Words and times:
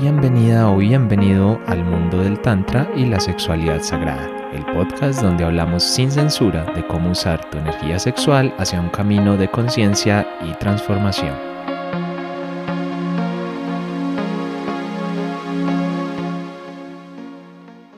Bienvenida 0.00 0.70
o 0.70 0.76
bienvenido 0.76 1.60
al 1.66 1.82
mundo 1.82 2.18
del 2.18 2.40
Tantra 2.40 2.88
y 2.94 3.06
la 3.06 3.18
sexualidad 3.18 3.82
sagrada, 3.82 4.30
el 4.52 4.64
podcast 4.66 5.20
donde 5.20 5.42
hablamos 5.42 5.82
sin 5.82 6.08
censura 6.08 6.64
de 6.72 6.86
cómo 6.86 7.10
usar 7.10 7.50
tu 7.50 7.58
energía 7.58 7.98
sexual 7.98 8.54
hacia 8.58 8.80
un 8.80 8.90
camino 8.90 9.36
de 9.36 9.50
conciencia 9.50 10.24
y 10.40 10.52
transformación. 10.58 11.34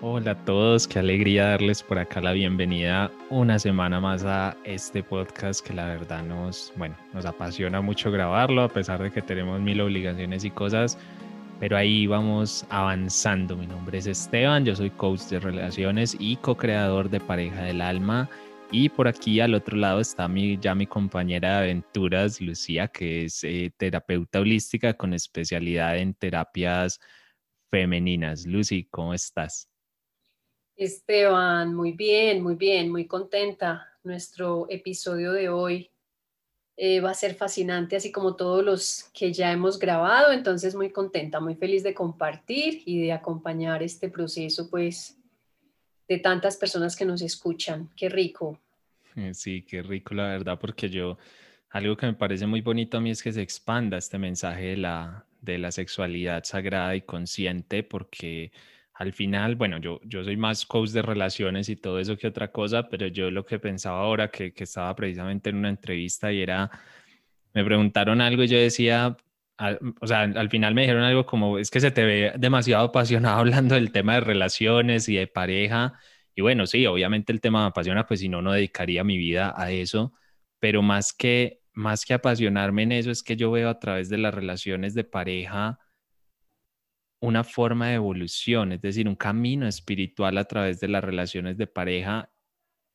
Hola 0.01 0.31
a 0.31 0.45
todos, 0.47 0.89
qué 0.89 1.01
alegría 1.01 1.49
darles 1.49 1.83
por 1.83 1.99
acá 1.99 2.23
la 2.23 2.33
bienvenida 2.33 3.11
una 3.29 3.59
semana 3.59 4.01
más 4.01 4.25
a 4.25 4.57
este 4.65 5.03
podcast 5.03 5.67
que 5.67 5.75
la 5.75 5.85
verdad 5.85 6.23
nos, 6.23 6.73
bueno, 6.77 6.97
nos 7.13 7.27
apasiona 7.27 7.83
mucho 7.83 8.11
grabarlo 8.11 8.63
a 8.63 8.69
pesar 8.69 9.03
de 9.03 9.11
que 9.11 9.21
tenemos 9.21 9.61
mil 9.61 9.83
obligaciones 9.83 10.45
y 10.45 10.51
cosas 10.51 10.97
pero 11.61 11.77
ahí 11.77 12.07
vamos 12.07 12.65
avanzando. 12.71 13.55
Mi 13.55 13.67
nombre 13.67 13.99
es 13.99 14.07
Esteban, 14.07 14.65
yo 14.65 14.75
soy 14.75 14.89
coach 14.89 15.21
de 15.25 15.39
relaciones 15.39 16.17
y 16.19 16.37
co-creador 16.37 17.11
de 17.11 17.21
Pareja 17.21 17.65
del 17.65 17.83
Alma. 17.83 18.31
Y 18.73 18.89
por 18.89 19.07
aquí 19.07 19.41
al 19.41 19.55
otro 19.55 19.77
lado 19.77 20.01
está 20.01 20.27
mi, 20.27 20.59
ya 20.59 20.75
mi 20.75 20.87
compañera 20.87 21.51
de 21.51 21.65
aventuras, 21.65 22.41
Lucía, 22.41 22.89
que 22.89 23.27
es 23.27 23.45
eh, 23.45 23.71
terapeuta 23.77 24.41
holística 24.41 24.95
con 24.95 25.13
especialidad 25.13 25.99
en 25.99 26.15
terapias 26.15 26.99
femeninas. 27.71 28.47
Lucy, 28.47 28.85
¿cómo 28.85 29.13
estás? 29.13 29.69
Esteban, 30.77 31.75
muy 31.75 31.93
bien, 31.93 32.43
muy 32.43 32.55
bien, 32.55 32.91
muy 32.91 33.07
contenta. 33.07 33.87
Nuestro 34.03 34.67
episodio 34.71 35.33
de 35.33 35.51
hoy 35.51 35.91
eh, 36.83 36.99
va 37.01 37.11
a 37.11 37.15
ser 37.15 37.35
fascinante, 37.35 37.97
así 37.97 38.11
como 38.11 38.37
todos 38.37 38.65
los 38.65 39.11
que 39.13 39.35
ya 39.35 39.53
hemos 39.53 39.79
grabado. 39.79 40.33
Entonces, 40.33 40.75
muy 40.75 40.89
contenta, 40.89 41.39
muy 41.39 41.55
feliz 41.55 41.83
de 41.83 41.93
compartir 41.93 42.83
y 42.87 43.03
de 43.03 43.13
acompañar 43.13 43.83
este 43.83 44.09
proceso, 44.09 44.71
pues, 44.71 45.19
de 46.09 46.19
tantas 46.21 46.57
personas 46.57 46.97
que 46.97 47.05
nos 47.05 47.21
escuchan. 47.21 47.91
Qué 47.95 48.09
rico. 48.09 48.59
Sí, 49.35 49.63
qué 49.69 49.83
rico, 49.83 50.15
la 50.15 50.29
verdad, 50.29 50.59
porque 50.59 50.89
yo, 50.89 51.19
algo 51.69 51.97
que 51.99 52.07
me 52.07 52.15
parece 52.15 52.47
muy 52.47 52.63
bonito 52.63 52.97
a 52.97 53.01
mí 53.03 53.11
es 53.11 53.23
que 53.23 53.33
se 53.33 53.43
expanda 53.43 53.99
este 53.99 54.17
mensaje 54.19 54.69
de 54.69 54.77
la, 54.79 55.27
de 55.43 55.59
la 55.59 55.73
sexualidad 55.73 56.45
sagrada 56.45 56.97
y 56.97 57.03
consciente, 57.03 57.83
porque 57.83 58.53
al 59.01 59.15
final, 59.15 59.57
bueno, 59.57 59.79
yo, 59.79 59.99
yo 60.05 60.23
soy 60.23 60.37
más 60.37 60.67
coach 60.67 60.91
de 60.91 61.01
relaciones 61.01 61.71
y 61.71 61.77
todo 61.77 61.99
eso 62.01 62.19
que 62.19 62.27
otra 62.27 62.53
cosa, 62.53 62.87
pero 62.91 63.07
yo 63.07 63.31
lo 63.31 63.47
que 63.47 63.59
pensaba 63.59 64.01
ahora, 64.01 64.31
que, 64.31 64.53
que 64.53 64.65
estaba 64.65 64.95
precisamente 64.95 65.49
en 65.49 65.57
una 65.57 65.71
entrevista 65.71 66.31
y 66.31 66.43
era, 66.43 66.71
me 67.55 67.65
preguntaron 67.65 68.21
algo 68.21 68.43
y 68.43 68.49
yo 68.49 68.59
decía, 68.59 69.17
o 70.03 70.07
sea, 70.07 70.21
al 70.25 70.51
final 70.51 70.75
me 70.75 70.83
dijeron 70.83 71.03
algo 71.03 71.25
como, 71.25 71.59
es 71.59 71.71
que 71.71 71.81
se 71.81 71.91
te 71.91 72.05
ve 72.05 72.33
demasiado 72.37 72.85
apasionado 72.85 73.39
hablando 73.41 73.75
del 73.75 73.91
tema 73.91 74.17
de 74.17 74.21
relaciones 74.21 75.09
y 75.09 75.17
de 75.17 75.27
pareja. 75.27 75.95
Y 76.35 76.43
bueno, 76.43 76.67
sí, 76.67 76.85
obviamente 76.87 77.33
el 77.33 77.41
tema 77.41 77.63
me 77.63 77.69
apasiona, 77.69 78.07
pues 78.07 78.21
si 78.21 78.29
no, 78.29 78.43
no 78.43 78.53
dedicaría 78.53 79.03
mi 79.03 79.17
vida 79.17 79.55
a 79.57 79.71
eso, 79.73 80.13
pero 80.59 80.83
más 80.83 81.15
que, 81.15 81.63
más 81.73 82.05
que 82.05 82.13
apasionarme 82.13 82.83
en 82.83 82.93
eso, 82.93 83.11
es 83.11 83.23
que 83.23 83.37
yo 83.37 83.51
veo 83.51 83.71
a 83.71 83.79
través 83.79 84.11
de 84.11 84.19
las 84.19 84.35
relaciones 84.35 84.93
de 84.93 85.05
pareja, 85.05 85.79
una 87.21 87.45
forma 87.45 87.89
de 87.89 87.95
evolución, 87.95 88.73
es 88.73 88.81
decir, 88.83 89.09
un 89.09 89.17
camino 89.17 89.67
espiritual 89.69 90.39
a 90.39 90.45
través 90.45 90.81
de 90.81 90.89
las 90.89 91.05
relaciones 91.05 91.57
de 91.59 91.67
pareja 91.67 92.31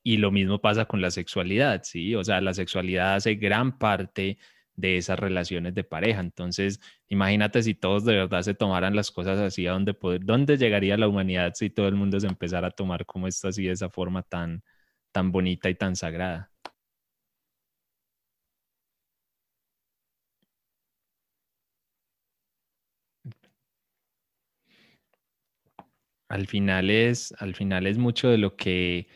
y 0.03 0.17
lo 0.17 0.31
mismo 0.31 0.61
pasa 0.61 0.85
con 0.85 1.01
la 1.01 1.11
sexualidad, 1.11 1.83
¿sí? 1.83 2.15
O 2.15 2.23
sea, 2.23 2.41
la 2.41 2.53
sexualidad 2.53 3.15
hace 3.15 3.35
gran 3.35 3.77
parte 3.79 4.37
de 4.75 4.97
esas 4.97 5.19
relaciones 5.19 5.73
de 5.75 5.83
pareja. 5.83 6.19
Entonces, 6.21 6.79
imagínate 7.07 7.63
si 7.63 7.73
todos 7.75 8.05
de 8.05 8.15
verdad 8.15 8.41
se 8.43 8.53
tomaran 8.53 8.95
las 8.95 9.11
cosas 9.11 9.39
así, 9.39 9.67
¿a 9.67 9.71
dónde, 9.73 9.93
poder, 9.93 10.25
dónde 10.25 10.57
llegaría 10.57 10.97
la 10.97 11.07
humanidad 11.07 11.53
si 11.55 11.69
todo 11.69 11.87
el 11.87 11.95
mundo 11.95 12.19
se 12.19 12.27
empezara 12.27 12.67
a 12.69 12.71
tomar 12.71 13.05
como 13.05 13.27
esto 13.27 13.47
así, 13.47 13.65
de 13.65 13.71
esa 13.73 13.89
forma 13.89 14.23
tan, 14.23 14.63
tan 15.11 15.31
bonita 15.31 15.69
y 15.69 15.75
tan 15.75 15.95
sagrada? 15.95 16.54
Al 26.28 26.47
final 26.47 26.90
es, 26.90 27.34
al 27.40 27.56
final 27.56 27.88
es 27.88 27.97
mucho 27.97 28.30
de 28.30 28.38
lo 28.38 28.56
que, 28.56 29.08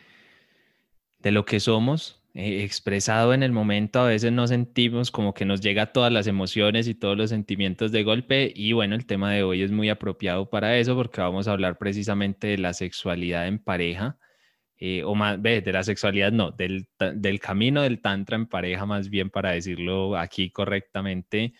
de 1.20 1.32
lo 1.32 1.46
que 1.46 1.60
somos, 1.60 2.24
eh, 2.34 2.64
expresado 2.64 3.34
en 3.34 3.44
el 3.44 3.52
momento. 3.52 4.00
A 4.00 4.08
veces 4.08 4.32
nos 4.32 4.50
sentimos 4.50 5.12
como 5.12 5.34
que 5.34 5.46
nos 5.46 5.62
llega 5.62 5.92
todas 5.92 6.12
las 6.12 6.28
emociones 6.28 6.88
y 6.88 6.96
todos 6.96 7.18
los 7.18 7.30
sentimientos 7.32 7.92
de 7.92 8.04
golpe. 8.04 8.52
Y 8.56 8.74
bueno, 8.74 8.96
el 8.96 9.06
tema 9.06 9.32
de 9.34 9.44
hoy 9.44 9.64
es 9.64 9.72
muy 9.72 9.90
apropiado 9.90 10.50
para 10.50 10.78
eso 10.78 10.96
porque 10.96 11.22
vamos 11.22 11.48
a 11.48 11.54
hablar 11.54 11.78
precisamente 11.78 12.48
de 12.48 12.58
la 12.60 12.74
sexualidad 12.74 13.48
en 13.48 13.60
pareja. 13.60 14.18
Eh, 14.82 15.04
o 15.04 15.14
más, 15.16 15.42
de 15.44 15.62
la 15.74 15.84
sexualidad 15.84 16.32
no, 16.32 16.52
del, 16.52 16.88
del 17.16 17.40
camino 17.42 17.82
del 17.82 18.02
tantra 18.02 18.38
en 18.38 18.48
pareja, 18.48 18.86
más 18.86 19.10
bien 19.10 19.30
para 19.30 19.52
decirlo 19.52 20.16
aquí 20.18 20.52
correctamente. 20.52 21.54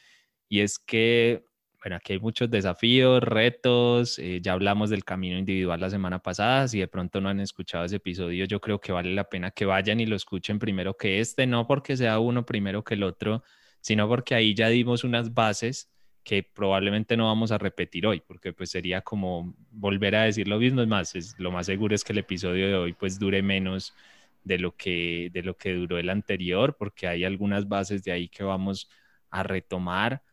Y 0.48 0.62
es 0.62 0.80
que 0.80 1.44
bueno, 1.82 1.96
aquí 1.96 2.14
hay 2.14 2.20
muchos 2.20 2.50
desafíos, 2.50 3.24
retos, 3.24 4.20
eh, 4.20 4.42
ya 4.42 4.54
hablamos 4.54 4.90
del 4.90 5.06
camino 5.06 5.38
individual 5.38 5.80
la 5.80 5.90
semana 5.90 6.20
pasada, 6.20 6.68
si 6.68 6.80
de 6.80 6.88
pronto 6.88 7.22
no 7.22 7.30
han 7.30 7.40
escuchado 7.40 7.86
ese 7.86 7.98
episodio, 7.98 8.46
yo 8.46 8.60
creo 8.60 8.80
que 8.82 8.92
vale 8.92 9.14
la 9.14 9.30
pena 9.30 9.52
que 9.52 9.66
vayan 9.66 10.00
y 10.02 10.06
lo 10.06 10.16
escuchen 10.16 10.60
primero 10.60 10.98
que 10.98 11.20
este, 11.20 11.48
no 11.48 11.68
porque 11.68 11.96
sea 11.96 12.20
uno 12.20 12.46
primero 12.46 12.84
que 12.84 12.96
el 12.96 13.04
otro, 13.04 13.44
sino 13.82 14.08
porque 14.10 14.36
ahí 14.36 14.54
ya 14.54 14.68
dimos 14.68 15.04
unas 15.06 15.34
bases 15.34 15.90
que 16.24 16.44
probablemente 16.44 17.16
no 17.16 17.28
vamos 17.28 17.52
a 17.52 17.58
repetir 17.58 18.06
hoy, 18.06 18.22
porque 18.28 18.52
pues 18.54 18.72
sería 18.72 19.02
como 19.02 19.56
volver 19.72 20.16
a 20.16 20.24
decir 20.24 20.48
lo 20.48 20.60
mismo, 20.60 20.82
es 20.82 20.88
más, 20.88 21.36
lo 21.38 21.52
más 21.52 21.66
seguro 21.66 21.96
es 21.96 22.04
que 22.04 22.12
el 22.14 22.20
episodio 22.20 22.68
de 22.68 22.76
hoy 22.76 22.94
pues 22.94 23.20
dure 23.20 23.42
menos 23.42 23.94
de 24.44 24.60
lo 24.60 24.76
que, 24.76 25.30
de 25.32 25.44
lo 25.44 25.56
que 25.58 25.74
duró 25.74 25.98
el 25.98 26.10
anterior, 26.10 26.76
porque 26.78 27.08
hay 27.08 27.24
algunas 27.24 27.68
bases 27.70 28.04
de 28.04 28.12
ahí 28.12 28.28
que 28.28 28.44
vamos 28.44 28.90
a 29.30 29.44
retomar 29.44 30.24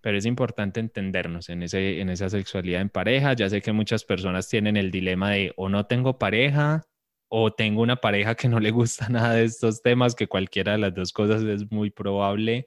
pero 0.00 0.16
es 0.18 0.26
importante 0.26 0.80
entendernos 0.80 1.48
en, 1.48 1.62
ese, 1.62 2.00
en 2.00 2.08
esa 2.10 2.28
sexualidad 2.30 2.80
en 2.80 2.90
pareja. 2.90 3.32
Ya 3.34 3.48
sé 3.50 3.60
que 3.62 3.72
muchas 3.72 4.04
personas 4.04 4.48
tienen 4.48 4.76
el 4.76 4.90
dilema 4.90 5.32
de 5.32 5.52
o 5.56 5.68
no 5.68 5.86
tengo 5.86 6.18
pareja 6.18 6.84
o 7.28 7.52
tengo 7.52 7.82
una 7.82 7.96
pareja 7.96 8.34
que 8.34 8.48
no 8.48 8.60
le 8.60 8.70
gusta 8.70 9.08
nada 9.10 9.34
de 9.34 9.44
estos 9.44 9.82
temas, 9.82 10.14
que 10.14 10.28
cualquiera 10.28 10.72
de 10.72 10.78
las 10.78 10.94
dos 10.94 11.12
cosas 11.12 11.42
es 11.42 11.70
muy 11.70 11.90
probable. 11.90 12.66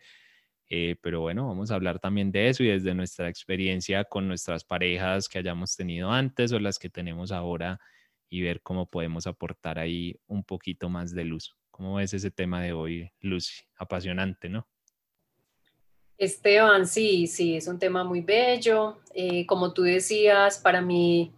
Eh, 0.69 0.95
pero 1.01 1.21
bueno, 1.21 1.47
vamos 1.47 1.71
a 1.71 1.75
hablar 1.75 1.99
también 1.99 2.31
de 2.31 2.49
eso 2.49 2.63
y 2.63 2.67
desde 2.67 2.95
nuestra 2.95 3.27
experiencia 3.27 4.05
con 4.05 4.27
nuestras 4.27 4.63
parejas 4.63 5.27
que 5.27 5.39
hayamos 5.39 5.75
tenido 5.75 6.11
antes 6.11 6.53
o 6.53 6.59
las 6.59 6.79
que 6.79 6.89
tenemos 6.89 7.31
ahora 7.33 7.79
y 8.29 8.41
ver 8.41 8.61
cómo 8.61 8.89
podemos 8.89 9.27
aportar 9.27 9.79
ahí 9.79 10.15
un 10.27 10.45
poquito 10.45 10.89
más 10.89 11.13
de 11.13 11.25
luz. 11.25 11.53
¿Cómo 11.71 11.95
ves 11.95 12.13
ese 12.13 12.31
tema 12.31 12.61
de 12.61 12.71
hoy, 12.71 13.11
Lucy? 13.19 13.63
Apasionante, 13.75 14.47
¿no? 14.47 14.69
Esteban, 16.21 16.85
sí, 16.85 17.25
sí, 17.25 17.55
es 17.55 17.67
un 17.67 17.79
tema 17.79 18.03
muy 18.03 18.21
bello. 18.21 18.99
Eh, 19.15 19.43
como 19.47 19.73
tú 19.73 19.81
decías, 19.81 20.59
para 20.59 20.79
mí 20.79 21.31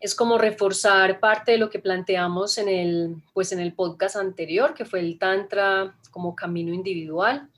es 0.00 0.16
como 0.16 0.36
reforzar 0.36 1.20
parte 1.20 1.52
de 1.52 1.58
lo 1.58 1.70
que 1.70 1.78
planteamos 1.78 2.58
en 2.58 2.68
el, 2.68 3.22
pues 3.32 3.52
en 3.52 3.60
el 3.60 3.72
podcast 3.72 4.16
anterior, 4.16 4.74
que 4.74 4.84
fue 4.84 4.98
el 4.98 5.16
Tantra 5.16 5.94
como 6.10 6.34
camino 6.34 6.74
individual. 6.74 7.48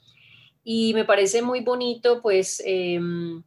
Y 0.62 0.93
me 0.93 1.07
parece 1.07 1.41
muy 1.41 1.61
bonito, 1.61 2.21
pues, 2.21 2.62
em, 2.67 3.43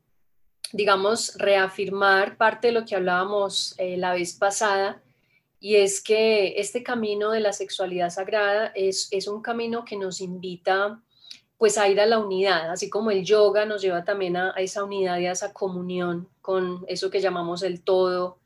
digamos, 0.73 1.35
reafirmar 1.35 2.37
parte 2.37 2.69
de 2.69 2.73
lo 2.73 2.85
que 2.85 2.95
hablábamos 2.95 3.75
eh, 3.77 3.97
la 3.97 4.15
vez 4.15 4.33
pasada, 4.33 4.99
y 5.59 5.75
es 5.75 6.01
que 6.01 6.59
este 6.59 6.81
camino 6.81 7.29
de 7.29 7.39
la 7.39 7.53
sexualidad 7.53 8.09
sagrada 8.09 8.71
es, 8.73 9.09
es 9.11 9.27
un 9.27 9.43
camino 9.43 9.85
que 9.85 9.95
nos 9.95 10.21
invita 10.21 10.99
pues 11.57 11.77
a 11.77 11.87
ir 11.87 11.99
a 11.99 12.05
la 12.05 12.19
unidad, 12.19 12.69
así 12.69 12.89
como 12.89 13.11
el 13.11 13.23
yoga 13.23 13.65
nos 13.65 13.81
lleva 13.81 14.03
también 14.03 14.35
a, 14.35 14.51
esa 14.57 14.83
unidad 14.83 15.19
y 15.19 15.27
a 15.27 15.31
esa 15.31 15.53
comunión 15.53 16.27
con 16.41 16.83
eso 16.87 17.09
que 17.09 17.21
llamamos 17.21 17.63
el 17.63 17.81
todo, 17.81 18.37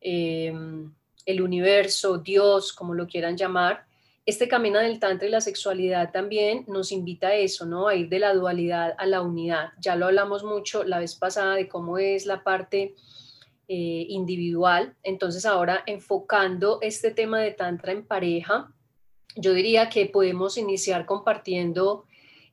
em, 0.00 0.92
el 1.24 1.42
universo, 1.42 2.18
Dios, 2.18 2.72
como 2.72 2.94
lo 2.94 3.06
quieran 3.06 3.36
llamar. 3.36 3.86
Este 4.26 4.48
camino 4.48 4.78
del 4.78 4.98
tantra 4.98 5.26
y 5.26 5.30
la 5.30 5.40
sexualidad 5.40 6.10
también 6.10 6.64
nos 6.66 6.92
invita 6.92 7.28
a 7.28 7.34
eso, 7.34 7.64
¿no? 7.64 7.88
A 7.88 7.94
ir 7.94 8.08
de 8.08 8.18
la 8.18 8.34
dualidad 8.34 8.94
a 8.98 9.06
la 9.06 9.22
unidad. 9.22 9.70
Ya 9.80 9.96
lo 9.96 10.06
hablamos 10.06 10.44
mucho 10.44 10.84
la 10.84 10.98
vez 10.98 11.14
pasada 11.14 11.54
de 11.54 11.68
cómo 11.68 11.98
es 11.98 12.26
la 12.26 12.42
parte 12.42 12.94
eh, 13.68 14.06
individual. 14.08 14.94
Entonces 15.02 15.46
ahora 15.46 15.82
enfocando 15.86 16.78
este 16.82 17.10
tema 17.10 17.40
de 17.40 17.52
tantra 17.52 17.92
en 17.92 18.06
pareja, 18.06 18.72
yo 19.36 19.52
diría 19.52 19.88
que 19.88 20.06
podemos 20.06 20.58
iniciar 20.58 21.06
compartiendo 21.06 22.04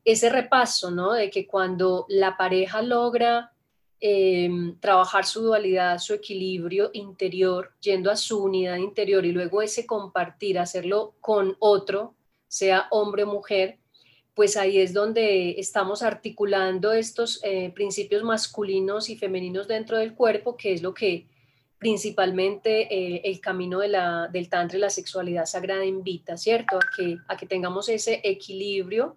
ese 0.05 0.29
repaso, 0.29 0.91
¿no? 0.91 1.13
De 1.13 1.31
que 1.31 1.47
cuando 1.47 2.05
la 2.07 2.37
pareja 2.37 2.83
logra 2.83 3.51
em, 3.99 4.79
trabajar 4.79 5.25
su 5.25 5.41
dualidad, 5.41 5.97
su 5.97 6.13
equilibrio 6.13 6.91
interior, 6.93 7.73
yendo 7.81 8.11
a 8.11 8.15
su 8.15 8.43
unidad 8.43 8.77
interior 8.77 9.25
y 9.25 9.31
luego 9.31 9.63
ese 9.63 9.87
compartir, 9.87 10.59
hacerlo 10.59 11.15
con 11.19 11.57
otro, 11.59 12.13
sea 12.47 12.87
hombre 12.91 13.23
o 13.23 13.27
mujer, 13.27 13.79
pues 14.35 14.57
ahí 14.57 14.77
es 14.77 14.93
donde 14.93 15.51
estamos 15.59 16.03
articulando 16.03 16.93
estos 16.93 17.39
eh, 17.43 17.71
principios 17.73 18.23
masculinos 18.23 19.09
y 19.09 19.17
femeninos 19.17 19.67
dentro 19.67 19.97
del 19.97 20.13
cuerpo, 20.13 20.55
que 20.55 20.73
es 20.73 20.83
lo 20.83 20.93
que 20.93 21.25
principalmente 21.79 22.93
eh, 22.93 23.21
el 23.25 23.39
camino 23.39 23.79
del 23.79 24.49
tantra 24.49 24.77
y 24.77 24.81
la 24.81 24.89
sexualidad 24.89 25.45
sagrada 25.45 25.85
invita, 25.85 26.37
¿cierto? 26.37 26.77
A 26.77 26.81
que, 26.95 27.17
a 27.27 27.37
que 27.37 27.45
tengamos 27.47 27.89
ese 27.89 28.21
equilibrio 28.23 29.15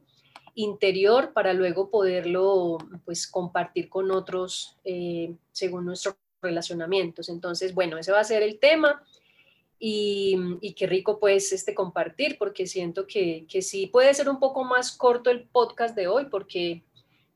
interior 0.59 1.33
para 1.33 1.53
luego 1.53 1.89
poderlo 1.89 2.79
pues 3.05 3.29
compartir 3.29 3.89
con 3.89 4.11
otros 4.11 4.77
eh, 4.85 5.33
según 5.53 5.87
nuestros 5.87 6.17
relacionamientos. 6.43 7.29
Entonces, 7.29 7.75
bueno, 7.75 7.97
ese 7.97 8.11
va 8.11 8.19
a 8.19 8.25
ser 8.25 8.43
el 8.43 8.59
tema 8.59 9.01
y, 9.79 10.75
qué 10.77 10.89
rico 10.89 11.21
pues 11.21 11.53
este 11.53 11.75
compartir, 11.75 12.39
porque 12.39 12.67
siento 12.67 13.07
que, 13.07 13.47
que 13.49 13.63
sí 13.63 13.87
puede 13.87 14.13
ser 14.15 14.29
un 14.29 14.41
poco 14.41 14.65
más 14.65 14.97
corto 14.97 15.31
el 15.31 15.45
podcast 15.45 15.95
de 15.95 16.09
hoy, 16.09 16.25
porque 16.25 16.83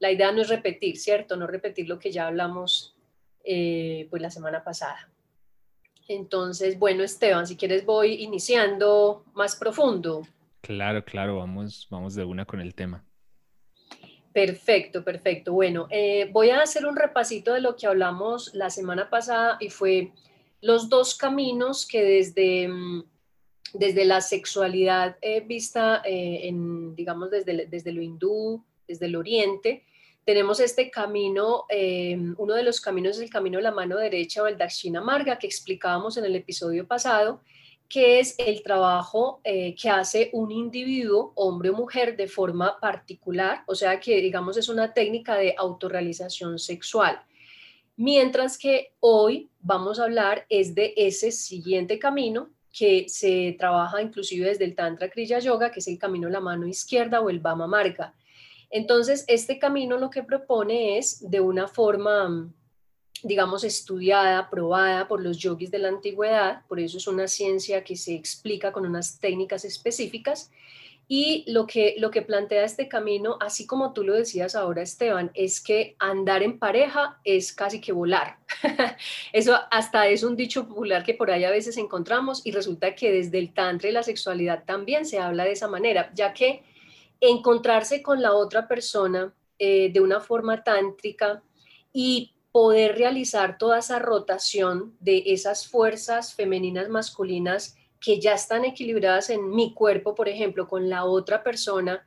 la 0.00 0.10
idea 0.10 0.32
no 0.32 0.42
es 0.42 0.48
repetir, 0.48 0.98
¿cierto? 0.98 1.36
No 1.36 1.46
repetir 1.46 1.88
lo 1.88 2.00
que 2.00 2.10
ya 2.10 2.26
hablamos 2.26 2.96
eh, 3.44 4.08
pues 4.10 4.20
la 4.20 4.30
semana 4.30 4.64
pasada. 4.64 5.08
Entonces, 6.08 6.76
bueno, 6.76 7.04
Esteban, 7.04 7.46
si 7.46 7.56
quieres 7.56 7.86
voy 7.86 8.14
iniciando 8.14 9.24
más 9.34 9.54
profundo. 9.54 10.22
Claro, 10.60 11.04
claro, 11.04 11.36
vamos, 11.36 11.86
vamos 11.88 12.16
de 12.16 12.24
una 12.24 12.44
con 12.44 12.60
el 12.60 12.74
tema. 12.74 13.04
Perfecto, 14.32 15.04
perfecto. 15.04 15.52
Bueno, 15.52 15.86
eh, 15.90 16.28
voy 16.32 16.50
a 16.50 16.62
hacer 16.62 16.86
un 16.86 16.96
repasito 16.96 17.52
de 17.52 17.60
lo 17.60 17.76
que 17.76 17.86
hablamos 17.86 18.54
la 18.54 18.70
semana 18.70 19.10
pasada 19.10 19.58
y 19.60 19.68
fue 19.68 20.12
los 20.62 20.88
dos 20.88 21.14
caminos 21.14 21.86
que 21.86 22.02
desde, 22.02 22.66
mm, 22.68 23.04
desde 23.74 24.06
la 24.06 24.22
sexualidad 24.22 25.16
eh, 25.20 25.40
vista, 25.40 26.02
eh, 26.04 26.48
en, 26.48 26.94
digamos, 26.94 27.30
desde, 27.30 27.66
desde 27.66 27.92
lo 27.92 28.00
hindú, 28.00 28.64
desde 28.88 29.06
el 29.06 29.16
oriente, 29.16 29.84
tenemos 30.24 30.60
este 30.60 30.88
camino, 30.88 31.64
uno 32.36 32.54
de 32.54 32.62
los 32.62 32.80
caminos 32.80 33.16
es 33.16 33.24
el 33.24 33.30
camino 33.30 33.56
de 33.56 33.64
la 33.64 33.72
mano 33.72 33.96
derecha 33.96 34.40
o 34.40 34.46
el 34.46 34.56
Dakshina 34.56 35.00
Marga 35.00 35.36
que 35.36 35.48
explicábamos 35.48 36.16
en 36.16 36.24
el 36.24 36.36
episodio 36.36 36.86
pasado, 36.86 37.40
que 37.92 38.20
es 38.20 38.36
el 38.38 38.62
trabajo 38.62 39.42
que 39.44 39.90
hace 39.90 40.30
un 40.32 40.50
individuo, 40.50 41.32
hombre 41.34 41.68
o 41.68 41.74
mujer, 41.74 42.16
de 42.16 42.26
forma 42.26 42.80
particular, 42.80 43.64
o 43.66 43.74
sea 43.74 44.00
que 44.00 44.22
digamos 44.22 44.56
es 44.56 44.70
una 44.70 44.94
técnica 44.94 45.34
de 45.34 45.54
autorrealización 45.58 46.58
sexual. 46.58 47.20
Mientras 47.96 48.56
que 48.56 48.94
hoy 49.00 49.50
vamos 49.60 50.00
a 50.00 50.04
hablar 50.04 50.46
es 50.48 50.74
de 50.74 50.94
ese 50.96 51.30
siguiente 51.32 51.98
camino 51.98 52.48
que 52.72 53.10
se 53.10 53.54
trabaja 53.58 54.00
inclusive 54.00 54.48
desde 54.48 54.64
el 54.64 54.74
Tantra 54.74 55.10
Kriya 55.10 55.40
Yoga, 55.40 55.70
que 55.70 55.80
es 55.80 55.88
el 55.88 55.98
camino 55.98 56.28
de 56.28 56.32
la 56.32 56.40
mano 56.40 56.66
izquierda 56.66 57.20
o 57.20 57.28
el 57.28 57.40
Vama 57.40 57.66
Marga. 57.66 58.14
Entonces, 58.70 59.26
este 59.28 59.58
camino 59.58 59.98
lo 59.98 60.08
que 60.08 60.22
propone 60.22 60.96
es 60.96 61.30
de 61.30 61.42
una 61.42 61.68
forma, 61.68 62.50
digamos, 63.22 63.64
estudiada, 63.64 64.50
probada 64.50 65.08
por 65.08 65.22
los 65.22 65.38
yogis 65.38 65.70
de 65.70 65.78
la 65.78 65.88
antigüedad, 65.88 66.66
por 66.66 66.80
eso 66.80 66.98
es 66.98 67.06
una 67.06 67.28
ciencia 67.28 67.84
que 67.84 67.96
se 67.96 68.14
explica 68.14 68.72
con 68.72 68.86
unas 68.86 69.18
técnicas 69.18 69.64
específicas, 69.64 70.50
y 71.08 71.44
lo 71.46 71.66
que, 71.66 71.96
lo 71.98 72.10
que 72.10 72.22
plantea 72.22 72.64
este 72.64 72.88
camino, 72.88 73.36
así 73.40 73.66
como 73.66 73.92
tú 73.92 74.02
lo 74.02 74.14
decías 74.14 74.54
ahora, 74.54 74.82
Esteban, 74.82 75.30
es 75.34 75.60
que 75.60 75.94
andar 75.98 76.42
en 76.42 76.58
pareja 76.58 77.20
es 77.22 77.52
casi 77.52 77.80
que 77.80 77.92
volar. 77.92 78.38
Eso 79.32 79.58
hasta 79.70 80.06
es 80.06 80.22
un 80.22 80.36
dicho 80.36 80.66
popular 80.66 81.04
que 81.04 81.12
por 81.12 81.30
ahí 81.30 81.44
a 81.44 81.50
veces 81.50 81.76
encontramos 81.76 82.40
y 82.46 82.52
resulta 82.52 82.94
que 82.94 83.12
desde 83.12 83.38
el 83.38 83.52
tantra 83.52 83.90
y 83.90 83.92
la 83.92 84.02
sexualidad 84.02 84.64
también 84.64 85.04
se 85.04 85.18
habla 85.18 85.44
de 85.44 85.52
esa 85.52 85.68
manera, 85.68 86.10
ya 86.14 86.32
que 86.32 86.62
encontrarse 87.20 88.02
con 88.02 88.22
la 88.22 88.32
otra 88.32 88.66
persona 88.66 89.34
eh, 89.58 89.90
de 89.92 90.00
una 90.00 90.20
forma 90.20 90.64
tántrica 90.64 91.42
y 91.92 92.31
poder 92.52 92.96
realizar 92.96 93.56
toda 93.58 93.78
esa 93.78 93.98
rotación 93.98 94.94
de 95.00 95.22
esas 95.26 95.66
fuerzas 95.66 96.34
femeninas 96.34 96.88
masculinas 96.88 97.76
que 97.98 98.20
ya 98.20 98.34
están 98.34 98.64
equilibradas 98.64 99.30
en 99.30 99.50
mi 99.50 99.72
cuerpo, 99.74 100.14
por 100.14 100.28
ejemplo, 100.28 100.68
con 100.68 100.90
la 100.90 101.04
otra 101.04 101.42
persona, 101.42 102.06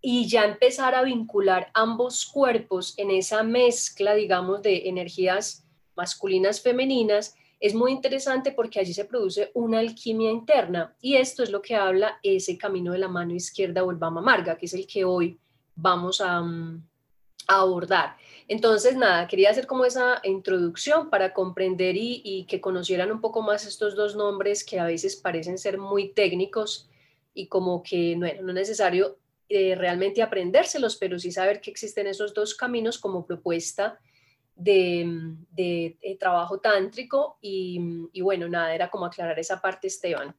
y 0.00 0.28
ya 0.28 0.44
empezar 0.44 0.94
a 0.94 1.02
vincular 1.02 1.70
ambos 1.74 2.26
cuerpos 2.26 2.94
en 2.98 3.10
esa 3.10 3.42
mezcla, 3.42 4.14
digamos, 4.14 4.62
de 4.62 4.88
energías 4.88 5.64
masculinas, 5.96 6.60
femeninas, 6.60 7.34
es 7.60 7.74
muy 7.74 7.90
interesante 7.90 8.52
porque 8.52 8.78
allí 8.78 8.94
se 8.94 9.04
produce 9.04 9.50
una 9.54 9.80
alquimia 9.80 10.30
interna 10.30 10.94
y 11.00 11.16
esto 11.16 11.42
es 11.42 11.50
lo 11.50 11.60
que 11.60 11.74
habla 11.74 12.20
ese 12.22 12.56
camino 12.56 12.92
de 12.92 12.98
la 12.98 13.08
mano 13.08 13.34
izquierda 13.34 13.82
o 13.82 13.90
el 13.90 13.96
Bama 13.96 14.20
Marga, 14.20 14.56
que 14.56 14.66
es 14.66 14.74
el 14.74 14.86
que 14.86 15.04
hoy 15.04 15.38
vamos 15.74 16.20
a, 16.20 16.40
mm, 16.40 16.88
a 17.48 17.60
abordar. 17.60 18.16
Entonces, 18.48 18.96
nada, 18.96 19.28
quería 19.28 19.50
hacer 19.50 19.66
como 19.66 19.84
esa 19.84 20.22
introducción 20.24 21.10
para 21.10 21.34
comprender 21.34 21.96
y, 21.98 22.46
que 22.48 22.62
conocieran 22.62 23.12
un 23.12 23.20
poco 23.20 23.42
más 23.42 23.66
estos 23.66 23.94
dos 23.94 24.16
nombres 24.16 24.64
que 24.64 24.80
a 24.80 24.86
veces 24.86 25.16
parecen 25.16 25.58
ser 25.58 25.76
muy 25.76 26.14
técnicos 26.14 26.88
y 27.34 27.46
como 27.48 27.82
que 27.82 28.16
no, 28.16 28.26
es 28.26 28.42
necesario 28.42 29.18
eh, 29.50 29.74
realmente 29.74 30.22
aprendérselos, 30.22 30.96
pero 30.96 31.18
sí 31.18 31.30
saber 31.30 31.60
que 31.60 31.70
existen 31.70 32.06
esos 32.06 32.32
dos 32.32 32.54
caminos 32.54 32.98
como 32.98 33.26
propuesta 33.26 34.00
de, 34.56 35.34
de, 35.50 36.16
trabajo 36.18 36.58
tántrico 36.58 37.36
y, 37.42 38.08
y, 38.14 38.22
bueno, 38.22 38.48
nada, 38.48 38.74
era 38.74 38.88
como 38.88 39.04
aclarar 39.04 39.38
esa 39.38 39.60
parte, 39.60 39.88
Esteban. 39.88 40.34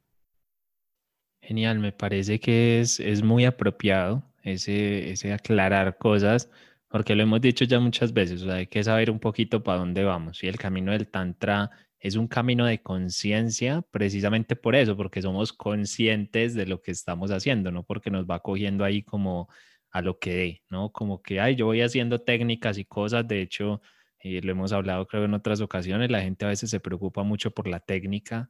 Genial, 1.44 1.78
me 1.78 1.92
parece 1.92 2.40
que 2.40 2.82
es, 2.82 3.00
es 3.00 3.22
muy 3.22 3.46
apropiado 3.46 4.24
ese, 4.44 5.12
ese 5.12 5.32
aclarar 5.32 5.98
cosas 5.98 6.50
porque 6.90 7.16
lo 7.16 7.24
hemos 7.24 7.42
dicho 7.42 7.66
ya 7.66 7.80
muchas 7.80 8.14
veces, 8.14 8.42
o 8.42 8.46
sea, 8.46 8.56
hay 8.56 8.68
que 8.68 8.84
saber 8.84 9.12
un 9.12 9.20
poquito 9.20 9.64
para 9.64 9.80
dónde 9.80 10.04
vamos. 10.04 10.44
Y 10.44 10.48
el 10.48 10.58
camino 10.58 10.92
del 10.92 11.08
Tantra 11.08 11.70
es 12.00 12.16
un 12.16 12.28
camino 12.28 12.66
de 12.66 12.82
conciencia 12.82 13.84
precisamente 13.92 14.56
por 14.56 14.76
eso, 14.76 14.98
porque 14.98 15.22
somos 15.22 15.54
conscientes 15.54 16.56
de 16.56 16.66
lo 16.66 16.82
que 16.82 16.92
estamos 16.92 17.32
haciendo, 17.32 17.72
no 17.72 17.84
porque 17.84 18.10
nos 18.10 18.26
va 18.26 18.40
cogiendo 18.42 18.84
ahí 18.84 19.04
como 19.04 19.50
a 19.92 20.02
lo 20.02 20.20
que 20.20 20.34
dé, 20.34 20.64
¿no? 20.70 20.92
Como 20.92 21.22
que, 21.22 21.40
ay, 21.40 21.56
yo 21.56 21.66
voy 21.66 21.82
haciendo 21.82 22.20
técnicas 22.22 22.78
y 22.78 22.86
cosas, 22.86 23.28
de 23.28 23.42
hecho, 23.42 23.82
eh, 24.20 24.42
lo 24.42 24.52
hemos 24.52 24.72
hablado 24.74 25.08
creo 25.08 25.26
en 25.26 25.34
otras 25.34 25.62
ocasiones, 25.62 26.10
la 26.12 26.22
gente 26.22 26.46
a 26.46 26.50
veces 26.50 26.70
se 26.70 26.80
preocupa 26.80 27.24
mucho 27.24 27.52
por 27.52 27.68
la 27.68 27.80
técnica, 27.80 28.50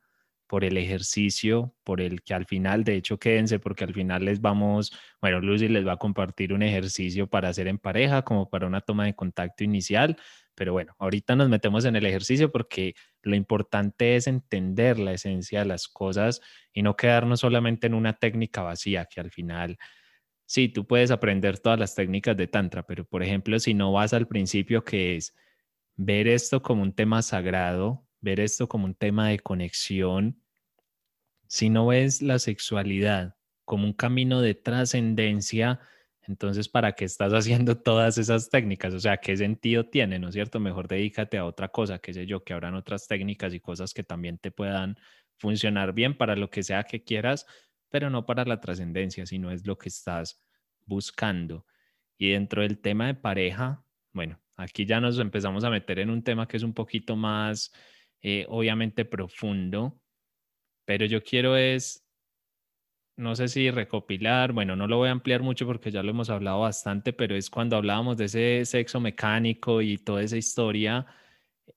por 0.49 0.65
el 0.65 0.77
ejercicio, 0.77 1.75
por 1.83 2.01
el 2.01 2.23
que 2.23 2.33
al 2.33 2.47
final, 2.47 2.83
de 2.83 2.95
hecho, 2.95 3.19
quédense 3.19 3.59
porque 3.59 3.83
al 3.83 3.93
final 3.93 4.25
les 4.25 4.41
vamos, 4.41 4.91
bueno, 5.21 5.39
Lucy 5.41 5.67
les 5.67 5.85
va 5.85 5.93
a 5.93 5.97
compartir 5.97 6.53
un 6.53 6.63
ejercicio 6.63 7.29
para 7.29 7.49
hacer 7.49 7.67
en 7.67 7.77
pareja, 7.77 8.23
como 8.23 8.49
para 8.49 8.65
una 8.65 8.81
toma 8.81 9.05
de 9.05 9.13
contacto 9.13 9.63
inicial, 9.63 10.17
pero 10.55 10.73
bueno, 10.73 10.95
ahorita 10.97 11.35
nos 11.35 11.49
metemos 11.49 11.85
en 11.85 11.95
el 11.95 12.05
ejercicio 12.07 12.51
porque 12.51 12.95
lo 13.21 13.35
importante 13.35 14.15
es 14.15 14.25
entender 14.25 14.97
la 14.97 15.13
esencia 15.13 15.59
de 15.59 15.65
las 15.65 15.87
cosas 15.87 16.41
y 16.73 16.81
no 16.81 16.95
quedarnos 16.95 17.41
solamente 17.41 17.85
en 17.85 17.93
una 17.93 18.13
técnica 18.13 18.63
vacía, 18.63 19.05
que 19.05 19.21
al 19.21 19.29
final, 19.29 19.77
sí, 20.47 20.67
tú 20.67 20.87
puedes 20.87 21.11
aprender 21.11 21.59
todas 21.59 21.77
las 21.77 21.93
técnicas 21.93 22.35
de 22.35 22.47
Tantra, 22.47 22.87
pero 22.87 23.05
por 23.05 23.21
ejemplo, 23.21 23.59
si 23.59 23.75
no 23.75 23.91
vas 23.91 24.15
al 24.15 24.27
principio 24.27 24.83
que 24.83 25.15
es 25.15 25.35
ver 25.95 26.27
esto 26.27 26.63
como 26.63 26.81
un 26.81 26.95
tema 26.95 27.21
sagrado, 27.21 28.08
ver 28.21 28.39
esto 28.39 28.67
como 28.67 28.85
un 28.85 28.95
tema 28.95 29.29
de 29.29 29.39
conexión, 29.39 30.41
si 31.47 31.69
no 31.69 31.87
ves 31.87 32.21
la 32.21 32.39
sexualidad 32.39 33.35
como 33.65 33.85
un 33.85 33.93
camino 33.93 34.41
de 34.41 34.55
trascendencia, 34.55 35.79
entonces, 36.29 36.69
¿para 36.69 36.93
qué 36.93 37.05
estás 37.05 37.33
haciendo 37.33 37.75
todas 37.77 38.19
esas 38.19 38.49
técnicas? 38.49 38.93
O 38.93 38.99
sea, 38.99 39.17
¿qué 39.17 39.35
sentido 39.35 39.85
tiene, 39.87 40.19
no 40.19 40.29
es 40.29 40.35
cierto? 40.35 40.59
Mejor 40.59 40.87
dedícate 40.87 41.39
a 41.39 41.45
otra 41.45 41.69
cosa, 41.69 41.97
qué 41.97 42.13
sé 42.13 42.27
yo, 42.27 42.43
que 42.43 42.53
habrán 42.53 42.75
otras 42.75 43.07
técnicas 43.07 43.53
y 43.53 43.59
cosas 43.59 43.93
que 43.93 44.03
también 44.03 44.37
te 44.37 44.51
puedan 44.51 44.95
funcionar 45.37 45.93
bien 45.93 46.15
para 46.15 46.35
lo 46.35 46.51
que 46.51 46.61
sea 46.61 46.83
que 46.83 47.03
quieras, 47.03 47.47
pero 47.89 48.11
no 48.11 48.27
para 48.27 48.45
la 48.45 48.61
trascendencia, 48.61 49.25
si 49.25 49.39
no 49.39 49.49
es 49.51 49.65
lo 49.65 49.77
que 49.77 49.89
estás 49.89 50.39
buscando. 50.85 51.65
Y 52.17 52.31
dentro 52.31 52.61
del 52.61 52.79
tema 52.79 53.07
de 53.07 53.15
pareja, 53.15 53.83
bueno, 54.13 54.39
aquí 54.55 54.85
ya 54.85 54.99
nos 54.99 55.17
empezamos 55.17 55.63
a 55.63 55.71
meter 55.71 55.97
en 55.97 56.11
un 56.11 56.23
tema 56.23 56.47
que 56.47 56.57
es 56.57 56.63
un 56.63 56.73
poquito 56.73 57.15
más 57.15 57.71
eh, 58.21 58.45
obviamente 58.49 59.05
profundo, 59.05 59.99
pero 60.85 61.05
yo 61.05 61.23
quiero 61.23 61.55
es, 61.55 62.05
no 63.17 63.35
sé 63.35 63.47
si 63.47 63.69
recopilar, 63.69 64.53
bueno, 64.53 64.75
no 64.75 64.87
lo 64.87 64.97
voy 64.97 65.09
a 65.09 65.11
ampliar 65.11 65.41
mucho 65.41 65.65
porque 65.65 65.91
ya 65.91 66.03
lo 66.03 66.11
hemos 66.11 66.29
hablado 66.29 66.61
bastante, 66.61 67.13
pero 67.13 67.35
es 67.35 67.49
cuando 67.49 67.75
hablábamos 67.75 68.17
de 68.17 68.25
ese 68.25 68.65
sexo 68.65 68.99
mecánico 68.99 69.81
y 69.81 69.97
toda 69.97 70.23
esa 70.23 70.37
historia, 70.37 71.05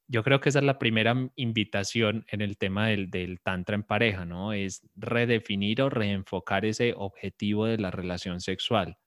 yo 0.09 0.23
creo 0.23 0.41
que 0.41 0.49
esa 0.49 0.61
es 0.61 0.65
la 0.65 0.79
primera 0.79 1.31
invitación 1.37 2.25
en 2.29 2.41
el 2.41 2.57
tema 2.57 2.89
del, 2.89 3.11
del 3.11 3.41
tantra 3.41 3.75
en 3.75 3.83
pareja, 3.83 4.25
¿no? 4.25 4.53
Es 4.53 4.89
redefinir 4.95 5.83
o 5.83 5.91
reenfocar 5.91 6.65
ese 6.65 6.95
objetivo 6.97 7.67
de 7.67 7.79
la 7.79 7.91
relación 7.91 8.41
sexual. 8.41 8.99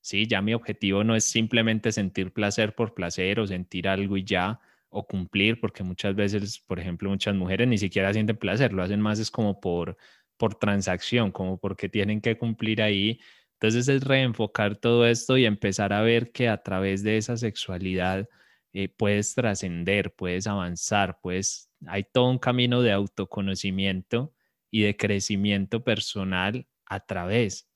Sí, 0.00 0.26
ya 0.26 0.42
mi 0.42 0.54
objetivo 0.54 1.04
no 1.04 1.16
es 1.16 1.24
simplemente 1.24 1.92
sentir 1.92 2.32
placer 2.32 2.74
por 2.74 2.94
placer 2.94 3.40
o 3.40 3.46
sentir 3.46 3.88
algo 3.88 4.16
y 4.16 4.24
ya, 4.24 4.60
o 4.90 5.06
cumplir, 5.06 5.60
porque 5.60 5.82
muchas 5.82 6.14
veces, 6.14 6.60
por 6.60 6.80
ejemplo, 6.80 7.10
muchas 7.10 7.34
mujeres 7.34 7.68
ni 7.68 7.78
siquiera 7.78 8.12
sienten 8.12 8.36
placer, 8.36 8.72
lo 8.72 8.82
hacen 8.82 9.00
más 9.00 9.18
es 9.18 9.30
como 9.30 9.60
por, 9.60 9.96
por 10.36 10.54
transacción, 10.54 11.32
como 11.32 11.58
porque 11.58 11.88
tienen 11.88 12.20
que 12.20 12.38
cumplir 12.38 12.82
ahí 12.82 13.20
Entonces 13.54 13.88
es 13.88 14.04
reenfocar 14.04 14.76
todo 14.76 15.06
esto 15.06 15.36
y 15.36 15.44
empezar 15.46 15.92
a 15.92 16.02
ver 16.02 16.32
que 16.32 16.48
a 16.48 16.62
través 16.62 17.02
de 17.02 17.16
esa 17.18 17.36
sexualidad 17.36 18.28
eh, 18.72 18.88
puedes 18.88 19.34
trascender, 19.34 20.14
puedes 20.14 20.46
avanzar, 20.46 21.18
puedes, 21.22 21.70
hay 21.86 22.04
todo 22.04 22.30
un 22.30 22.38
camino 22.38 22.82
de 22.82 22.92
autoconocimiento 22.92 24.32
y 24.70 24.82
de 24.82 24.96
crecimiento 24.96 25.82
personal 25.84 26.66
a 26.86 27.00
través 27.06 27.68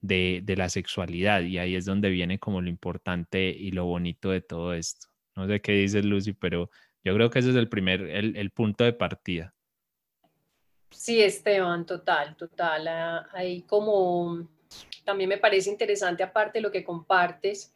de, 0.00 0.40
de, 0.44 0.56
la 0.56 0.68
sexualidad. 0.70 1.42
Y 1.42 1.58
ahí 1.58 1.76
es 1.76 1.84
donde 1.84 2.10
viene 2.10 2.38
como 2.38 2.60
lo 2.60 2.68
importante 2.68 3.50
y 3.50 3.70
lo 3.72 3.84
bonito 3.86 4.30
de 4.30 4.40
todo 4.40 4.74
esto. 4.74 5.08
No 5.38 5.46
sé 5.46 5.60
qué 5.60 5.70
dices, 5.70 6.04
Lucy, 6.04 6.32
pero 6.32 6.68
yo 7.04 7.14
creo 7.14 7.30
que 7.30 7.38
ese 7.38 7.50
es 7.50 7.56
el 7.56 7.68
primer, 7.68 8.00
el, 8.02 8.36
el 8.36 8.50
punto 8.50 8.82
de 8.82 8.92
partida. 8.92 9.54
Sí, 10.90 11.22
Esteban, 11.22 11.86
total, 11.86 12.36
total. 12.36 12.88
Ah, 12.88 13.28
ahí 13.32 13.62
como 13.62 14.48
también 15.04 15.28
me 15.28 15.38
parece 15.38 15.70
interesante, 15.70 16.24
aparte 16.24 16.58
de 16.58 16.62
lo 16.62 16.72
que 16.72 16.82
compartes, 16.82 17.72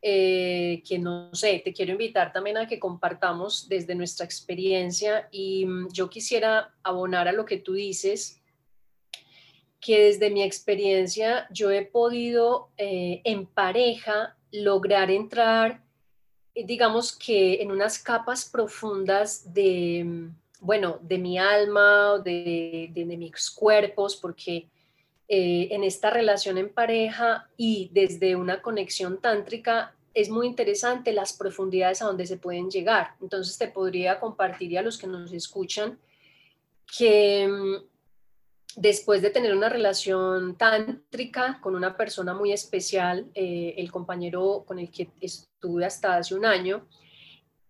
eh, 0.00 0.82
que 0.88 0.98
no 0.98 1.34
sé, 1.34 1.60
te 1.62 1.74
quiero 1.74 1.92
invitar 1.92 2.32
también 2.32 2.56
a 2.56 2.66
que 2.66 2.78
compartamos 2.78 3.68
desde 3.68 3.94
nuestra 3.94 4.24
experiencia 4.24 5.28
y 5.30 5.66
mm, 5.66 5.88
yo 5.92 6.08
quisiera 6.08 6.72
abonar 6.82 7.28
a 7.28 7.32
lo 7.32 7.44
que 7.44 7.58
tú 7.58 7.74
dices, 7.74 8.40
que 9.78 10.04
desde 10.04 10.30
mi 10.30 10.42
experiencia 10.42 11.46
yo 11.50 11.70
he 11.70 11.84
podido 11.84 12.70
eh, 12.78 13.20
en 13.24 13.44
pareja 13.44 14.38
lograr 14.50 15.10
entrar, 15.10 15.83
digamos 16.54 17.12
que 17.12 17.62
en 17.62 17.70
unas 17.70 17.98
capas 17.98 18.44
profundas 18.44 19.52
de, 19.52 20.28
bueno, 20.60 20.98
de 21.02 21.18
mi 21.18 21.38
alma, 21.38 22.18
de, 22.18 22.90
de, 22.92 23.04
de 23.04 23.16
mis 23.16 23.50
cuerpos, 23.50 24.16
porque 24.16 24.68
eh, 25.26 25.68
en 25.70 25.84
esta 25.84 26.10
relación 26.10 26.58
en 26.58 26.68
pareja 26.68 27.48
y 27.56 27.90
desde 27.94 28.36
una 28.36 28.60
conexión 28.60 29.18
tántrica 29.18 29.94
es 30.12 30.28
muy 30.28 30.46
interesante 30.46 31.12
las 31.14 31.32
profundidades 31.32 32.02
a 32.02 32.04
donde 32.04 32.26
se 32.26 32.36
pueden 32.36 32.70
llegar. 32.70 33.14
Entonces 33.22 33.56
te 33.56 33.68
podría 33.68 34.20
compartir 34.20 34.78
a 34.78 34.82
los 34.82 34.98
que 34.98 35.06
nos 35.06 35.32
escuchan 35.32 35.98
que 36.98 37.48
mm, 37.48 37.93
después 38.76 39.22
de 39.22 39.30
tener 39.30 39.54
una 39.54 39.68
relación 39.68 40.56
tántrica 40.56 41.58
con 41.60 41.74
una 41.74 41.96
persona 41.96 42.34
muy 42.34 42.52
especial, 42.52 43.30
eh, 43.34 43.74
el 43.76 43.90
compañero 43.90 44.64
con 44.66 44.78
el 44.78 44.90
que 44.90 45.08
estuve 45.20 45.84
hasta 45.84 46.16
hace 46.16 46.34
un 46.34 46.44
año, 46.44 46.86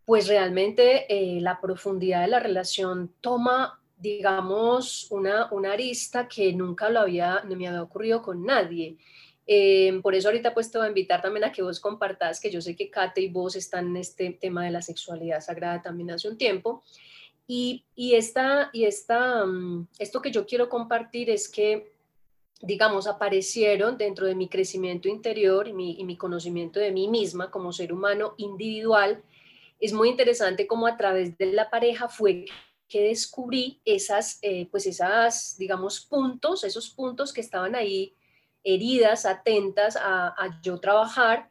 pues 0.04 0.28
realmente 0.28 1.06
eh, 1.08 1.40
la 1.40 1.60
profundidad 1.60 2.22
de 2.22 2.28
la 2.28 2.40
relación 2.40 3.12
toma 3.20 3.80
digamos, 3.96 5.10
una, 5.10 5.48
una 5.50 5.72
arista 5.72 6.28
que 6.28 6.52
nunca 6.52 6.90
lo 6.90 7.00
había, 7.00 7.42
me 7.44 7.66
había 7.66 7.82
ocurrido 7.82 8.20
con 8.20 8.44
nadie. 8.44 8.98
Eh, 9.46 9.98
por 10.02 10.14
eso 10.14 10.28
ahorita 10.28 10.54
pues 10.54 10.70
te 10.70 10.78
voy 10.78 10.86
a 10.86 10.88
invitar 10.88 11.20
también 11.20 11.44
a 11.44 11.52
que 11.52 11.62
vos 11.62 11.80
compartas, 11.80 12.40
que 12.40 12.50
yo 12.50 12.60
sé 12.60 12.74
que 12.74 12.90
Kate 12.90 13.20
y 13.20 13.28
vos 13.28 13.56
están 13.56 13.88
en 13.88 13.96
este 13.96 14.30
tema 14.32 14.64
de 14.64 14.70
la 14.70 14.82
sexualidad 14.82 15.40
sagrada 15.40 15.82
también 15.82 16.10
hace 16.10 16.28
un 16.28 16.36
tiempo. 16.36 16.82
Y, 17.46 17.84
y, 17.94 18.14
esta, 18.14 18.70
y 18.72 18.84
esta, 18.84 19.44
mm, 19.44 19.88
esto 19.98 20.22
que 20.22 20.30
yo 20.30 20.46
quiero 20.46 20.68
compartir 20.68 21.28
es 21.30 21.48
que, 21.48 21.92
digamos, 22.60 23.06
aparecieron 23.06 23.98
dentro 23.98 24.26
de 24.26 24.34
mi 24.34 24.48
crecimiento 24.48 25.08
interior 25.08 25.68
y 25.68 25.72
mi, 25.72 26.16
conocimiento 26.16 26.80
de 26.80 26.92
mí 26.92 27.08
misma 27.08 27.50
como 27.50 27.72
ser 27.72 27.92
humano 27.92 28.34
individual. 28.38 29.22
Es 29.78 29.92
muy 29.92 30.08
interesante 30.08 30.66
cómo 30.66 30.86
a 30.86 30.96
través 30.96 31.36
de 31.36 31.46
la 31.52 31.68
pareja 31.68 32.08
fue 32.08 32.46
que 32.88 33.02
descubrí 33.02 33.80
esas, 33.84 34.38
eh, 34.42 34.66
pues 34.70 34.86
esas, 34.86 35.56
digamos, 35.58 36.00
puntos, 36.00 36.64
esos 36.64 36.88
puntos 36.90 37.32
que 37.32 37.40
estaban 37.40 37.74
ahí 37.74 38.14
heridas, 38.62 39.26
atentas 39.26 39.96
a, 39.96 40.58
yo 40.62 40.80
trabajar. 40.80 41.50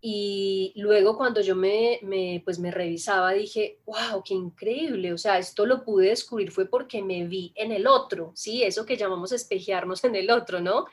Y 0.00 0.72
luego 0.76 1.16
cuando 1.16 1.40
yo 1.40 1.56
me, 1.56 2.00
pues 2.44 2.60
me 2.60 2.70
revisaba, 2.70 3.32
dije, 3.32 3.80
wow, 3.84 4.22
qué 4.24 4.34
increíble. 4.34 5.12
O 5.12 5.18
sea, 5.18 5.38
esto 5.38 5.66
lo 5.66 5.82
pude 5.82 6.10
descubrir 6.10 6.52
fue 6.52 6.66
porque 6.66 7.02
me 7.02 7.26
vi 7.26 7.52
en 7.56 7.72
el 7.72 7.86
otro, 7.86 8.30
¿sí? 8.34 8.62
Eso 8.62 8.86
que 8.86 8.96
llamamos 8.96 9.32
espejearnos 9.32 10.04
en 10.04 10.14
el 10.14 10.30
otro, 10.30 10.60
¿no? 10.60 10.86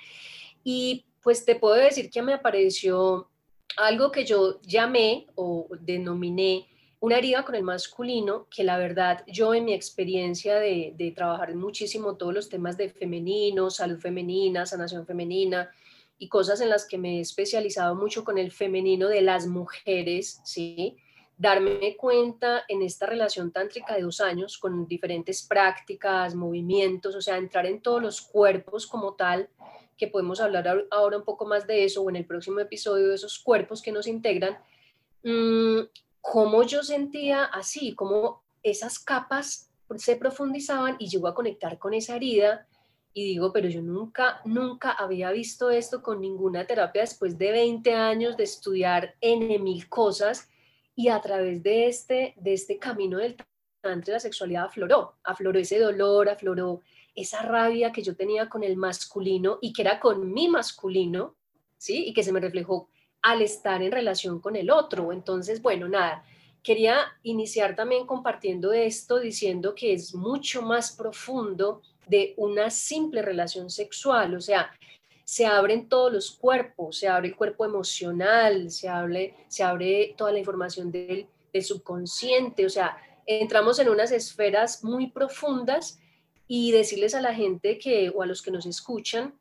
Y 0.63 1.05
pues 1.21 1.45
te 1.45 1.55
puedo 1.55 1.75
decir 1.75 2.09
que 2.09 2.23
me 2.23 2.33
apareció 2.33 3.29
algo 3.77 4.11
que 4.11 4.25
yo 4.25 4.59
llamé 4.63 5.27
o 5.35 5.67
denominé 5.81 6.67
una 6.99 7.17
herida 7.17 7.43
con 7.45 7.53
el 7.53 7.63
masculino 7.63 8.47
que 8.49 8.63
la 8.63 8.79
verdad 8.79 9.23
yo 9.27 9.53
en 9.53 9.65
mi 9.65 9.73
experiencia 9.73 10.55
de 10.55 11.13
trabajar 11.15 11.53
muchísimo 11.53 12.15
todos 12.15 12.33
los 12.33 12.49
temas 12.49 12.77
de 12.77 12.89
femenino, 12.89 13.69
salud 13.69 13.99
femenina, 13.99 14.65
sanación 14.65 15.05
femenina 15.05 15.69
y 16.17 16.29
cosas 16.29 16.61
en 16.61 16.69
las 16.69 16.87
que 16.87 16.97
me 16.97 17.17
he 17.17 17.21
especializado 17.21 17.95
mucho 17.95 18.23
con 18.23 18.37
el 18.37 18.51
femenino 18.51 19.07
de 19.07 19.21
las 19.21 19.47
mujeres, 19.47 20.39
¿sí? 20.43 20.97
Darme 21.37 21.97
cuenta 21.97 22.63
en 22.69 22.81
esta 22.81 23.05
relación 23.05 23.51
tántrica 23.51 23.95
de 23.95 24.03
dos 24.03 24.21
años 24.21 24.57
con 24.57 24.87
diferentes 24.87 25.45
prácticas, 25.45 26.33
movimientos, 26.33 27.15
o 27.15 27.21
sea, 27.21 27.37
entrar 27.37 27.65
en 27.65 27.81
todos 27.81 28.01
los 28.01 28.21
cuerpos 28.21 28.87
como 28.87 29.15
tal, 29.15 29.49
que 29.97 30.07
podemos 30.07 30.39
hablar 30.39 30.87
ahora 30.91 31.17
un 31.17 31.23
poco 31.23 31.45
más 31.45 31.67
de 31.67 31.83
eso 31.83 32.01
o 32.01 32.09
en 32.09 32.17
el 32.17 32.25
próximo 32.25 32.59
episodio 32.59 33.09
de 33.09 33.15
esos 33.15 33.39
cuerpos 33.39 33.81
que 33.81 33.91
nos 33.91 34.07
integran, 34.07 34.57
mmm, 35.23 35.81
cómo 36.21 36.63
yo 36.63 36.83
sentía 36.83 37.43
así, 37.43 37.93
cómo 37.93 38.41
esas 38.63 38.99
capas 38.99 39.69
se 39.97 40.15
profundizaban 40.15 40.95
y 40.99 41.07
llegó 41.09 41.27
a 41.27 41.35
conectar 41.35 41.77
con 41.77 41.93
esa 41.93 42.15
herida 42.15 42.67
y 43.17 43.23
digo, 43.23 43.53
pero 43.53 43.69
yo 43.69 43.81
nunca, 43.81 44.41
nunca 44.43 44.91
había 44.91 45.31
visto 45.31 45.69
esto 45.69 46.03
con 46.03 46.19
ninguna 46.19 46.67
terapia 46.67 46.99
después 46.99 47.37
de 47.37 47.53
20 47.53 47.93
años 47.93 48.35
de 48.35 48.43
estudiar 48.43 49.15
N 49.21 49.57
mil 49.59 49.87
cosas 49.87 50.49
y 50.95 51.07
a 51.07 51.21
través 51.21 51.63
de 51.63 51.87
este, 51.87 52.33
de 52.35 52.53
este 52.53 52.77
camino 52.77 53.17
del 53.17 53.37
tantra 53.79 54.15
la 54.15 54.19
sexualidad 54.19 54.65
afloró, 54.65 55.15
afloró 55.23 55.57
ese 55.57 55.79
dolor, 55.79 56.27
afloró 56.27 56.81
esa 57.15 57.41
rabia 57.41 57.93
que 57.93 58.03
yo 58.03 58.17
tenía 58.17 58.49
con 58.49 58.65
el 58.65 58.75
masculino 58.75 59.59
y 59.61 59.71
que 59.71 59.83
era 59.83 60.01
con 60.01 60.33
mi 60.33 60.49
masculino, 60.49 61.37
¿sí? 61.77 62.07
Y 62.07 62.13
que 62.13 62.21
se 62.23 62.33
me 62.33 62.41
reflejó 62.41 62.89
al 63.21 63.41
estar 63.41 63.81
en 63.81 63.93
relación 63.93 64.41
con 64.41 64.57
el 64.57 64.69
otro. 64.69 65.13
Entonces, 65.13 65.61
bueno, 65.61 65.87
nada, 65.87 66.25
quería 66.61 66.97
iniciar 67.23 67.77
también 67.77 68.05
compartiendo 68.05 68.73
esto, 68.73 69.19
diciendo 69.19 69.73
que 69.73 69.93
es 69.93 70.13
mucho 70.13 70.61
más 70.61 70.91
profundo 70.91 71.81
de 72.07 72.33
una 72.37 72.69
simple 72.69 73.21
relación 73.21 73.69
sexual, 73.69 74.35
o 74.35 74.41
sea, 74.41 74.71
se 75.25 75.47
abren 75.47 75.89
todos 75.89 76.13
los 76.13 76.31
cuerpos, 76.31 76.99
se 76.99 77.07
abre 77.07 77.29
el 77.29 77.35
cuerpo 77.35 77.65
emocional, 77.65 78.69
se 78.69 78.87
abre, 78.87 79.35
se 79.47 79.63
abre 79.63 80.13
toda 80.15 80.31
la 80.31 80.39
información 80.39 80.91
del, 80.91 81.27
subconsciente, 81.61 82.65
o 82.65 82.69
sea, 82.69 82.97
entramos 83.25 83.79
en 83.79 83.87
unas 83.87 84.11
esferas 84.11 84.83
muy 84.83 85.07
profundas 85.07 85.99
y 86.49 86.73
decirles 86.73 87.15
a 87.15 87.21
la 87.21 87.33
gente 87.33 87.79
que, 87.79 88.11
o 88.13 88.21
a 88.21 88.25
los 88.25 88.41
que 88.41 88.51
nos 88.51 88.65
escuchan, 88.65 89.33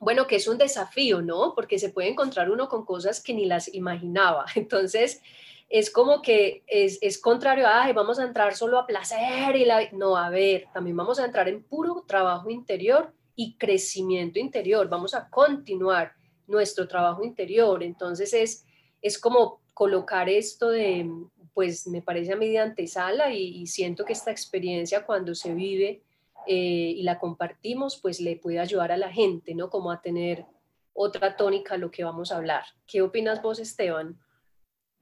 bueno, 0.00 0.26
que 0.26 0.36
es 0.36 0.48
un 0.48 0.58
desafío, 0.58 1.22
¿no? 1.22 1.54
Porque 1.54 1.78
se 1.78 1.90
puede 1.90 2.08
encontrar 2.08 2.50
uno 2.50 2.68
con 2.68 2.84
cosas 2.84 3.22
que 3.22 3.32
ni 3.32 3.46
las 3.46 3.72
imaginaba. 3.72 4.46
Entonces, 4.56 5.22
es 5.68 5.90
como 5.90 6.22
que 6.22 6.62
es, 6.66 6.98
es 7.00 7.18
contrario 7.18 7.66
a, 7.66 7.92
vamos 7.92 8.18
a 8.18 8.24
entrar 8.24 8.54
solo 8.54 8.78
a 8.78 8.86
placer 8.86 9.56
y 9.56 9.64
la... 9.64 9.90
No, 9.92 10.16
a 10.16 10.30
ver, 10.30 10.66
también 10.72 10.96
vamos 10.96 11.18
a 11.18 11.24
entrar 11.24 11.48
en 11.48 11.62
puro 11.62 12.04
trabajo 12.06 12.50
interior 12.50 13.12
y 13.34 13.56
crecimiento 13.56 14.38
interior. 14.38 14.88
Vamos 14.88 15.14
a 15.14 15.28
continuar 15.28 16.12
nuestro 16.46 16.86
trabajo 16.86 17.24
interior. 17.24 17.82
Entonces, 17.82 18.32
es, 18.34 18.64
es 19.02 19.18
como 19.18 19.60
colocar 19.72 20.28
esto 20.28 20.68
de, 20.68 21.10
pues 21.52 21.86
me 21.86 22.02
parece 22.02 22.32
a 22.32 22.36
mí 22.36 22.48
de 22.48 22.58
antesala 22.58 23.32
y, 23.32 23.62
y 23.62 23.66
siento 23.66 24.04
que 24.04 24.12
esta 24.12 24.30
experiencia 24.30 25.04
cuando 25.04 25.34
se 25.34 25.54
vive 25.54 26.02
eh, 26.46 26.94
y 26.96 27.02
la 27.02 27.18
compartimos, 27.18 27.96
pues 27.96 28.20
le 28.20 28.36
puede 28.36 28.58
ayudar 28.58 28.92
a 28.92 28.96
la 28.96 29.10
gente, 29.10 29.54
¿no? 29.54 29.70
Como 29.70 29.90
a 29.90 30.02
tener 30.02 30.44
otra 30.92 31.36
tónica 31.36 31.74
a 31.74 31.78
lo 31.78 31.90
que 31.90 32.04
vamos 32.04 32.30
a 32.30 32.36
hablar. 32.36 32.64
¿Qué 32.86 33.02
opinas 33.02 33.42
vos, 33.42 33.58
Esteban? 33.58 34.18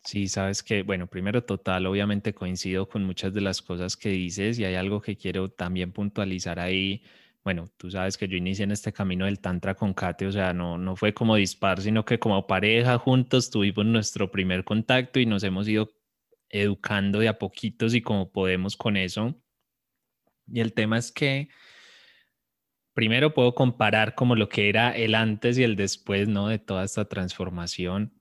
Sí, 0.05 0.27
sabes 0.29 0.63
que, 0.65 0.83
bueno, 0.83 1.07
primero 1.07 1.45
total, 1.45 1.87
obviamente 1.87 2.35
coincido 2.35 2.89
con 2.89 3.05
muchas 3.05 3.33
de 3.33 3.41
las 3.41 3.63
cosas 3.63 3.97
que 3.97 4.09
dices 4.09 4.59
y 4.59 4.65
hay 4.65 4.75
algo 4.75 5.01
que 5.01 5.17
quiero 5.17 5.51
también 5.51 5.93
puntualizar 5.93 6.59
ahí. 6.59 7.03
Bueno, 7.45 7.71
tú 7.77 7.91
sabes 7.91 8.17
que 8.19 8.27
yo 8.27 8.37
inicié 8.37 8.65
en 8.65 8.73
este 8.73 8.93
camino 8.93 9.27
del 9.27 9.41
Tantra 9.41 9.75
con 9.77 9.95
Kate, 9.95 10.27
o 10.27 10.33
sea, 10.33 10.53
no, 10.53 10.77
no 10.77 10.97
fue 10.97 11.15
como 11.15 11.37
dispar, 11.37 11.81
sino 11.81 12.05
que 12.05 12.19
como 12.19 12.47
pareja 12.47 12.99
juntos 12.99 13.51
tuvimos 13.51 13.87
nuestro 13.87 14.31
primer 14.31 14.65
contacto 14.65 15.21
y 15.21 15.27
nos 15.27 15.45
hemos 15.45 15.69
ido 15.69 15.89
educando 16.51 17.21
de 17.21 17.29
a 17.29 17.39
poquitos 17.39 17.95
y 17.95 18.03
como 18.03 18.31
podemos 18.33 18.77
con 18.77 18.97
eso. 18.97 19.41
Y 20.53 20.61
el 20.61 20.73
tema 20.75 20.99
es 20.99 21.13
que 21.13 21.49
primero 22.95 23.35
puedo 23.35 23.55
comparar 23.55 24.15
como 24.15 24.35
lo 24.37 24.49
que 24.49 24.69
era 24.69 24.91
el 24.97 25.15
antes 25.15 25.59
y 25.59 25.65
el 25.65 25.77
después, 25.77 26.29
¿no? 26.29 26.49
De 26.49 26.59
toda 26.59 26.85
esta 26.85 27.05
transformación. 27.07 28.13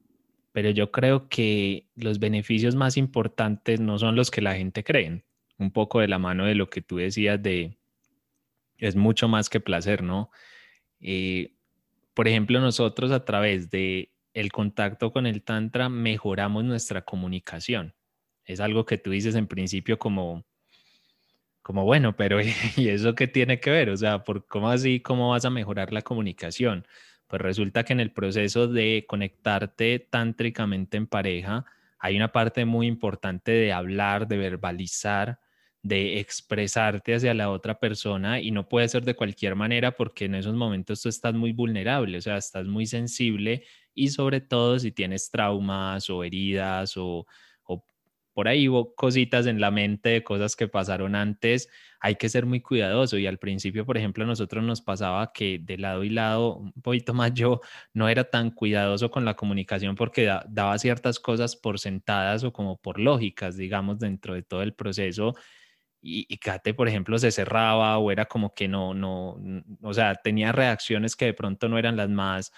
Pero 0.52 0.70
yo 0.70 0.92
creo 0.92 1.30
que 1.30 1.88
los 1.96 2.20
beneficios 2.20 2.76
más 2.76 2.98
importantes 2.98 3.80
no 3.80 3.98
son 3.98 4.16
los 4.16 4.32
que 4.32 4.42
la 4.42 4.56
gente 4.56 4.84
cree. 4.84 5.24
Un 5.58 5.72
poco 5.72 6.00
de 6.00 6.08
la 6.08 6.20
mano 6.20 6.46
de 6.46 6.56
lo 6.56 6.70
que 6.70 6.82
tú 6.82 6.98
decías 6.98 7.42
de 7.42 7.78
es 8.78 8.96
mucho 8.96 9.28
más 9.28 9.50
que 9.50 9.60
placer, 9.60 10.04
¿no? 10.04 10.32
Eh, 11.00 11.54
por 12.14 12.28
ejemplo, 12.28 12.60
nosotros 12.60 13.12
a 13.12 13.24
través 13.24 13.70
de 13.70 14.12
el 14.34 14.52
contacto 14.52 15.12
con 15.12 15.26
el 15.26 15.44
tantra 15.44 15.90
mejoramos 15.90 16.64
nuestra 16.64 17.04
comunicación. 17.04 17.94
Es 18.46 18.60
algo 18.60 18.86
que 18.86 18.98
tú 18.98 19.12
dices 19.12 19.36
en 19.36 19.48
principio 19.48 20.00
como 20.00 20.46
como 21.62 21.86
bueno, 21.86 22.16
pero 22.16 22.40
¿y 22.76 22.90
eso 22.90 23.16
qué 23.16 23.28
tiene 23.28 23.60
que 23.60 23.70
ver? 23.70 23.90
O 23.90 23.98
sea, 23.98 24.24
¿por 24.24 24.48
cómo 24.48 24.70
así 24.70 25.00
cómo 25.00 25.30
vas 25.30 25.46
a 25.46 25.50
mejorar 25.50 25.94
la 25.94 26.02
comunicación? 26.02 26.86
Pues 27.32 27.42
resulta 27.42 27.86
que 27.86 27.94
en 27.94 28.02
el 28.02 28.12
proceso 28.12 28.68
de 28.68 29.06
conectarte 29.08 30.00
tántricamente 30.00 30.98
en 30.98 31.08
pareja 31.08 31.66
hay 31.98 32.18
una 32.18 32.34
parte 32.34 32.66
muy 32.66 32.88
importante 32.88 33.54
de 33.54 33.72
hablar, 33.72 34.28
de 34.28 34.36
verbalizar, 34.36 35.40
de 35.82 36.20
expresarte 36.20 37.16
hacia 37.16 37.34
la 37.34 37.50
otra 37.50 37.80
persona 37.80 38.42
y 38.42 38.52
no 38.52 38.68
puede 38.68 38.90
ser 38.90 39.06
de 39.06 39.16
cualquier 39.16 39.56
manera 39.56 39.92
porque 39.94 40.26
en 40.26 40.36
esos 40.36 40.56
momentos 40.56 41.02
tú 41.02 41.08
estás 41.08 41.34
muy 41.34 41.54
vulnerable, 41.54 42.18
o 42.18 42.22
sea, 42.22 42.36
estás 42.36 42.66
muy 42.66 42.86
sensible 42.86 43.64
y 43.94 44.10
sobre 44.10 44.42
todo 44.42 44.78
si 44.78 44.92
tienes 44.92 45.32
traumas 45.32 46.10
o 46.10 46.26
heridas 46.26 46.98
o, 46.98 47.26
por 48.42 48.48
ahí 48.48 48.66
cositas 48.96 49.46
en 49.46 49.62
la 49.62 49.70
mente 49.70 50.10
de 50.10 50.24
cosas 50.24 50.56
que 50.56 50.68
pasaron 50.68 51.14
antes, 51.14 51.70
hay 52.00 52.16
que 52.16 52.28
ser 52.28 52.48
muy 52.48 52.60
cuidadoso 52.60 53.20
y 53.20 53.28
al 53.28 53.38
principio, 53.38 53.86
por 53.86 54.00
ejemplo, 54.00 54.24
a 54.24 54.28
nosotros 54.28 54.64
nos 54.64 54.82
pasaba 54.82 55.32
que 55.32 55.60
de 55.62 55.78
lado 55.78 56.04
y 56.04 56.10
lado, 56.10 56.56
un 56.56 56.72
poquito 56.82 57.14
más 57.14 57.36
yo, 57.36 57.62
no 57.94 58.10
era 58.10 58.24
tan 58.24 58.50
cuidadoso 58.50 59.12
con 59.12 59.26
la 59.26 59.36
comunicación 59.36 59.94
porque 59.94 60.28
daba 60.50 60.80
ciertas 60.80 61.20
cosas 61.20 61.56
por 61.56 61.78
sentadas 61.78 62.44
o 62.44 62.52
como 62.52 62.78
por 62.82 63.00
lógicas, 63.00 63.58
digamos, 63.58 64.00
dentro 64.00 64.34
de 64.34 64.42
todo 64.42 64.64
el 64.64 64.74
proceso 64.74 65.36
y, 66.02 66.26
y 66.28 66.38
Kate, 66.40 66.74
por 66.74 66.88
ejemplo, 66.88 67.20
se 67.20 67.30
cerraba 67.30 68.00
o 68.00 68.10
era 68.10 68.26
como 68.26 68.56
que 68.56 68.68
no, 68.68 68.96
no, 68.96 69.38
o 69.84 69.94
sea, 69.94 70.16
tenía 70.16 70.52
reacciones 70.52 71.16
que 71.16 71.26
de 71.26 71.36
pronto 71.36 71.70
no 71.70 71.78
eran 71.78 71.96
las 71.96 72.10
más, 72.10 72.52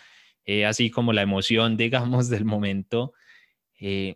eh, 0.46 0.66
así 0.66 0.90
como 0.90 1.12
la 1.12 1.24
emoción, 1.24 1.76
digamos, 1.78 2.30
del 2.30 2.46
momento. 2.46 3.14
Eh, 3.82 4.16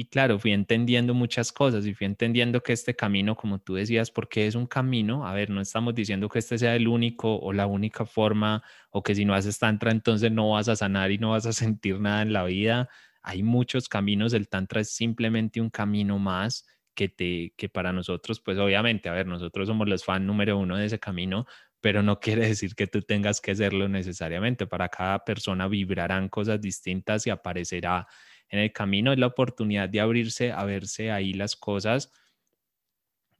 y 0.00 0.04
claro, 0.10 0.38
fui 0.38 0.52
entendiendo 0.52 1.12
muchas 1.12 1.50
cosas 1.50 1.84
y 1.84 1.92
fui 1.92 2.06
entendiendo 2.06 2.62
que 2.62 2.72
este 2.72 2.94
camino, 2.94 3.34
como 3.34 3.58
tú 3.58 3.74
decías, 3.74 4.12
porque 4.12 4.46
es 4.46 4.54
un 4.54 4.68
camino, 4.68 5.26
a 5.26 5.34
ver, 5.34 5.50
no 5.50 5.60
estamos 5.60 5.92
diciendo 5.92 6.28
que 6.28 6.38
este 6.38 6.56
sea 6.56 6.76
el 6.76 6.86
único 6.86 7.36
o 7.40 7.52
la 7.52 7.66
única 7.66 8.06
forma 8.06 8.62
o 8.90 9.02
que 9.02 9.16
si 9.16 9.24
no 9.24 9.34
haces 9.34 9.58
tantra 9.58 9.90
entonces 9.90 10.30
no 10.30 10.50
vas 10.50 10.68
a 10.68 10.76
sanar 10.76 11.10
y 11.10 11.18
no 11.18 11.30
vas 11.30 11.46
a 11.46 11.52
sentir 11.52 11.98
nada 11.98 12.22
en 12.22 12.32
la 12.32 12.44
vida. 12.44 12.88
Hay 13.22 13.42
muchos 13.42 13.88
caminos, 13.88 14.34
el 14.34 14.48
tantra 14.48 14.82
es 14.82 14.90
simplemente 14.90 15.60
un 15.60 15.68
camino 15.68 16.16
más 16.20 16.64
que, 16.94 17.08
te, 17.08 17.52
que 17.56 17.68
para 17.68 17.92
nosotros, 17.92 18.40
pues 18.40 18.56
obviamente, 18.58 19.08
a 19.08 19.12
ver, 19.12 19.26
nosotros 19.26 19.66
somos 19.66 19.88
los 19.88 20.04
fans 20.04 20.24
número 20.24 20.58
uno 20.58 20.76
de 20.76 20.86
ese 20.86 21.00
camino, 21.00 21.44
pero 21.80 22.04
no 22.04 22.20
quiere 22.20 22.46
decir 22.46 22.76
que 22.76 22.86
tú 22.86 23.02
tengas 23.02 23.40
que 23.40 23.50
hacerlo 23.50 23.88
necesariamente. 23.88 24.68
Para 24.68 24.88
cada 24.90 25.24
persona 25.24 25.66
vibrarán 25.66 26.28
cosas 26.28 26.60
distintas 26.60 27.26
y 27.26 27.30
aparecerá 27.30 28.06
en 28.50 28.60
el 28.60 28.72
camino. 28.72 29.12
Es 29.12 29.18
la 29.18 29.26
oportunidad 29.26 29.88
de 29.88 30.00
abrirse 30.00 30.52
a 30.52 30.64
verse 30.64 31.10
ahí 31.10 31.32
las 31.34 31.56
cosas. 31.56 32.12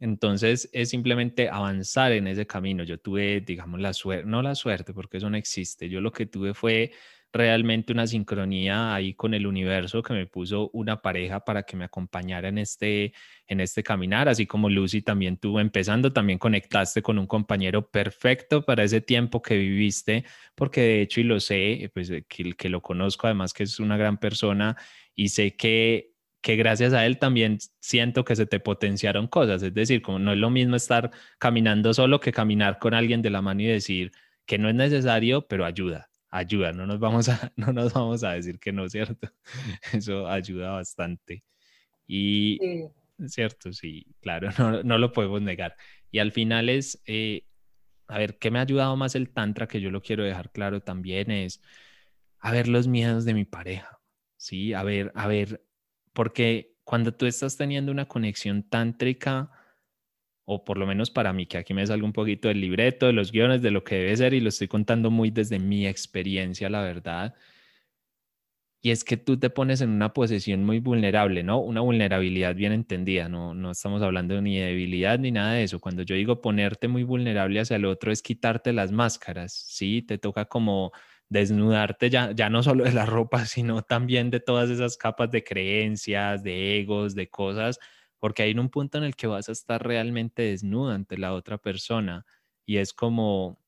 Entonces 0.01 0.71
es 0.73 0.91
simplemente 0.91 1.49
avanzar 1.49 2.13
en 2.13 2.29
ese 2.29 2.47
camino. 2.47 2.85
Yo 2.85 3.01
tuve, 3.01 3.41
digamos, 3.41 3.81
la 3.81 3.93
suerte, 3.93 4.27
no 4.29 4.43
la 4.43 4.55
suerte, 4.55 4.95
porque 4.95 5.17
eso 5.17 5.29
no 5.29 5.37
existe. 5.37 5.89
Yo 5.89 6.01
lo 6.01 6.13
que 6.13 6.27
tuve 6.27 6.55
fue 6.55 6.93
realmente 7.33 7.93
una 7.93 8.07
sincronía 8.07 8.95
ahí 8.95 9.15
con 9.15 9.35
el 9.35 9.47
universo 9.47 10.03
que 10.03 10.15
me 10.15 10.27
puso 10.27 10.71
una 10.73 11.03
pareja 11.03 11.45
para 11.45 11.65
que 11.65 11.77
me 11.77 11.85
acompañara 11.85 12.49
en 12.49 12.59
este, 12.59 13.13
en 13.47 13.61
este 13.61 13.83
caminar, 13.83 14.29
así 14.29 14.47
como 14.47 14.71
Lucy 14.71 15.03
también 15.03 15.37
tuvo 15.37 15.61
empezando, 15.61 16.13
también 16.13 16.39
conectaste 16.39 17.03
con 17.03 17.19
un 17.19 17.27
compañero 17.27 17.91
perfecto 17.91 18.65
para 18.65 18.85
ese 18.85 19.01
tiempo 19.01 19.43
que 19.43 19.57
viviste, 19.57 20.25
porque 20.55 20.81
de 20.81 21.03
hecho, 21.03 21.21
y 21.21 21.25
lo 21.25 21.41
sé, 21.41 21.91
pues 21.95 22.11
que, 22.29 22.55
que 22.55 22.69
lo 22.69 22.81
conozco 22.83 23.27
además 23.27 23.53
que 23.53 23.65
es 23.65 23.79
una 23.81 23.97
gran 23.97 24.19
persona 24.19 24.77
y 25.15 25.29
sé 25.29 25.57
que 25.57 26.15
que 26.41 26.57
gracias 26.57 26.93
a 26.93 27.05
él 27.05 27.19
también 27.19 27.59
siento 27.81 28.25
que 28.25 28.37
se 28.37 28.47
te 28.47 28.61
potenciaron 28.61 29.27
cosas, 29.27 29.63
es 29.63 29.75
decir, 29.75 30.03
como 30.03 30.19
no 30.21 30.33
es 30.33 30.39
lo 30.39 30.51
mismo 30.51 30.77
estar 30.77 31.11
caminando 31.39 31.93
solo 31.95 32.21
que 32.21 32.33
caminar 32.33 32.79
con 32.79 32.95
alguien 32.95 33.23
de 33.23 33.31
la 33.31 33.43
mano 33.43 33.63
y 33.63 33.67
decir 33.67 34.13
que 34.47 34.57
no 34.57 34.69
es 34.69 34.75
necesario, 34.77 35.47
pero 35.49 35.65
ayuda 35.65 36.09
ayuda, 36.31 36.73
no 36.73 36.87
nos 36.87 36.99
vamos 36.99 37.29
a, 37.29 37.53
no 37.57 37.73
nos 37.73 37.93
vamos 37.93 38.25
a 38.25 38.33
decir 38.33 38.59
que 38.59 38.73
no, 38.73 38.89
¿cierto? 38.89 39.29
Eso 39.93 40.29
ayuda 40.29 40.73
bastante. 40.73 41.45
Y, 42.07 42.59
¿cierto? 43.27 43.73
Sí, 43.73 44.07
claro, 44.21 44.49
no, 44.59 44.83
no, 44.83 44.99
lo 44.99 45.13
podemos 45.13 45.43
negar. 45.43 45.77
Y 46.11 46.19
al 46.19 46.33
final 46.33 46.69
es, 46.69 47.03
eh, 47.07 47.45
a 48.07 48.19
ver, 48.19 48.39
¿qué 48.39 48.51
me 48.51 48.59
ha 48.59 48.63
ayudado 48.63 48.97
más 48.97 49.15
el 49.15 49.31
Tantra? 49.31 49.69
Que 49.69 49.81
yo 49.81 49.91
lo 49.91 50.03
quiero 50.03 50.25
dejar 50.25 50.51
claro 50.51 50.81
también 50.81 51.31
es, 51.31 51.61
a 52.39 52.53
ver 52.53 52.69
los 52.69 52.87
miedos 52.89 53.25
de 53.25 53.35
mi 53.35 53.45
pareja, 53.45 54.01
¿sí? 54.37 54.73
A 54.73 54.83
ver, 54.83 55.13
a 55.15 55.27
ver, 55.27 55.65
porque 56.13 56.77
cuando 56.85 57.15
tú 57.15 57.27
estás 57.27 57.57
teniendo 57.57 57.93
una 57.93 58.07
conexión 58.07 58.63
tántrica, 58.63 59.51
o 60.51 60.65
por 60.65 60.79
lo 60.79 60.87
menos 60.87 61.11
para 61.11 61.35
mí, 61.35 61.45
que 61.45 61.59
aquí 61.59 61.75
me 61.75 61.87
salgo 61.87 62.07
un 62.07 62.15
poquito 62.15 62.49
del 62.49 62.63
libreto, 62.63 63.07
de 63.07 63.13
los 63.13 63.33
guiones, 63.33 63.61
de 63.61 63.71
lo 63.71 63.85
que 63.85 63.97
debe 63.97 64.17
ser, 64.17 64.33
y 64.33 64.41
lo 64.41 64.49
estoy 64.49 64.67
contando 64.67 65.11
muy 65.11 65.31
desde 65.31 65.59
mi 65.59 65.87
experiencia, 65.87 66.71
la 66.71 66.81
verdad. 66.81 67.35
Y 68.81 68.91
es 68.93 69.05
que 69.05 69.19
tú 69.19 69.39
te 69.39 69.51
pones 69.51 69.83
en 69.83 69.91
una 69.91 70.15
posición 70.15 70.65
muy 70.65 70.79
vulnerable, 70.79 71.43
¿no? 71.43 71.61
Una 71.61 71.83
vulnerabilidad 71.83 72.55
bien 72.55 72.73
entendida, 72.73 73.29
no, 73.29 73.53
no 73.53 73.73
estamos 73.73 74.01
hablando 74.01 74.41
ni 74.41 74.57
de 74.59 74.67
debilidad 74.69 75.19
ni 75.19 75.33
nada 75.33 75.53
de 75.53 75.65
eso. 75.65 75.81
Cuando 75.81 76.03
yo 76.03 76.15
digo 76.15 76.41
ponerte 76.41 76.89
muy 76.89 77.03
vulnerable 77.03 77.61
hacia 77.61 77.77
el 77.77 77.85
otro 77.85 78.11
es 78.11 78.23
quitarte 78.23 78.73
las 78.73 78.91
máscaras, 78.91 79.53
¿sí? 79.53 80.01
Te 80.01 80.17
toca 80.17 80.47
como 80.47 80.93
desnudarte 81.29 82.09
ya, 82.09 82.33
ya 82.33 82.49
no 82.49 82.63
solo 82.63 82.85
de 82.85 82.93
la 82.93 83.05
ropa, 83.07 83.45
sino 83.45 83.83
también 83.83 84.31
de 84.31 84.41
todas 84.41 84.71
esas 84.71 84.97
capas 84.97 85.31
de 85.31 85.45
creencias, 85.45 86.43
de 86.43 86.79
egos, 86.81 87.15
de 87.15 87.29
cosas 87.29 87.79
porque 88.19 88.43
hay 88.43 88.53
un 88.55 88.71
punto 88.71 88.99
en 88.99 89.05
el 89.05 89.17
que 89.17 89.27
vas 89.27 89.49
a 89.49 89.53
estar 89.53 89.87
realmente 89.87 90.43
desnuda 90.43 90.95
ante 90.95 91.19
la 91.19 91.35
otra 91.35 91.59
persona 91.59 92.27
y 92.67 92.79
es 92.79 92.93
como 92.93 93.61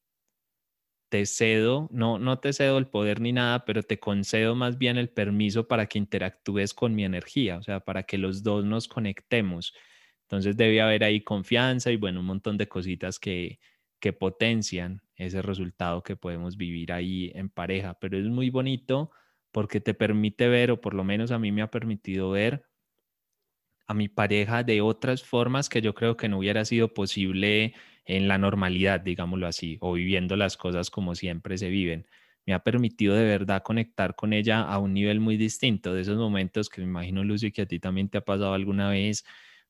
te 1.09 1.27
cedo, 1.27 1.89
no, 1.93 2.19
no 2.19 2.39
te 2.39 2.53
cedo 2.53 2.79
el 2.79 2.87
poder 2.87 3.21
ni 3.21 3.33
nada, 3.33 3.65
pero 3.65 3.83
te 3.83 3.99
concedo 3.99 4.55
más 4.55 4.79
bien 4.79 4.97
el 4.97 5.11
permiso 5.11 5.67
para 5.67 5.87
que 5.87 5.99
interactúes 5.99 6.73
con 6.73 6.95
mi 6.95 7.05
energía, 7.05 7.59
o 7.59 7.63
sea, 7.63 7.81
para 7.81 8.05
que 8.05 8.17
los 8.17 8.43
dos 8.45 8.65
nos 8.65 8.87
conectemos. 8.89 9.75
Entonces 10.23 10.57
debe 10.57 10.81
haber 10.81 11.03
ahí 11.05 11.23
confianza 11.23 11.91
y 11.91 11.97
bueno, 11.97 12.21
un 12.21 12.27
montón 12.27 12.57
de 12.59 12.69
cositas 12.69 13.19
que, 13.19 13.59
que 14.01 14.13
potencian 14.13 15.03
ese 15.17 15.43
resultado 15.43 16.03
que 16.05 16.15
podemos 16.17 16.57
vivir 16.57 16.93
ahí 16.93 17.33
en 17.35 17.51
pareja, 17.51 17.99
pero 18.01 18.17
es 18.17 18.27
muy 18.27 18.51
bonito 18.51 19.11
porque 19.53 19.81
te 19.81 19.95
permite 19.95 20.49
ver, 20.49 20.71
o 20.71 20.81
por 20.81 20.95
lo 20.95 21.03
menos 21.03 21.33
a 21.33 21.41
mí 21.41 21.51
me 21.51 21.63
ha 21.63 21.71
permitido 21.73 22.31
ver 22.31 22.70
a 23.91 23.95
mi 23.95 24.09
pareja 24.09 24.63
de 24.63 24.83
otras 24.83 25.25
formas 25.25 25.69
que 25.69 25.83
yo 25.83 25.95
creo 25.97 26.17
que 26.17 26.29
no 26.29 26.39
hubiera 26.39 26.65
sido 26.65 26.95
posible 26.95 27.75
en 28.05 28.29
la 28.29 28.39
normalidad, 28.39 29.01
digámoslo 29.01 29.49
así, 29.49 29.79
o 29.81 29.95
viviendo 29.95 30.37
las 30.37 30.57
cosas 30.57 30.91
como 30.91 31.17
siempre 31.17 31.59
se 31.59 31.71
viven. 31.71 32.07
Me 32.47 32.55
ha 32.55 32.61
permitido 32.61 33.17
de 33.17 33.25
verdad 33.25 33.65
conectar 33.65 34.15
con 34.15 34.33
ella 34.33 34.63
a 34.63 34.79
un 34.79 34.95
nivel 34.95 35.19
muy 35.19 35.37
distinto 35.37 35.93
de 35.93 36.03
esos 36.03 36.19
momentos 36.19 36.69
que 36.69 36.81
me 36.81 36.87
imagino, 36.87 37.25
Lucy, 37.25 37.51
que 37.51 37.63
a 37.63 37.67
ti 37.67 37.81
también 37.81 38.09
te 38.09 38.19
ha 38.19 38.21
pasado 38.21 38.55
alguna 38.55 38.91
vez, 38.91 39.25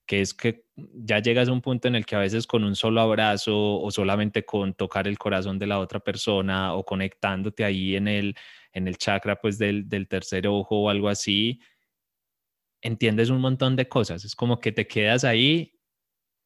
que 0.04 0.20
es 0.20 0.34
que 0.34 0.64
ya 0.76 1.20
llegas 1.20 1.48
a 1.48 1.52
un 1.52 1.62
punto 1.62 1.88
en 1.88 1.94
el 1.94 2.04
que 2.04 2.16
a 2.16 2.18
veces 2.18 2.46
con 2.46 2.62
un 2.62 2.76
solo 2.76 3.00
abrazo 3.00 3.80
o 3.80 3.90
solamente 3.90 4.44
con 4.44 4.74
tocar 4.74 5.08
el 5.08 5.16
corazón 5.16 5.58
de 5.58 5.66
la 5.66 5.78
otra 5.78 5.98
persona 5.98 6.74
o 6.74 6.84
conectándote 6.84 7.64
ahí 7.64 7.96
en 7.96 8.06
el, 8.06 8.36
en 8.74 8.86
el 8.86 8.98
chakra 8.98 9.36
pues 9.40 9.56
del, 9.56 9.88
del 9.88 10.08
tercer 10.08 10.46
ojo 10.46 10.82
o 10.82 10.90
algo 10.90 11.08
así, 11.08 11.58
entiendes 12.82 13.30
un 13.30 13.40
montón 13.40 13.76
de 13.76 13.88
cosas. 13.88 14.24
Es 14.24 14.34
como 14.34 14.60
que 14.60 14.72
te 14.72 14.86
quedas 14.86 15.24
ahí 15.24 15.80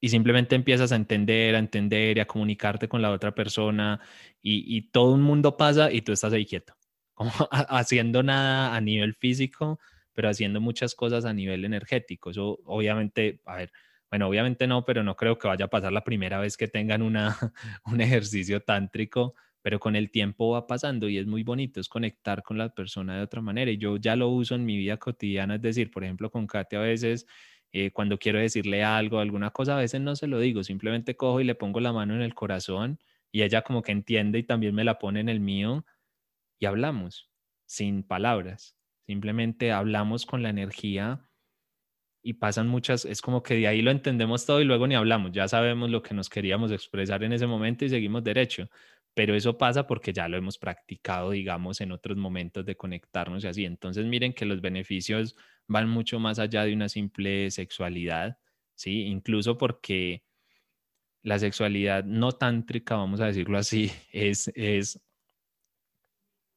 y 0.01 0.11
simplemente 0.11 0.55
empiezas 0.55 0.93
a 0.93 0.97
entender, 0.97 1.55
a 1.55 1.59
entender 1.59 2.19
y 2.19 2.21
a 2.21 2.27
comunicarte 2.27 2.89
con 2.89 3.01
la 3.03 3.11
otra 3.11 3.35
persona 3.35 4.01
y, 4.43 4.91
todo 4.91 5.13
un 5.13 5.23
mundo 5.23 5.57
pasa 5.57 5.91
y 5.91 6.03
tú 6.03 6.13
estás 6.13 6.33
ahí 6.33 6.45
quieto, 6.45 6.75
como 7.15 7.33
haciendo 7.51 8.23
nada 8.23 8.75
a 8.77 8.81
nivel 8.81 9.15
físico, 9.15 9.81
pero 10.13 10.29
haciendo 10.29 10.61
muchas 10.61 10.95
cosas 10.95 11.25
a 11.25 11.33
nivel 11.33 11.65
energético. 11.65 12.31
Eso 12.31 12.61
obviamente, 12.67 13.41
a 13.47 13.57
ver, 13.57 13.73
bueno, 14.11 14.29
obviamente 14.29 14.67
no, 14.67 14.85
pero 14.85 15.03
no 15.03 15.17
creo 15.17 15.39
que 15.39 15.49
vaya 15.49 15.65
a 15.65 15.69
pasar 15.69 15.93
la 15.93 16.05
primera 16.05 16.39
vez 16.39 16.57
que 16.57 16.69
tengan 16.69 17.03
una, 17.03 17.37
un 17.87 18.01
ejercicio 18.01 18.61
tántrico, 18.61 19.35
pero 19.65 19.81
con 19.81 19.97
el 19.97 20.11
tiempo 20.11 20.51
va 20.51 20.67
pasando 20.67 21.09
y 21.09 21.17
es 21.17 21.27
muy 21.27 21.43
bonito, 21.43 21.81
es 21.81 21.89
conectar 21.89 22.43
con 22.43 22.59
la 22.59 22.69
persona 22.75 23.17
de 23.17 23.23
otra 23.23 23.41
manera. 23.41 23.71
Y 23.71 23.79
yo 23.79 23.97
ya 23.97 24.15
lo 24.15 24.29
uso 24.29 24.55
en 24.55 24.67
mi 24.67 24.77
vida 24.77 24.99
cotidiana, 24.99 25.55
es 25.55 25.63
decir, 25.63 25.91
por 25.91 26.05
ejemplo, 26.05 26.31
con 26.31 26.47
Katia 26.47 26.81
a 26.81 26.83
veces, 26.83 27.27
eh, 27.73 27.91
cuando 27.91 28.19
quiero 28.19 28.39
decirle 28.39 28.85
algo, 28.85 29.21
alguna 29.21 29.53
cosa, 29.53 29.79
a 29.79 29.81
veces 29.81 30.03
no 30.03 30.17
se 30.17 30.27
lo 30.27 30.39
digo, 30.39 30.63
simplemente 30.63 31.17
cojo 31.17 31.41
y 31.41 31.45
le 31.45 31.55
pongo 31.55 31.81
la 31.81 31.95
mano 31.95 32.15
en 32.15 32.21
el 32.21 32.35
corazón 32.35 32.99
y 33.33 33.41
ella 33.41 33.63
como 33.63 33.81
que 33.81 33.93
entiende 33.93 34.39
y 34.39 34.43
también 34.43 34.75
me 34.75 34.85
la 34.85 34.99
pone 34.99 35.21
en 35.21 35.31
el 35.31 35.41
mío 35.41 35.87
y 36.61 36.67
hablamos 36.67 37.31
sin 37.65 38.03
palabras, 38.03 38.77
simplemente 39.07 39.73
hablamos 39.73 40.27
con 40.27 40.43
la 40.43 40.51
energía 40.51 41.31
y 42.23 42.35
pasan 42.35 42.69
muchas, 42.69 43.07
es 43.07 43.23
como 43.23 43.43
que 43.43 43.55
de 43.55 43.67
ahí 43.67 43.81
lo 43.81 43.91
entendemos 43.91 44.45
todo 44.45 44.61
y 44.61 44.65
luego 44.65 44.87
ni 44.87 44.95
hablamos, 44.95 45.33
ya 45.33 45.49
sabemos 45.49 45.89
lo 45.91 46.03
que 46.03 46.13
nos 46.15 46.29
queríamos 46.29 46.71
expresar 46.71 47.25
en 47.25 47.33
ese 47.33 47.47
momento 47.47 47.87
y 47.87 47.89
seguimos 47.89 48.23
derecho 48.25 48.69
pero 49.15 49.35
eso 49.35 49.57
pasa 49.57 49.87
porque 49.87 50.13
ya 50.13 50.29
lo 50.29 50.37
hemos 50.37 50.59
practicado, 50.59 51.31
digamos, 51.31 51.81
en 51.81 51.93
otros 51.93 52.17
momentos 52.17 52.67
de 52.67 52.77
conectarnos 52.77 53.45
y 53.45 53.47
así. 53.47 53.65
Entonces, 53.65 54.05
miren 54.07 54.35
que 54.35 54.45
los 54.45 54.61
beneficios 54.61 55.37
van 55.69 55.89
mucho 55.89 56.19
más 56.19 56.39
allá 56.39 56.65
de 56.65 56.75
una 56.75 56.89
simple 56.89 57.51
sexualidad, 57.51 58.39
¿sí? 58.75 59.03
Incluso 59.07 59.57
porque 59.57 60.25
la 61.23 61.39
sexualidad 61.39 62.05
no 62.05 62.33
tántrica, 62.33 62.97
vamos 62.97 63.21
a 63.21 63.27
decirlo 63.27 63.57
así, 63.57 63.91
es, 64.13 64.51
es, 64.55 65.01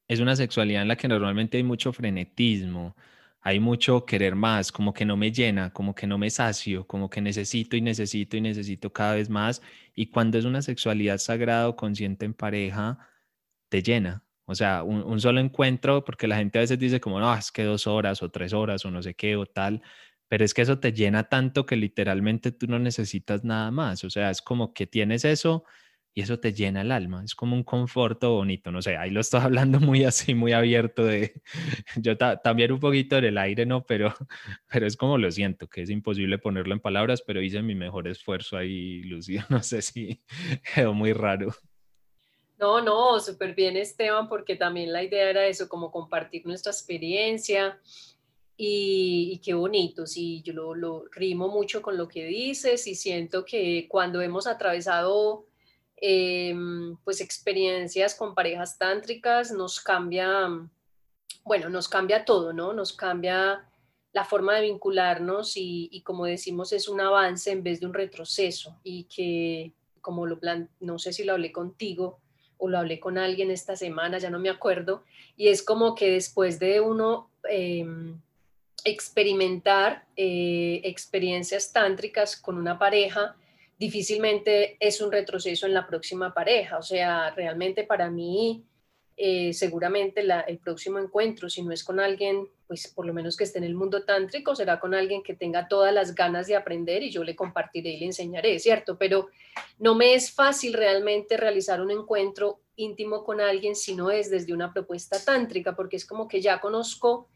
es 0.07 0.19
una 0.19 0.35
sexualidad 0.35 0.81
en 0.81 0.87
la 0.87 0.97
que 0.97 1.07
normalmente 1.07 1.57
hay 1.57 1.63
mucho 1.63 1.93
frenetismo, 1.93 2.95
hay 3.47 3.62
mucho 3.62 4.05
querer 4.05 4.36
más, 4.36 4.73
como 4.73 4.93
que 4.93 5.05
no 5.05 5.15
me 5.15 5.31
llena, 5.31 5.71
como 5.71 5.95
que 5.95 6.05
no 6.05 6.17
me 6.17 6.29
sacio, 6.29 6.86
como 6.86 7.10
que 7.10 7.21
necesito 7.21 7.77
y 7.77 7.81
necesito 7.81 8.36
y 8.36 8.41
necesito 8.41 8.91
cada 8.91 9.15
vez 9.15 9.29
más. 9.29 9.62
Y 9.95 10.07
cuando 10.07 10.38
es 10.38 10.43
una 10.43 10.62
sexualidad 10.62 11.17
sagrada 11.17 11.69
o 11.69 11.77
consciente 11.77 12.25
en 12.25 12.33
pareja, 12.33 12.97
te 13.69 13.81
llena. 13.81 14.25
O 14.43 14.53
sea, 14.53 14.83
un, 14.83 15.21
solo 15.21 15.39
encuentro, 15.39 16.03
porque 16.03 16.27
la 16.27 16.36
gente 16.36 16.60
a 16.60 16.62
veces 16.62 16.77
dice 16.77 16.99
como, 16.99 17.21
no, 17.21 17.33
es 17.33 17.49
que 17.53 17.63
dos 17.63 17.88
horas 17.88 18.21
o 18.21 18.29
tres 18.29 18.51
horas 18.51 18.83
o 18.83 18.91
no 18.91 19.01
sé 19.01 19.13
qué 19.13 19.38
o 19.38 19.45
tal, 19.45 19.81
pero 20.27 20.43
es 20.43 20.53
que 20.53 20.63
eso 20.63 20.79
te 20.79 20.91
llena 20.91 21.23
tanto 21.29 21.65
que 21.65 21.77
literalmente 21.77 22.51
tú 22.51 22.67
no 22.67 22.79
necesitas 22.79 23.45
nada 23.45 23.71
más. 23.71 24.03
O 24.03 24.10
sea, 24.10 24.29
es 24.29 24.41
como 24.41 24.73
que 24.73 24.88
tienes 24.88 25.23
eso 25.23 25.63
y 26.17 26.21
eso 26.21 26.39
te 26.39 26.51
llena 26.51 26.82
el 26.82 26.91
alma. 26.91 27.23
Es 27.23 27.36
como 27.36 27.56
un 27.56 27.63
conforto 27.63 28.32
bonito, 28.32 28.71
no 28.71 28.82
sé, 28.82 28.97
ahí 28.97 29.12
lo 29.12 29.21
estoy 29.21 29.39
hablando 29.43 29.80
muy 29.80 30.03
así, 30.03 30.34
muy 30.34 30.51
abierto 30.51 31.06
de, 31.06 31.43
yo 31.95 32.17
también 32.17 32.71
un 32.71 32.80
poquito 32.80 33.21
del 33.21 33.38
aire, 33.38 33.67
¿no? 33.67 33.86
Pero, 33.86 34.15
pero 34.67 34.88
es 34.88 34.97
como 34.97 35.19
lo 35.19 35.30
siento, 35.30 35.67
que 35.67 35.84
es 35.84 35.91
imposible 35.91 36.39
ponerlo 36.39 36.73
en 36.73 36.80
palabras, 36.80 37.21
pero 37.21 37.39
hice 37.39 37.62
mi 37.62 37.75
mejor 37.75 38.08
esfuerzo 38.08 38.58
ahí, 38.58 39.03
Lucía, 39.03 39.45
no 39.49 39.62
sé 39.62 39.84
si 39.84 40.19
quedó 40.73 40.95
muy 40.95 41.13
raro. 41.13 41.53
No, 42.58 42.82
no, 42.82 43.19
súper 43.19 43.53
bien 43.53 43.77
Esteban, 43.77 44.27
porque 44.27 44.56
también 44.56 44.91
la 44.91 45.03
idea 45.03 45.30
era 45.30 45.45
eso, 45.45 45.69
como 45.69 45.91
compartir 45.91 46.47
nuestra 46.47 46.71
experiencia 46.71 47.80
y, 48.58 49.34
y 49.34 49.38
qué 49.38 49.53
bonito, 49.53 50.08
sí, 50.08 50.41
yo 50.41 50.53
lo, 50.53 50.73
lo 50.73 51.06
rimo 51.12 51.47
mucho 51.47 51.84
con 51.84 51.95
lo 51.95 52.08
que 52.08 52.25
dices 52.25 52.88
y 52.88 52.95
siento 52.95 53.45
que 53.45 53.86
cuando 53.88 54.19
hemos 54.19 54.47
atravesado 54.47 55.45
Em, 55.99 56.95
pues 57.03 57.21
experiencias 57.21 58.13
con 58.13 58.36
parejas 58.36 58.77
tántricas 58.77 59.51
nos 59.51 59.79
cambia, 59.79 60.47
bueno, 61.43 61.69
nos 61.69 61.89
cambia 61.89 62.23
todo, 62.23 62.53
¿no? 62.53 62.71
Nos 62.71 62.93
cambia 62.93 63.67
la 64.13 64.23
forma 64.23 64.55
de 64.55 64.62
vincularnos 64.62 65.53
y, 65.55 66.01
como 66.05 66.25
decimos 66.25 66.71
es 66.71 66.88
un 66.88 67.01
avance 67.01 67.51
en 67.51 67.63
vez 67.63 67.79
de 67.79 67.88
un 67.88 67.93
retroceso 67.93 68.79
y 68.83 69.05
que 69.05 69.73
como 70.01 70.25
lo 70.25 70.39
plan, 70.39 70.69
no 70.79 70.99
sé 70.99 71.13
si 71.13 71.23
lo 71.23 71.33
hablé 71.33 71.51
contigo 71.51 72.19
o 72.57 72.69
lo 72.69 72.77
hablé 72.77 72.99
con 72.99 73.17
alguien 73.17 73.51
esta 73.51 73.75
semana, 73.75 74.19
ya 74.19 74.29
no 74.29 74.39
me 74.39 74.49
acuerdo, 74.49 75.03
y 75.36 75.49
es 75.49 75.62
como 75.62 75.95
que 75.95 76.12
después 76.12 76.60
de 76.60 76.79
uno 76.79 77.29
em, 77.49 78.19
experimentar 78.83 80.05
eh, 80.15 80.81
experiencias 80.83 81.73
tántricas 81.73 82.38
con 82.38 82.57
una 82.57 82.79
pareja, 82.79 83.36
difícilmente 83.77 84.77
es 84.79 85.01
un 85.01 85.11
retroceso 85.11 85.65
en 85.65 85.73
la 85.73 85.87
próxima 85.87 86.33
pareja. 86.33 86.77
O 86.77 86.83
sea, 86.83 87.31
realmente 87.31 87.83
para 87.83 88.09
mí, 88.09 88.65
eh, 89.15 89.53
seguramente 89.53 90.21
el 90.21 90.59
próximo 90.59 90.99
encuentro, 90.99 91.49
si 91.49 91.63
no 91.63 91.71
es 91.71 91.83
con 91.83 91.99
alguien, 91.99 92.47
pues 92.67 92.87
por 92.87 93.05
lo 93.05 93.13
menos 93.13 93.37
que 93.37 93.45
esté 93.45 93.59
en 93.59 93.63
el 93.63 93.75
mundo 93.75 94.03
tántrico, 94.03 94.55
será 94.55 94.79
con 94.79 94.93
alguien 94.93 95.23
que 95.23 95.35
tenga 95.35 95.67
todas 95.67 95.93
las 95.93 96.13
ganas 96.13 96.47
de 96.47 96.55
aprender 96.55 97.01
y 97.03 97.11
yo 97.11 97.23
le 97.23 97.35
compartiré 97.35 97.91
y 97.91 97.99
le 97.99 98.05
enseñaré, 98.07 98.59
¿cierto? 98.59 98.97
Pero 98.97 99.29
no 99.79 99.95
me 99.95 100.13
es 100.13 100.31
fácil 100.31 100.73
realmente 100.73 101.37
realizar 101.37 101.81
un 101.81 101.91
encuentro 101.91 102.59
íntimo 102.75 103.23
con 103.23 103.41
alguien 103.41 103.75
si 103.75 103.95
no 103.95 104.11
es 104.11 104.29
desde 104.29 104.53
una 104.53 104.71
propuesta 104.71 105.23
tántrica, 105.23 105.75
porque 105.75 105.95
es 105.95 106.05
como 106.05 106.27
que 106.27 106.41
ya 106.41 106.59
conozco 106.59 107.27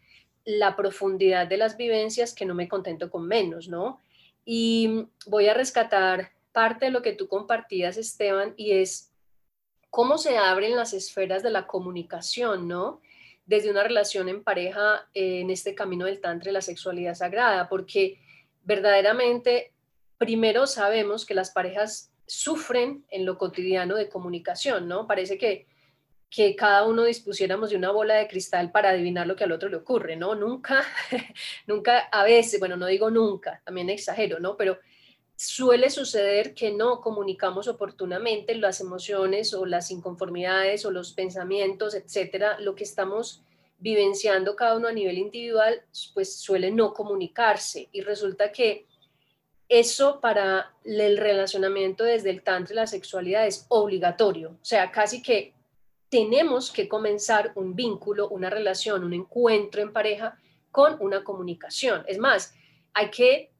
la 0.43 0.75
profundidad 0.75 1.47
de 1.47 1.57
las 1.57 1.77
vivencias 1.77 2.33
que 2.33 2.45
no 2.45 2.55
me 2.55 2.67
contento 2.67 3.09
con 3.09 3.27
menos, 3.27 3.67
¿no? 3.67 3.99
Y 4.45 5.07
voy 5.25 5.47
a 5.47 5.53
rescatar 5.53 6.31
parte 6.51 6.85
de 6.85 6.91
lo 6.91 7.01
que 7.01 7.13
tú 7.13 7.27
compartías, 7.27 7.97
Esteban, 7.97 8.53
y 8.57 8.71
es 8.73 9.11
cómo 9.89 10.17
se 10.17 10.37
abren 10.37 10.75
las 10.75 10.93
esferas 10.93 11.43
de 11.43 11.51
la 11.51 11.67
comunicación, 11.67 12.67
¿no? 12.67 13.01
Desde 13.45 13.71
una 13.71 13.83
relación 13.83 14.29
en 14.29 14.43
pareja 14.43 15.07
en 15.13 15.49
este 15.49 15.75
camino 15.75 16.05
del 16.05 16.21
tantra 16.21 16.49
y 16.49 16.53
la 16.53 16.61
sexualidad 16.61 17.15
sagrada, 17.15 17.69
porque 17.69 18.19
verdaderamente 18.63 19.73
primero 20.17 20.67
sabemos 20.67 21.25
que 21.25 21.33
las 21.33 21.51
parejas 21.51 22.11
sufren 22.25 23.03
en 23.09 23.25
lo 23.25 23.37
cotidiano 23.37 23.95
de 23.95 24.07
comunicación, 24.07 24.87
¿no? 24.87 25.07
Parece 25.07 25.37
que 25.37 25.67
que 26.31 26.55
cada 26.55 26.87
uno 26.87 27.03
dispusiéramos 27.03 27.69
de 27.69 27.75
una 27.75 27.91
bola 27.91 28.15
de 28.15 28.27
cristal 28.27 28.71
para 28.71 28.91
adivinar 28.91 29.27
lo 29.27 29.35
que 29.35 29.43
al 29.43 29.51
otro 29.51 29.67
le 29.67 29.75
ocurre, 29.75 30.15
¿no? 30.15 30.33
Nunca, 30.33 30.81
nunca, 31.67 31.99
a 32.09 32.23
veces, 32.23 32.57
bueno, 32.57 32.77
no 32.77 32.87
digo 32.87 33.11
nunca, 33.11 33.61
también 33.65 33.89
exagero, 33.89 34.39
¿no? 34.39 34.55
Pero 34.55 34.79
suele 35.35 35.89
suceder 35.89 36.53
que 36.53 36.71
no 36.71 37.01
comunicamos 37.01 37.67
oportunamente 37.67 38.55
las 38.55 38.79
emociones 38.79 39.53
o 39.53 39.65
las 39.65 39.91
inconformidades 39.91 40.85
o 40.85 40.91
los 40.91 41.11
pensamientos, 41.11 41.95
etcétera, 41.95 42.57
lo 42.61 42.75
que 42.75 42.85
estamos 42.85 43.43
vivenciando 43.79 44.55
cada 44.55 44.77
uno 44.77 44.87
a 44.87 44.93
nivel 44.93 45.17
individual, 45.17 45.83
pues 46.13 46.37
suele 46.37 46.71
no 46.71 46.93
comunicarse 46.93 47.89
y 47.91 48.01
resulta 48.01 48.53
que 48.53 48.85
eso 49.67 50.21
para 50.21 50.75
el 50.85 51.17
relacionamiento 51.17 52.05
desde 52.05 52.29
el 52.29 52.41
tantra 52.41 52.73
y 52.73 52.75
la 52.75 52.87
sexualidad 52.87 53.47
es 53.47 53.65
obligatorio, 53.67 54.51
o 54.51 54.65
sea, 54.65 54.91
casi 54.91 55.21
que 55.21 55.55
tenemos 56.11 56.71
que 56.71 56.89
comenzar 56.89 57.53
un 57.55 57.73
vínculo, 57.73 58.27
una 58.27 58.49
relación, 58.49 59.05
un 59.05 59.13
encuentro 59.13 59.81
en 59.81 59.93
pareja 59.93 60.37
con 60.69 60.97
una 60.99 61.23
comunicación. 61.23 62.03
Es 62.05 62.17
más, 62.17 62.53
hay 62.93 63.09
que, 63.09 63.53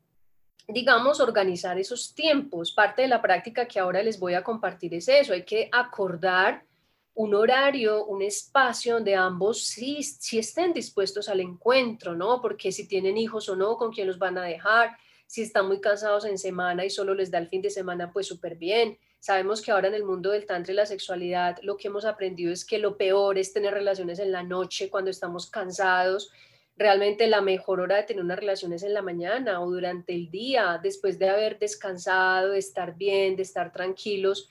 digamos, 0.67 1.21
organizar 1.21 1.79
esos 1.79 2.13
tiempos. 2.13 2.73
Parte 2.73 3.03
de 3.03 3.07
la 3.07 3.21
práctica 3.21 3.69
que 3.69 3.79
ahora 3.79 4.03
les 4.03 4.19
voy 4.19 4.33
a 4.33 4.43
compartir 4.43 4.93
es 4.93 5.07
eso. 5.07 5.31
Hay 5.31 5.45
que 5.45 5.69
acordar 5.71 6.65
un 7.13 7.33
horario, 7.35 8.05
un 8.05 8.21
espacio 8.21 8.95
donde 8.95 9.15
ambos 9.15 9.63
sí, 9.63 10.03
sí 10.03 10.37
estén 10.37 10.73
dispuestos 10.73 11.29
al 11.29 11.39
encuentro, 11.39 12.15
¿no? 12.15 12.41
Porque 12.41 12.73
si 12.73 12.85
tienen 12.85 13.15
hijos 13.15 13.47
o 13.47 13.55
no, 13.55 13.77
con 13.77 13.93
quién 13.93 14.07
los 14.07 14.19
van 14.19 14.37
a 14.37 14.43
dejar, 14.43 14.97
si 15.25 15.41
están 15.41 15.67
muy 15.67 15.79
cansados 15.79 16.25
en 16.25 16.37
semana 16.37 16.83
y 16.83 16.89
solo 16.89 17.13
les 17.13 17.31
da 17.31 17.37
el 17.37 17.47
fin 17.47 17.61
de 17.61 17.69
semana, 17.69 18.11
pues 18.11 18.27
súper 18.27 18.57
bien 18.57 18.97
Sabemos 19.21 19.61
que 19.61 19.69
ahora 19.69 19.87
en 19.87 19.93
el 19.93 20.03
mundo 20.03 20.31
del 20.31 20.47
tantra 20.47 20.73
y 20.73 20.75
la 20.75 20.87
sexualidad 20.87 21.59
lo 21.61 21.77
que 21.77 21.89
hemos 21.89 22.05
aprendido 22.05 22.51
es 22.51 22.65
que 22.65 22.79
lo 22.79 22.97
peor 22.97 23.37
es 23.37 23.53
tener 23.53 23.71
relaciones 23.71 24.17
en 24.17 24.31
la 24.31 24.41
noche 24.41 24.89
cuando 24.89 25.11
estamos 25.11 25.47
cansados. 25.47 26.31
Realmente 26.75 27.27
la 27.27 27.39
mejor 27.39 27.81
hora 27.81 27.97
de 27.97 28.03
tener 28.03 28.23
unas 28.23 28.39
relaciones 28.39 28.81
en 28.81 28.95
la 28.95 29.03
mañana 29.03 29.61
o 29.61 29.69
durante 29.69 30.15
el 30.15 30.31
día, 30.31 30.79
después 30.81 31.19
de 31.19 31.29
haber 31.29 31.59
descansado, 31.59 32.53
de 32.53 32.57
estar 32.57 32.97
bien, 32.97 33.35
de 33.35 33.43
estar 33.43 33.71
tranquilos 33.71 34.49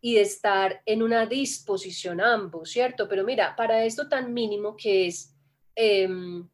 y 0.00 0.14
de 0.14 0.20
estar 0.20 0.82
en 0.86 1.02
una 1.02 1.26
disposición 1.26 2.20
ambos, 2.20 2.70
¿cierto? 2.70 3.08
Pero 3.08 3.24
mira, 3.24 3.56
para 3.56 3.84
esto 3.84 4.08
tan 4.08 4.32
mínimo 4.32 4.76
que 4.76 5.08
es 5.08 5.34
em, 5.74 6.48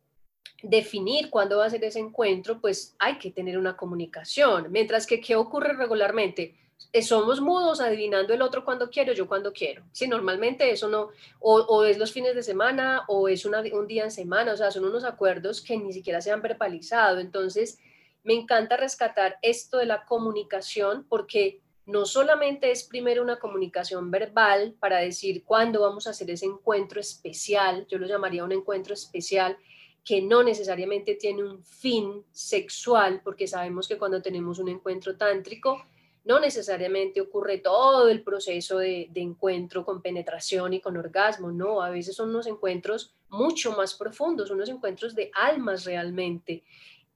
definir 0.63 1.29
cuándo 1.29 1.59
va 1.59 1.67
a 1.67 1.71
ser 1.71 1.85
ese 1.85 1.99
encuentro, 1.99 2.63
pues 2.63 2.97
hay 2.99 3.19
que 3.19 3.31
tener 3.31 3.59
una 3.59 3.77
comunicación. 3.77 4.73
Mientras 4.73 5.07
que, 5.07 5.21
¿qué 5.21 5.37
ocurre 5.37 5.75
regularmente? 5.75 6.55
Eh, 6.93 7.03
somos 7.03 7.41
mudos 7.41 7.81
adivinando 7.81 8.33
el 8.33 8.41
otro 8.41 8.65
cuando 8.65 8.89
quiero, 8.89 9.13
yo 9.13 9.29
cuando 9.29 9.53
quiero. 9.53 9.85
Sí, 9.93 10.09
normalmente 10.09 10.71
eso 10.71 10.89
no, 10.89 11.11
o, 11.41 11.85
es 11.85 11.99
los 11.99 12.13
fines 12.13 12.35
de 12.35 12.43
semana 12.43 13.05
o 13.09 13.29
es 13.29 13.45
un 13.45 13.87
día 13.87 14.05
en 14.05 14.11
semana, 14.11 14.53
o 14.53 14.57
sea, 14.57 14.71
son 14.71 14.85
unos 14.85 15.05
acuerdos 15.05 15.61
que 15.61 15.77
ni 15.77 15.93
siquiera 15.93 16.21
se 16.21 16.31
han 16.31 16.41
verbalizado. 16.41 17.19
Entonces, 17.19 17.79
me 18.23 18.35
encanta 18.35 18.77
rescatar 18.77 19.39
esto 19.43 19.79
de 19.79 19.87
la 19.87 20.05
comunicación 20.07 21.05
porque 21.09 21.61
no 21.85 22.05
solamente 22.05 22.71
es 22.71 22.85
primero 22.85 23.23
una 23.23 23.39
comunicación 23.39 24.11
verbal 24.11 24.75
para 24.79 24.99
decir 24.99 25.45
cuándo 25.45 25.81
vamos 25.81 26.07
a 26.07 26.11
hacer 26.11 26.31
ese 26.31 26.47
encuentro 26.47 27.01
especial, 27.01 27.87
yo 27.89 27.99
lo 27.99 28.07
llamaría 28.07 28.45
un 28.45 28.53
encuentro 28.53 28.95
especial, 28.95 29.57
que 30.05 30.21
no 30.23 30.43
necesariamente 30.43 31.15
tiene 31.15 31.45
un 31.45 31.63
fin 31.65 32.25
sexual, 32.33 33.21
porque 33.23 33.47
sabemos 33.47 33.89
que 33.89 33.99
cuando 33.99 34.23
tenemos 34.23 34.59
un 34.59 34.69
encuentro 34.69 35.17
tántrico, 35.17 35.83
no 36.29 36.39
necesariamente 36.39 37.23
ocurre 37.23 37.57
todo 37.57 38.11
el 38.11 38.23
proceso 38.23 38.77
de, 38.77 39.11
encuentro 39.15 39.83
con 39.83 40.03
penetración 40.03 40.75
y 40.75 40.81
con 40.81 40.99
orgasmo, 40.99 41.51
no, 41.51 41.81
a 41.81 41.89
veces 41.89 42.15
son 42.15 42.29
unos 42.29 42.47
encuentros 42.47 43.15
mucho 43.31 43.73
más 43.73 43.95
profundos, 43.95 44.51
unos 44.51 44.69
encuentros 44.69 45.15
de 45.15 45.31
almas 45.33 45.87
realmente, 45.87 46.65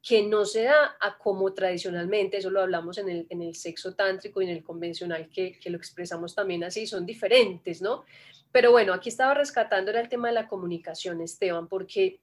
que 0.02 0.22
no 0.22 0.46
se 0.46 0.62
da 0.62 0.96
a 0.98 1.18
como 1.18 1.52
tradicionalmente, 1.52 2.38
eso 2.38 2.48
lo 2.48 2.62
hablamos 2.62 2.96
en 2.96 3.10
el, 3.10 3.26
en 3.28 3.42
el 3.42 3.54
sexo 3.54 3.94
tántrico 3.94 4.40
y 4.40 4.46
en 4.46 4.52
el 4.52 4.64
convencional, 4.64 5.28
que, 5.28 5.58
que, 5.58 5.68
lo 5.68 5.76
expresamos 5.76 6.34
también 6.34 6.64
así, 6.64 6.86
son 6.86 7.04
diferentes, 7.04 7.82
¿no? 7.82 8.04
Pero 8.50 8.70
bueno, 8.70 8.94
aquí 8.94 9.10
estaba 9.10 9.34
rescatando 9.34 9.90
el 9.90 10.08
tema 10.08 10.28
de 10.28 10.34
la 10.34 10.48
comunicación, 10.48 11.20
Esteban, 11.20 11.68
porque 11.68 12.20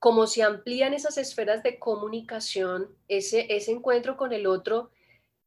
como 0.00 0.26
se 0.26 0.42
amplían 0.42 0.94
esas 0.94 1.16
esferas 1.16 1.62
de 1.62 1.78
comunicación, 1.78 2.88
ese, 3.06 3.46
ese 3.54 3.70
encuentro 3.70 4.16
con 4.16 4.32
el 4.32 4.48
otro, 4.48 4.90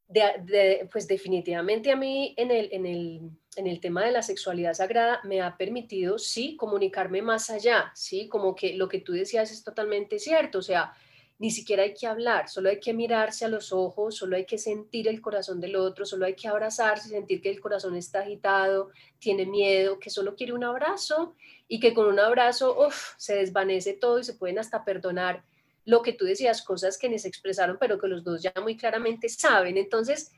de, 0.08 0.88
pues 0.92 1.08
definitivamente 1.08 1.90
a 1.90 1.96
mí 1.96 2.34
en 2.36 2.50
el, 2.50 2.68
en 2.72 2.86
el 2.86 3.30
en 3.56 3.66
el 3.66 3.80
tema 3.80 4.04
de 4.04 4.12
la 4.12 4.22
sexualidad 4.22 4.74
sagrada 4.74 5.20
me 5.24 5.40
ha 5.40 5.56
permitido, 5.56 6.18
sí, 6.18 6.56
comunicarme 6.56 7.22
más 7.22 7.50
allá, 7.50 7.92
sí, 7.94 8.28
como 8.28 8.54
que 8.54 8.74
lo 8.74 8.88
que 8.88 9.00
tú 9.00 9.12
decías 9.12 9.50
es 9.50 9.62
totalmente 9.62 10.18
cierto, 10.18 10.58
o 10.58 10.62
sea, 10.62 10.92
ni 11.38 11.50
siquiera 11.50 11.82
hay 11.82 11.94
que 11.94 12.06
hablar, 12.06 12.48
solo 12.48 12.68
hay 12.68 12.78
que 12.78 12.94
mirarse 12.94 13.44
a 13.44 13.48
los 13.48 13.72
ojos, 13.72 14.16
solo 14.16 14.36
hay 14.36 14.46
que 14.46 14.56
sentir 14.56 15.08
el 15.08 15.20
corazón 15.20 15.60
del 15.60 15.76
otro, 15.76 16.06
solo 16.06 16.26
hay 16.26 16.34
que 16.34 16.48
abrazarse, 16.48 17.08
sentir 17.08 17.42
que 17.42 17.50
el 17.50 17.60
corazón 17.60 17.96
está 17.96 18.20
agitado, 18.20 18.90
tiene 19.18 19.44
miedo, 19.44 19.98
que 19.98 20.10
solo 20.10 20.36
quiere 20.36 20.52
un 20.52 20.64
abrazo 20.64 21.34
y 21.66 21.80
que 21.80 21.92
con 21.92 22.06
un 22.06 22.20
abrazo 22.20 22.88
se 23.16 23.34
desvanece 23.34 23.94
todo 23.94 24.20
y 24.20 24.24
se 24.24 24.34
pueden 24.34 24.60
hasta 24.60 24.84
perdonar 24.84 25.44
lo 25.84 26.02
que 26.02 26.12
tú 26.12 26.24
decías, 26.24 26.62
cosas 26.62 26.98
que 26.98 27.08
ni 27.08 27.18
se 27.18 27.28
expresaron, 27.28 27.76
pero 27.78 27.98
que 27.98 28.08
los 28.08 28.24
dos 28.24 28.42
ya 28.42 28.52
muy 28.62 28.76
claramente 28.76 29.28
saben. 29.28 29.76
Entonces, 29.76 30.32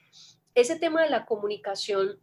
ese 0.54 0.76
tema 0.76 1.02
de 1.02 1.10
la 1.10 1.26
comunicación 1.26 2.18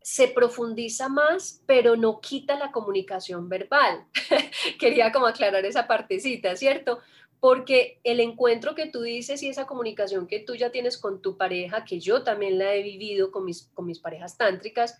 se 0.00 0.28
profundiza 0.28 1.08
más, 1.08 1.62
pero 1.66 1.96
no 1.96 2.20
quita 2.20 2.58
la 2.58 2.72
comunicación 2.72 3.48
verbal. 3.48 4.06
Quería 4.78 5.12
como 5.12 5.26
aclarar 5.26 5.64
esa 5.64 5.86
partecita, 5.86 6.56
¿cierto? 6.56 7.00
porque 7.42 7.98
el 8.04 8.20
encuentro 8.20 8.76
que 8.76 8.86
tú 8.86 9.02
dices 9.02 9.42
y 9.42 9.48
esa 9.48 9.66
comunicación 9.66 10.28
que 10.28 10.38
tú 10.38 10.54
ya 10.54 10.70
tienes 10.70 10.96
con 10.96 11.20
tu 11.20 11.36
pareja, 11.36 11.84
que 11.84 11.98
yo 11.98 12.22
también 12.22 12.56
la 12.56 12.72
he 12.72 12.84
vivido 12.84 13.32
con 13.32 13.44
mis, 13.44 13.68
con 13.74 13.84
mis 13.84 13.98
parejas 13.98 14.36
tántricas, 14.36 14.96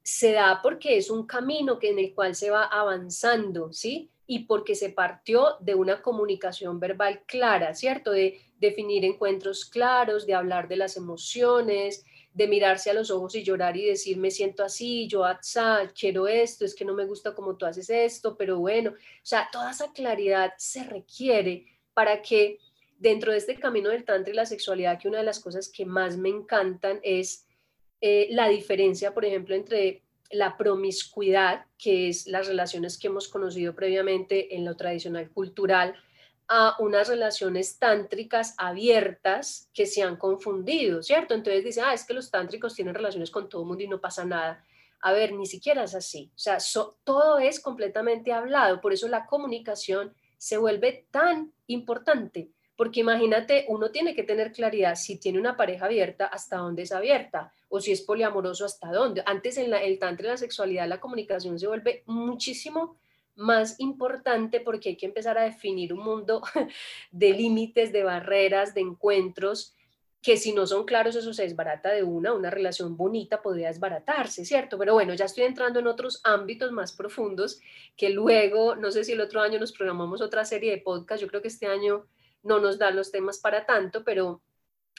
se 0.00 0.30
da 0.30 0.60
porque 0.62 0.96
es 0.96 1.10
un 1.10 1.26
camino 1.26 1.80
que 1.80 1.90
en 1.90 1.98
el 1.98 2.14
cual 2.14 2.36
se 2.36 2.48
va 2.48 2.62
avanzando, 2.62 3.72
¿sí? 3.72 4.08
Y 4.30 4.44
porque 4.44 4.76
se 4.76 4.90
partió 4.90 5.56
de 5.58 5.74
una 5.74 6.02
comunicación 6.02 6.78
verbal 6.78 7.22
clara, 7.26 7.74
¿cierto? 7.74 8.12
De 8.12 8.40
definir 8.60 9.04
encuentros 9.04 9.64
claros, 9.64 10.24
de 10.24 10.34
hablar 10.34 10.68
de 10.68 10.76
las 10.76 10.96
emociones, 10.96 12.04
de 12.32 12.46
mirarse 12.46 12.90
a 12.90 12.94
los 12.94 13.10
ojos 13.10 13.34
y 13.34 13.42
llorar 13.42 13.76
y 13.76 13.86
decir, 13.86 14.16
me 14.16 14.30
siento 14.30 14.62
así, 14.62 15.08
yo 15.08 15.24
quiero 15.98 16.28
esto, 16.28 16.64
es 16.64 16.74
que 16.74 16.84
no 16.84 16.94
me 16.94 17.06
gusta 17.06 17.34
como 17.34 17.56
tú 17.56 17.66
haces 17.66 17.90
esto, 17.90 18.36
pero 18.36 18.58
bueno, 18.58 18.90
o 18.90 18.94
sea, 19.24 19.48
toda 19.50 19.72
esa 19.72 19.92
claridad 19.92 20.52
se 20.56 20.84
requiere 20.84 21.66
para 21.92 22.22
que 22.22 22.58
dentro 22.98 23.32
de 23.32 23.38
este 23.38 23.56
camino 23.56 23.88
del 23.90 24.04
tantra 24.04 24.32
y 24.32 24.36
la 24.36 24.46
sexualidad, 24.46 25.00
que 25.00 25.08
una 25.08 25.18
de 25.18 25.24
las 25.24 25.40
cosas 25.40 25.68
que 25.68 25.84
más 25.84 26.16
me 26.16 26.28
encantan 26.28 27.00
es 27.02 27.46
eh, 28.00 28.28
la 28.30 28.48
diferencia, 28.48 29.12
por 29.12 29.24
ejemplo, 29.24 29.54
entre 29.54 30.02
la 30.30 30.56
promiscuidad, 30.56 31.66
que 31.78 32.08
es 32.08 32.26
las 32.26 32.46
relaciones 32.46 32.98
que 32.98 33.08
hemos 33.08 33.28
conocido 33.28 33.74
previamente 33.74 34.54
en 34.54 34.64
lo 34.64 34.76
tradicional 34.76 35.30
cultural, 35.30 35.94
a 36.52 36.74
unas 36.80 37.08
relaciones 37.08 37.78
tántricas 37.78 38.54
abiertas 38.58 39.70
que 39.72 39.86
se 39.86 40.02
han 40.02 40.16
confundido, 40.16 41.02
¿cierto? 41.02 41.34
Entonces 41.34 41.64
dice, 41.64 41.80
ah, 41.80 41.94
es 41.94 42.04
que 42.04 42.14
los 42.14 42.30
tántricos 42.30 42.74
tienen 42.74 42.94
relaciones 42.94 43.30
con 43.30 43.48
todo 43.48 43.62
el 43.62 43.68
mundo 43.68 43.84
y 43.84 43.88
no 43.88 44.00
pasa 44.00 44.24
nada. 44.24 44.64
A 45.00 45.12
ver, 45.12 45.32
ni 45.32 45.46
siquiera 45.46 45.84
es 45.84 45.94
así. 45.94 46.30
O 46.34 46.38
sea, 46.38 46.58
todo 47.04 47.38
es 47.38 47.60
completamente 47.60 48.32
hablado. 48.32 48.80
Por 48.80 48.92
eso 48.92 49.06
la 49.06 49.26
comunicación 49.26 50.12
se 50.38 50.58
vuelve 50.58 51.06
tan 51.10 51.52
importante, 51.68 52.50
porque 52.80 53.00
imagínate, 53.00 53.66
uno 53.68 53.90
tiene 53.90 54.14
que 54.14 54.22
tener 54.22 54.52
claridad 54.52 54.94
si 54.94 55.18
tiene 55.18 55.38
una 55.38 55.54
pareja 55.54 55.84
abierta, 55.84 56.24
hasta 56.24 56.56
dónde 56.56 56.84
es 56.84 56.92
abierta, 56.92 57.52
o 57.68 57.78
si 57.78 57.92
es 57.92 58.00
poliamoroso, 58.00 58.64
hasta 58.64 58.90
dónde. 58.90 59.22
Antes 59.26 59.58
en 59.58 59.74
el 59.74 59.98
tantra 59.98 60.28
y 60.28 60.30
la 60.30 60.38
sexualidad, 60.38 60.88
la 60.88 60.98
comunicación 60.98 61.58
se 61.58 61.66
vuelve 61.66 62.04
muchísimo 62.06 62.96
más 63.36 63.78
importante 63.80 64.60
porque 64.60 64.88
hay 64.88 64.96
que 64.96 65.04
empezar 65.04 65.36
a 65.36 65.42
definir 65.42 65.92
un 65.92 66.02
mundo 66.02 66.40
de 67.10 67.34
límites, 67.34 67.92
de 67.92 68.02
barreras, 68.02 68.72
de 68.72 68.80
encuentros, 68.80 69.74
que 70.22 70.38
si 70.38 70.54
no 70.54 70.66
son 70.66 70.86
claros, 70.86 71.16
eso 71.16 71.34
se 71.34 71.42
desbarata 71.42 71.90
de 71.90 72.02
una, 72.02 72.32
una 72.32 72.48
relación 72.48 72.96
bonita 72.96 73.42
podría 73.42 73.68
desbaratarse, 73.68 74.46
¿cierto? 74.46 74.78
Pero 74.78 74.94
bueno, 74.94 75.12
ya 75.12 75.26
estoy 75.26 75.44
entrando 75.44 75.80
en 75.80 75.86
otros 75.86 76.22
ámbitos 76.24 76.72
más 76.72 76.92
profundos 76.92 77.60
que 77.94 78.08
luego, 78.08 78.74
no 78.74 78.90
sé 78.90 79.04
si 79.04 79.12
el 79.12 79.20
otro 79.20 79.42
año 79.42 79.58
nos 79.58 79.72
programamos 79.72 80.22
otra 80.22 80.46
serie 80.46 80.70
de 80.70 80.78
podcast, 80.78 81.20
yo 81.20 81.28
creo 81.28 81.42
que 81.42 81.48
este 81.48 81.66
año 81.66 82.06
no 82.42 82.58
nos 82.58 82.78
dan 82.78 82.96
los 82.96 83.10
temas 83.10 83.38
para 83.38 83.66
tanto, 83.66 84.04
pero 84.04 84.42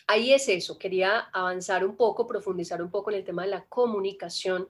ahí 0.07 0.33
es 0.33 0.47
eso, 0.49 0.77
quería 0.77 1.19
avanzar 1.33 1.85
un 1.85 1.95
poco, 1.95 2.27
profundizar 2.27 2.81
un 2.81 2.91
poco 2.91 3.11
en 3.11 3.17
el 3.17 3.23
tema 3.23 3.43
de 3.43 3.49
la 3.49 3.65
comunicación 3.65 4.69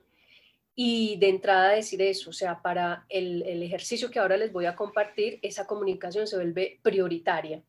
y 0.76 1.18
de 1.18 1.30
entrada 1.30 1.70
decir 1.70 2.02
eso, 2.02 2.30
o 2.30 2.34
sea, 2.34 2.62
para 2.62 3.06
el, 3.10 3.62
ejercicio 3.64 4.10
que 4.10 4.20
ahora 4.20 4.38
les 4.38 4.52
voy 4.52 4.66
a 4.66 4.76
compartir, 4.76 5.40
esa 5.42 5.68
comunicación 5.68 6.28
se 6.28 6.38
vuelve 6.38 6.80
prioritaria 6.82 7.64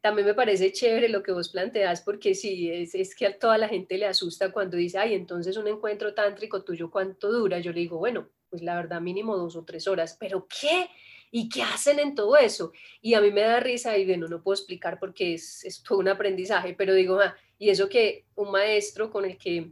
también 0.00 0.26
me 0.28 0.34
parece 0.34 0.70
chévere 0.70 1.08
lo 1.08 1.20
que 1.20 1.32
vos 1.32 1.48
planteas, 1.48 2.00
porque 2.00 2.36
sí, 2.36 2.70
es, 2.70 2.94
es, 2.94 3.16
que 3.16 3.26
a 3.26 3.36
toda 3.36 3.58
la 3.58 3.68
gente 3.68 3.98
le 3.98 4.06
asusta 4.06 4.52
cuando 4.52 4.76
dice, 4.76 4.98
ay, 4.98 5.14
entonces 5.14 5.56
un 5.56 5.66
encuentro 5.66 6.14
tántrico 6.14 6.62
tuyo, 6.62 6.92
¿cuánto 6.92 7.32
dura? 7.32 7.58
Yo 7.58 7.72
le 7.72 7.80
digo, 7.80 7.98
bueno, 7.98 8.28
pues 8.48 8.62
la 8.62 8.76
verdad 8.76 9.00
mínimo 9.00 9.36
dos 9.36 9.56
o 9.56 9.64
tres 9.64 9.88
horas, 9.88 10.16
pero 10.20 10.46
¿qué? 10.48 10.88
¿Y 11.30 11.48
qué 11.48 11.62
hacen 11.62 11.98
en 11.98 12.14
todo 12.14 12.36
eso? 12.36 12.72
Y 13.00 13.14
a 13.14 13.20
mí 13.20 13.30
me 13.30 13.42
da 13.42 13.60
risa 13.60 13.96
y 13.98 14.06
bueno, 14.06 14.28
no 14.28 14.42
puedo 14.42 14.54
explicar 14.54 14.98
porque 14.98 15.34
es, 15.34 15.64
es 15.64 15.82
todo 15.82 15.98
un 15.98 16.08
aprendizaje, 16.08 16.74
pero 16.74 16.94
digo, 16.94 17.20
ah, 17.20 17.36
y 17.58 17.70
eso 17.70 17.88
que 17.88 18.24
un 18.34 18.50
maestro 18.50 19.10
con 19.10 19.24
el 19.24 19.36
que 19.36 19.70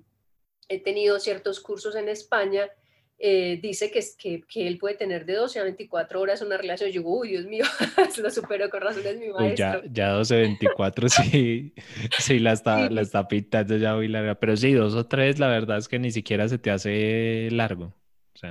he 0.68 0.80
tenido 0.80 1.18
ciertos 1.20 1.60
cursos 1.60 1.94
en 1.96 2.08
España, 2.08 2.70
eh, 3.18 3.60
dice 3.62 3.90
que, 3.90 4.00
que, 4.18 4.42
que, 4.42 4.66
él 4.66 4.76
puede 4.76 4.96
tener 4.96 5.24
de 5.24 5.34
12 5.34 5.60
a 5.60 5.62
24 5.62 6.20
horas 6.20 6.42
una 6.42 6.56
relación. 6.56 6.90
Yo 6.90 7.00
digo, 7.00 7.18
uy, 7.18 7.30
Dios 7.30 7.46
mío, 7.46 7.64
lo 8.22 8.30
supero 8.30 8.68
con 8.70 8.80
razón, 8.80 9.06
es 9.06 9.18
mi 9.18 9.28
maestro. 9.28 9.54
ya, 9.56 9.82
ya 9.90 10.08
12, 10.10 10.36
24, 10.36 11.08
sí, 11.08 11.74
sí, 12.18 12.38
la 12.40 12.52
está, 12.52 12.90
la 12.90 13.02
está 13.02 13.28
pintando 13.28 13.76
ya 13.76 13.94
muy 13.94 14.08
larga. 14.08 14.34
Pero 14.34 14.56
sí, 14.56 14.72
dos 14.72 14.94
o 14.94 15.06
tres, 15.06 15.38
la 15.38 15.48
verdad 15.48 15.78
es 15.78 15.88
que 15.88 15.98
ni 15.98 16.10
siquiera 16.10 16.48
se 16.48 16.58
te 16.58 16.70
hace 16.70 17.48
largo. 17.52 17.94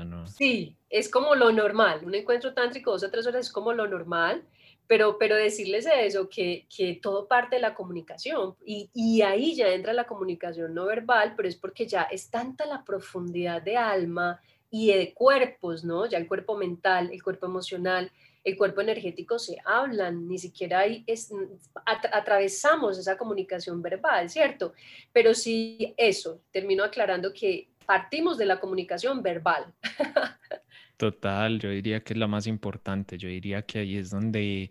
No. 0.05 0.25
Sí, 0.27 0.75
es 0.89 1.09
como 1.09 1.35
lo 1.35 1.51
normal. 1.51 2.01
Un 2.05 2.15
encuentro 2.15 2.53
tántrico, 2.53 2.91
dos 2.91 3.03
o 3.03 3.11
tres 3.11 3.27
horas 3.27 3.47
es 3.47 3.51
como 3.51 3.73
lo 3.73 3.87
normal. 3.87 4.43
Pero, 4.85 5.17
pero 5.17 5.37
decirles 5.37 5.87
eso, 5.87 6.27
que, 6.27 6.67
que 6.75 6.99
todo 7.01 7.25
parte 7.25 7.55
de 7.55 7.61
la 7.61 7.73
comunicación 7.73 8.55
y, 8.65 8.89
y 8.93 9.21
ahí 9.21 9.55
ya 9.55 9.69
entra 9.69 9.93
la 9.93 10.03
comunicación 10.03 10.73
no 10.73 10.85
verbal, 10.85 11.35
pero 11.37 11.47
es 11.47 11.55
porque 11.55 11.87
ya 11.87 12.03
es 12.03 12.29
tanta 12.29 12.65
la 12.65 12.83
profundidad 12.83 13.61
de 13.61 13.77
alma, 13.77 14.41
y 14.75 14.87
de 14.91 15.13
cuerpos, 15.13 15.83
¿no? 15.83 16.07
Ya 16.07 16.17
el 16.17 16.27
cuerpo 16.27 16.57
mental, 16.57 17.11
el 17.13 17.21
cuerpo 17.21 17.45
emocional, 17.45 18.11
el 18.43 18.57
cuerpo 18.57 18.81
energético 18.81 19.37
se 19.37 19.57
hablan, 19.65 20.27
ni 20.27 20.39
siquiera 20.39 20.79
hay, 20.79 21.03
es, 21.05 21.31
atravesamos 21.85 22.97
esa 22.97 23.15
comunicación 23.15 23.83
verbal, 23.83 24.31
¿cierto? 24.31 24.73
Pero 25.11 25.35
sí, 25.35 25.93
eso, 25.95 26.41
termino 26.51 26.83
aclarando 26.83 27.31
que 27.31 27.67
partimos 27.85 28.37
de 28.37 28.45
la 28.45 28.59
comunicación 28.59 29.21
verbal. 29.21 29.73
Total, 30.97 31.59
yo 31.59 31.69
diría 31.69 32.03
que 32.03 32.13
es 32.13 32.19
la 32.19 32.27
más 32.27 32.47
importante, 32.47 33.17
yo 33.17 33.27
diría 33.27 33.63
que 33.63 33.79
ahí 33.79 33.97
es 33.97 34.09
donde 34.09 34.69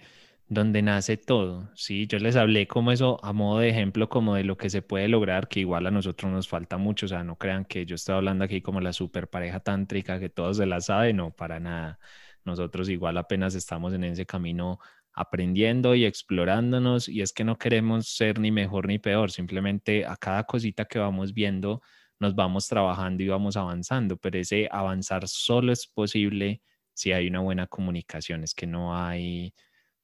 donde 0.52 0.82
nace 0.82 1.16
todo, 1.16 1.70
¿sí? 1.74 2.06
Yo 2.06 2.18
les 2.18 2.36
hablé 2.36 2.66
como 2.66 2.92
eso 2.92 3.18
a 3.24 3.32
modo 3.32 3.60
de 3.60 3.70
ejemplo, 3.70 4.08
como 4.08 4.34
de 4.34 4.44
lo 4.44 4.56
que 4.56 4.68
se 4.70 4.82
puede 4.82 5.08
lograr, 5.08 5.48
que 5.48 5.60
igual 5.60 5.86
a 5.86 5.90
nosotros 5.90 6.30
nos 6.30 6.46
falta 6.48 6.76
mucho, 6.76 7.06
o 7.06 7.08
sea, 7.08 7.24
no 7.24 7.36
crean 7.36 7.64
que 7.64 7.86
yo 7.86 7.94
estoy 7.94 8.16
hablando 8.16 8.44
aquí 8.44 8.60
como 8.60 8.80
la 8.80 8.92
super 8.92 9.28
pareja 9.28 9.60
tántrica 9.60 10.20
que 10.20 10.28
todos 10.28 10.58
se 10.58 10.66
la 10.66 10.80
saben, 10.80 11.16
no, 11.16 11.30
para 11.30 11.58
nada. 11.58 11.98
Nosotros 12.44 12.88
igual 12.90 13.16
apenas 13.18 13.54
estamos 13.54 13.94
en 13.94 14.04
ese 14.04 14.26
camino 14.26 14.78
aprendiendo 15.14 15.94
y 15.94 16.04
explorándonos 16.04 17.08
y 17.08 17.22
es 17.22 17.32
que 17.32 17.44
no 17.44 17.56
queremos 17.56 18.08
ser 18.08 18.38
ni 18.38 18.50
mejor 18.50 18.88
ni 18.88 18.98
peor, 18.98 19.30
simplemente 19.30 20.04
a 20.06 20.16
cada 20.16 20.44
cosita 20.44 20.84
que 20.84 20.98
vamos 20.98 21.32
viendo 21.34 21.82
nos 22.22 22.34
vamos 22.36 22.68
trabajando 22.68 23.22
y 23.24 23.28
vamos 23.28 23.56
avanzando, 23.58 24.16
pero 24.18 24.38
ese 24.38 24.68
avanzar 24.72 25.28
solo 25.28 25.72
es 25.72 25.86
posible 25.86 26.62
si 26.94 27.12
hay 27.12 27.28
una 27.28 27.40
buena 27.40 27.66
comunicación, 27.68 28.44
es 28.44 28.54
que 28.54 28.66
no 28.66 28.96
hay 28.96 29.54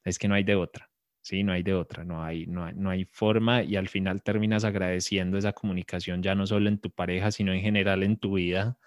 es 0.05 0.19
que 0.19 0.29
no 0.29 0.35
hay 0.35 0.45
de 0.45 0.57
otra, 0.57 0.91
¿sí? 1.23 1.43
No 1.45 1.53
hay 1.53 1.63
de 1.63 1.75
otra, 1.75 2.05
no 2.05 2.23
hay, 2.25 2.47
no 2.47 2.65
hay, 2.65 2.75
no 2.75 2.91
hay 2.91 3.05
forma 3.05 3.63
y 3.63 3.77
al 3.77 3.89
final 3.89 4.23
terminas 4.23 4.65
agradeciendo 4.65 5.39
esa 5.39 5.53
comunicación 5.53 6.23
ya 6.23 6.35
no 6.35 6.47
solo 6.47 6.69
en 6.69 6.79
tu 6.81 6.91
pareja, 6.91 7.31
sino 7.31 7.53
en 7.53 7.61
general 7.61 8.03
en 8.03 8.17
tu 8.19 8.35
vida. 8.37 8.79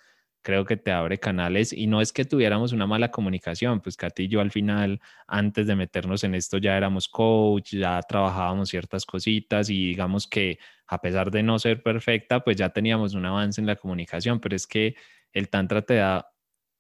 Creo 0.44 0.66
que 0.66 0.76
te 0.76 0.92
abre 0.92 1.20
canales 1.20 1.72
y 1.72 1.86
no 1.86 2.02
es 2.02 2.12
que 2.12 2.26
tuviéramos 2.26 2.74
una 2.74 2.88
mala 2.88 3.12
comunicación, 3.12 3.80
pues 3.80 3.96
Katy 3.96 4.24
y 4.24 4.28
yo 4.28 4.42
al 4.42 4.50
final, 4.50 5.00
antes 5.28 5.68
de 5.68 5.76
meternos 5.76 6.24
en 6.24 6.34
esto, 6.34 6.58
ya 6.58 6.76
éramos 6.78 7.08
coach, 7.08 7.74
ya 7.76 8.02
trabajábamos 8.02 8.70
ciertas 8.70 9.06
cositas 9.06 9.70
y 9.70 9.90
digamos 9.90 10.26
que 10.28 10.58
a 10.88 11.00
pesar 11.00 11.30
de 11.30 11.44
no 11.44 11.60
ser 11.60 11.84
perfecta, 11.84 12.44
pues 12.44 12.58
ya 12.58 12.70
teníamos 12.70 13.14
un 13.14 13.26
avance 13.28 13.62
en 13.62 13.68
la 13.68 13.76
comunicación, 13.76 14.40
pero 14.40 14.56
es 14.56 14.66
que 14.66 14.96
el 15.32 15.48
Tantra 15.50 15.84
te 15.84 15.96
da 15.96 16.28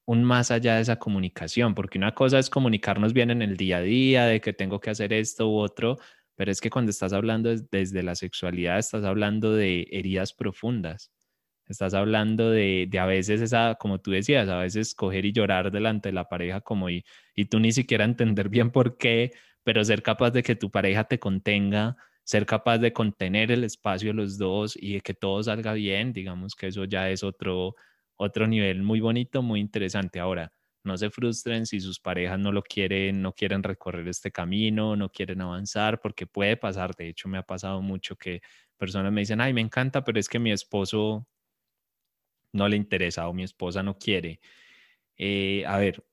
un 0.05 0.23
más 0.23 0.51
allá 0.51 0.75
de 0.75 0.81
esa 0.81 0.97
comunicación, 0.97 1.75
porque 1.75 1.97
una 1.99 2.13
cosa 2.15 2.39
es 2.39 2.49
comunicarnos 2.49 3.13
bien 3.13 3.29
en 3.31 3.41
el 3.41 3.57
día 3.57 3.77
a 3.77 3.81
día, 3.81 4.25
de 4.25 4.41
que 4.41 4.53
tengo 4.53 4.79
que 4.79 4.89
hacer 4.89 5.13
esto 5.13 5.47
u 5.49 5.57
otro, 5.59 5.97
pero 6.35 6.51
es 6.51 6.59
que 6.61 6.69
cuando 6.71 6.89
estás 6.91 7.13
hablando 7.13 7.55
desde 7.71 8.03
la 8.03 8.15
sexualidad, 8.15 8.79
estás 8.79 9.03
hablando 9.05 9.53
de 9.53 9.87
heridas 9.91 10.33
profundas, 10.33 11.11
estás 11.71 11.93
hablando 11.93 12.49
de, 12.51 12.87
de, 12.89 12.99
a 12.99 13.05
veces 13.05 13.41
esa, 13.41 13.75
como 13.75 13.99
tú 13.99 14.11
decías, 14.11 14.49
a 14.49 14.57
veces 14.59 14.93
coger 14.95 15.25
y 15.25 15.31
llorar 15.33 15.71
delante 15.71 16.09
de 16.09 16.13
la 16.13 16.29
pareja 16.29 16.61
como 16.61 16.89
y, 16.89 17.03
y 17.35 17.45
tú 17.45 17.59
ni 17.59 17.71
siquiera 17.71 18.05
entender 18.05 18.49
bien 18.49 18.71
por 18.71 18.97
qué, 18.97 19.31
pero 19.63 19.83
ser 19.83 20.03
capaz 20.03 20.31
de 20.31 20.43
que 20.43 20.55
tu 20.55 20.71
pareja 20.71 21.03
te 21.05 21.19
contenga, 21.19 21.97
ser 22.23 22.45
capaz 22.45 22.77
de 22.79 22.93
contener 22.93 23.51
el 23.51 23.63
espacio 23.63 24.13
los 24.13 24.37
dos 24.37 24.77
y 24.79 24.93
de 24.95 25.01
que 25.01 25.13
todo 25.13 25.41
salga 25.43 25.73
bien, 25.73 26.13
digamos 26.13 26.55
que 26.55 26.67
eso 26.67 26.85
ya 26.85 27.09
es 27.09 27.23
otro 27.23 27.75
otro 28.17 28.47
nivel 28.47 28.83
muy 28.83 28.99
bonito, 28.99 29.41
muy 29.41 29.59
interesante. 29.59 30.19
Ahora, 30.19 30.53
no 30.83 30.97
se 30.97 31.09
frustren 31.09 31.65
si 31.65 31.79
sus 31.79 31.99
parejas 31.99 32.39
no 32.39 32.51
lo 32.51 32.61
quieren, 32.63 33.21
no 33.21 33.33
quieren 33.33 33.63
recorrer 33.63 34.07
este 34.07 34.31
camino, 34.31 34.95
no 34.95 35.09
quieren 35.09 35.41
avanzar, 35.41 35.99
porque 36.01 36.27
puede 36.27 36.57
pasar. 36.57 36.95
De 36.95 37.09
hecho, 37.09 37.27
me 37.29 37.37
ha 37.37 37.43
pasado 37.43 37.81
mucho 37.81 38.15
que 38.15 38.41
personas 38.77 39.11
me 39.11 39.21
dicen, 39.21 39.41
ay, 39.41 39.53
me 39.53 39.61
encanta, 39.61 40.03
pero 40.03 40.19
es 40.19 40.29
que 40.29 40.39
mi 40.39 40.51
esposo 40.51 41.27
no 42.53 42.67
le 42.69 42.77
interesa 42.77 43.27
o 43.27 43.33
mi 43.33 43.43
esposa 43.43 43.83
no 43.83 43.97
quiere. 43.97 44.39
Eh, 45.17 45.63
a 45.67 45.77
ver, 45.77 46.03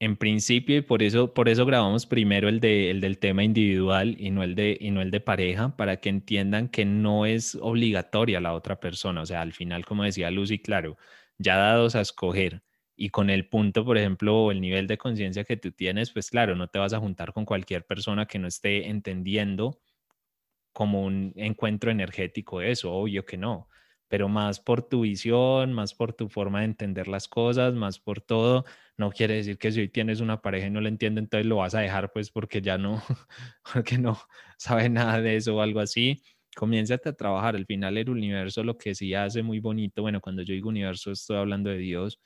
en 0.00 0.16
principio, 0.16 0.76
y 0.76 0.82
por 0.82 1.02
eso, 1.02 1.34
por 1.34 1.48
eso 1.48 1.66
grabamos 1.66 2.06
primero 2.06 2.48
el, 2.48 2.60
de, 2.60 2.90
el 2.90 3.00
del 3.00 3.18
tema 3.18 3.44
individual 3.44 4.16
y 4.20 4.30
no, 4.30 4.42
el 4.44 4.54
de, 4.54 4.76
y 4.80 4.90
no 4.92 5.02
el 5.02 5.10
de 5.10 5.20
pareja, 5.20 5.76
para 5.76 5.98
que 6.00 6.08
entiendan 6.08 6.68
que 6.68 6.84
no 6.84 7.26
es 7.26 7.56
obligatoria 7.56 8.40
la 8.40 8.54
otra 8.54 8.80
persona. 8.80 9.22
O 9.22 9.26
sea, 9.26 9.40
al 9.42 9.52
final, 9.52 9.84
como 9.84 10.04
decía 10.04 10.30
Lucy, 10.30 10.60
claro, 10.60 10.96
ya 11.38 11.56
dados 11.56 11.96
a 11.96 12.00
escoger 12.00 12.62
y 12.96 13.10
con 13.10 13.30
el 13.30 13.48
punto, 13.48 13.84
por 13.84 13.98
ejemplo, 13.98 14.36
o 14.36 14.52
el 14.52 14.60
nivel 14.60 14.86
de 14.88 14.98
conciencia 14.98 15.44
que 15.44 15.56
tú 15.56 15.72
tienes, 15.72 16.12
pues 16.12 16.30
claro, 16.30 16.56
no 16.56 16.68
te 16.68 16.78
vas 16.78 16.92
a 16.92 17.00
juntar 17.00 17.32
con 17.32 17.44
cualquier 17.44 17.86
persona 17.86 18.26
que 18.26 18.38
no 18.38 18.48
esté 18.48 18.88
entendiendo 18.88 19.80
como 20.72 21.04
un 21.04 21.32
encuentro 21.36 21.90
energético 21.90 22.60
eso, 22.62 22.92
obvio 22.92 23.24
que 23.24 23.36
no, 23.36 23.68
pero 24.08 24.28
más 24.28 24.60
por 24.60 24.82
tu 24.88 25.02
visión, 25.02 25.72
más 25.72 25.94
por 25.94 26.12
tu 26.14 26.28
forma 26.28 26.60
de 26.60 26.66
entender 26.66 27.08
las 27.08 27.28
cosas, 27.28 27.74
más 27.74 27.98
por 28.00 28.20
todo, 28.20 28.64
no 28.96 29.10
quiere 29.10 29.34
decir 29.34 29.58
que 29.58 29.70
si 29.72 29.80
hoy 29.80 29.88
tienes 29.88 30.20
una 30.20 30.40
pareja 30.42 30.66
y 30.66 30.70
no 30.70 30.80
le 30.80 30.88
entiende, 30.88 31.20
entonces 31.20 31.46
lo 31.46 31.56
vas 31.56 31.74
a 31.74 31.80
dejar 31.80 32.12
pues 32.12 32.30
porque 32.30 32.60
ya 32.62 32.78
no, 32.78 33.02
porque 33.72 33.98
no 33.98 34.18
sabe 34.58 34.88
nada 34.88 35.20
de 35.20 35.36
eso 35.36 35.56
o 35.56 35.60
algo 35.60 35.80
así. 35.80 36.22
Comiénzate 36.56 37.10
a 37.10 37.12
trabajar, 37.12 37.54
al 37.56 37.66
final 37.66 37.96
el 37.98 38.08
universo 38.10 38.64
lo 38.64 38.78
que 38.78 38.94
sí 38.94 39.14
hace 39.14 39.42
muy 39.42 39.60
bonito, 39.60 40.02
bueno, 40.02 40.20
cuando 40.20 40.42
yo 40.42 40.54
digo 40.54 40.68
universo 40.70 41.12
estoy 41.12 41.36
hablando 41.36 41.70
de 41.70 41.78
Dios, 41.78 42.20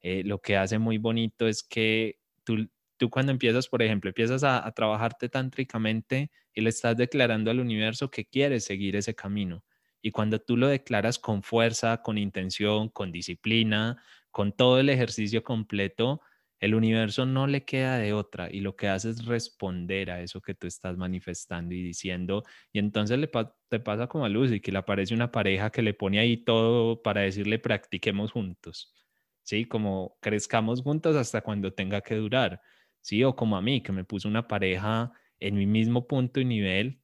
eh, 0.00 0.22
lo 0.24 0.40
que 0.40 0.56
hace 0.56 0.78
muy 0.78 0.98
bonito 0.98 1.46
es 1.48 1.62
que 1.62 2.18
tú, 2.44 2.68
tú 2.96 3.10
cuando 3.10 3.32
empiezas, 3.32 3.68
por 3.68 3.82
ejemplo, 3.82 4.10
empiezas 4.10 4.44
a, 4.44 4.66
a 4.66 4.72
trabajarte 4.72 5.28
tántricamente 5.28 6.30
y 6.54 6.60
le 6.62 6.70
estás 6.70 6.96
declarando 6.96 7.50
al 7.50 7.60
universo 7.60 8.10
que 8.10 8.26
quieres 8.26 8.64
seguir 8.64 8.96
ese 8.96 9.14
camino. 9.14 9.64
Y 10.02 10.10
cuando 10.12 10.38
tú 10.40 10.56
lo 10.56 10.68
declaras 10.68 11.18
con 11.18 11.42
fuerza, 11.42 12.02
con 12.02 12.18
intención, 12.18 12.88
con 12.88 13.12
disciplina, 13.12 14.02
con 14.30 14.52
todo 14.52 14.78
el 14.80 14.88
ejercicio 14.90 15.42
completo, 15.44 16.20
el 16.60 16.74
universo 16.74 17.24
no 17.24 17.46
le 17.46 17.64
queda 17.64 17.98
de 17.98 18.12
otra 18.12 18.48
y 18.50 18.60
lo 18.60 18.74
que 18.76 18.88
hace 18.88 19.10
es 19.10 19.24
responder 19.26 20.10
a 20.10 20.20
eso 20.22 20.40
que 20.40 20.54
tú 20.54 20.66
estás 20.66 20.96
manifestando 20.96 21.74
y 21.74 21.82
diciendo. 21.82 22.42
Y 22.72 22.80
entonces 22.80 23.18
le 23.18 23.30
te 23.68 23.80
pasa 23.80 24.08
como 24.08 24.24
a 24.24 24.28
Lucy, 24.28 24.60
que 24.60 24.72
le 24.72 24.78
aparece 24.78 25.14
una 25.14 25.30
pareja 25.30 25.70
que 25.70 25.82
le 25.82 25.94
pone 25.94 26.18
ahí 26.18 26.36
todo 26.44 27.00
para 27.02 27.20
decirle 27.22 27.58
practiquemos 27.58 28.32
juntos. 28.32 28.92
¿sí? 29.42 29.64
Como 29.66 30.18
crezcamos 30.20 30.82
juntos 30.82 31.16
hasta 31.16 31.40
cuando 31.42 31.72
tenga 31.72 32.00
que 32.02 32.16
durar, 32.16 32.60
¿sí? 33.00 33.24
O 33.24 33.34
como 33.36 33.56
a 33.56 33.62
mí, 33.62 33.82
que 33.82 33.92
me 33.92 34.04
puso 34.04 34.28
una 34.28 34.46
pareja 34.48 35.12
en 35.40 35.54
mi 35.56 35.66
mismo 35.66 36.06
punto 36.06 36.40
y 36.40 36.44
nivel, 36.44 37.00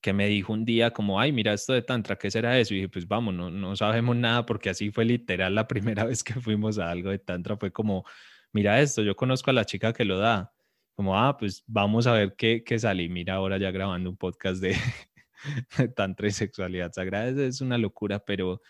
que 0.00 0.12
me 0.12 0.28
dijo 0.28 0.52
un 0.52 0.64
día 0.64 0.92
como, 0.92 1.20
ay, 1.20 1.32
mira 1.32 1.52
esto 1.52 1.72
de 1.72 1.82
Tantra, 1.82 2.16
¿qué 2.16 2.30
será 2.30 2.58
eso? 2.58 2.74
Y 2.74 2.78
dije, 2.78 2.88
pues 2.88 3.06
vamos, 3.06 3.34
no, 3.34 3.50
no 3.50 3.76
sabemos 3.76 4.16
nada 4.16 4.46
porque 4.46 4.70
así 4.70 4.90
fue 4.90 5.04
literal 5.04 5.54
la 5.54 5.68
primera 5.68 6.04
vez 6.04 6.24
que 6.24 6.34
fuimos 6.34 6.78
a 6.78 6.90
algo 6.90 7.10
de 7.10 7.18
Tantra, 7.18 7.56
fue 7.56 7.72
como, 7.72 8.04
mira 8.52 8.80
esto, 8.80 9.02
yo 9.02 9.16
conozco 9.16 9.50
a 9.50 9.54
la 9.54 9.64
chica 9.64 9.92
que 9.92 10.04
lo 10.04 10.18
da, 10.18 10.52
como, 10.94 11.18
ah, 11.18 11.36
pues 11.38 11.64
vamos 11.66 12.06
a 12.06 12.12
ver 12.12 12.34
qué, 12.36 12.62
qué 12.64 12.78
sale. 12.78 13.08
mira 13.08 13.34
ahora 13.34 13.58
ya 13.58 13.70
grabando 13.70 14.10
un 14.10 14.16
podcast 14.16 14.62
de, 14.62 14.76
de 15.78 15.88
Tantra 15.88 16.28
y 16.28 16.32
sexualidad 16.32 16.92
sagrada, 16.92 17.28
es 17.44 17.60
una 17.60 17.78
locura, 17.78 18.24
pero 18.24 18.60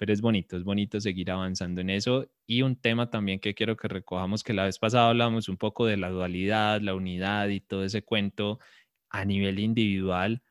pero 0.00 0.14
es 0.14 0.22
bonito, 0.22 0.56
es 0.56 0.64
bonito 0.64 0.98
seguir 0.98 1.30
avanzando 1.30 1.82
en 1.82 1.90
eso. 1.90 2.26
Y 2.46 2.62
un 2.62 2.74
tema 2.74 3.10
también 3.10 3.38
que 3.38 3.52
quiero 3.54 3.76
que 3.76 3.86
recojamos, 3.86 4.42
que 4.42 4.54
la 4.54 4.64
vez 4.64 4.78
pasada 4.78 5.10
hablamos 5.10 5.50
un 5.50 5.58
poco 5.58 5.84
de 5.84 5.98
la 5.98 6.08
dualidad, 6.08 6.80
la 6.80 6.94
unidad 6.94 7.48
y 7.48 7.60
todo 7.60 7.84
ese 7.84 8.00
cuento 8.00 8.60
a 9.10 9.26
nivel 9.26 9.58
individual, 9.58 10.42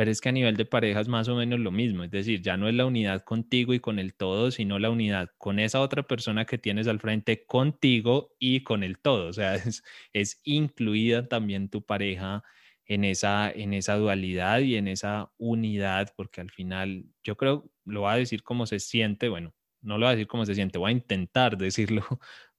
pero 0.00 0.10
es 0.10 0.22
que 0.22 0.30
a 0.30 0.32
nivel 0.32 0.56
de 0.56 0.64
pareja 0.64 0.98
es 1.00 1.08
más 1.08 1.28
o 1.28 1.36
menos 1.36 1.60
lo 1.60 1.70
mismo, 1.70 2.04
es 2.04 2.10
decir, 2.10 2.40
ya 2.40 2.56
no 2.56 2.70
es 2.70 2.74
la 2.74 2.86
unidad 2.86 3.22
contigo 3.22 3.74
y 3.74 3.80
con 3.80 3.98
el 3.98 4.14
todo, 4.14 4.50
sino 4.50 4.78
la 4.78 4.88
unidad 4.88 5.28
con 5.36 5.58
esa 5.58 5.82
otra 5.82 6.04
persona 6.04 6.46
que 6.46 6.56
tienes 6.56 6.88
al 6.88 7.00
frente, 7.00 7.44
contigo 7.44 8.34
y 8.38 8.62
con 8.62 8.82
el 8.82 8.98
todo, 8.98 9.26
o 9.28 9.32
sea, 9.34 9.56
es, 10.14 10.40
incluida 10.42 11.28
también 11.28 11.68
tu 11.68 11.84
pareja 11.84 12.42
en 12.86 13.04
esa, 13.04 13.50
en 13.50 13.74
esa 13.74 13.96
dualidad 13.96 14.60
y 14.60 14.76
en 14.76 14.88
esa 14.88 15.32
unidad, 15.36 16.14
porque 16.16 16.40
al 16.40 16.50
final 16.50 17.04
yo 17.22 17.36
creo, 17.36 17.70
lo 17.84 18.00
voy 18.00 18.12
a 18.12 18.16
decir 18.16 18.42
como 18.42 18.64
se 18.64 18.80
siente, 18.80 19.28
bueno, 19.28 19.52
no 19.82 19.98
lo 19.98 20.06
voy 20.06 20.12
a 20.14 20.16
decir 20.16 20.28
como 20.28 20.46
se 20.46 20.54
siente, 20.54 20.78
voy 20.78 20.92
a 20.92 20.94
intentar 20.94 21.58
decirlo 21.58 22.06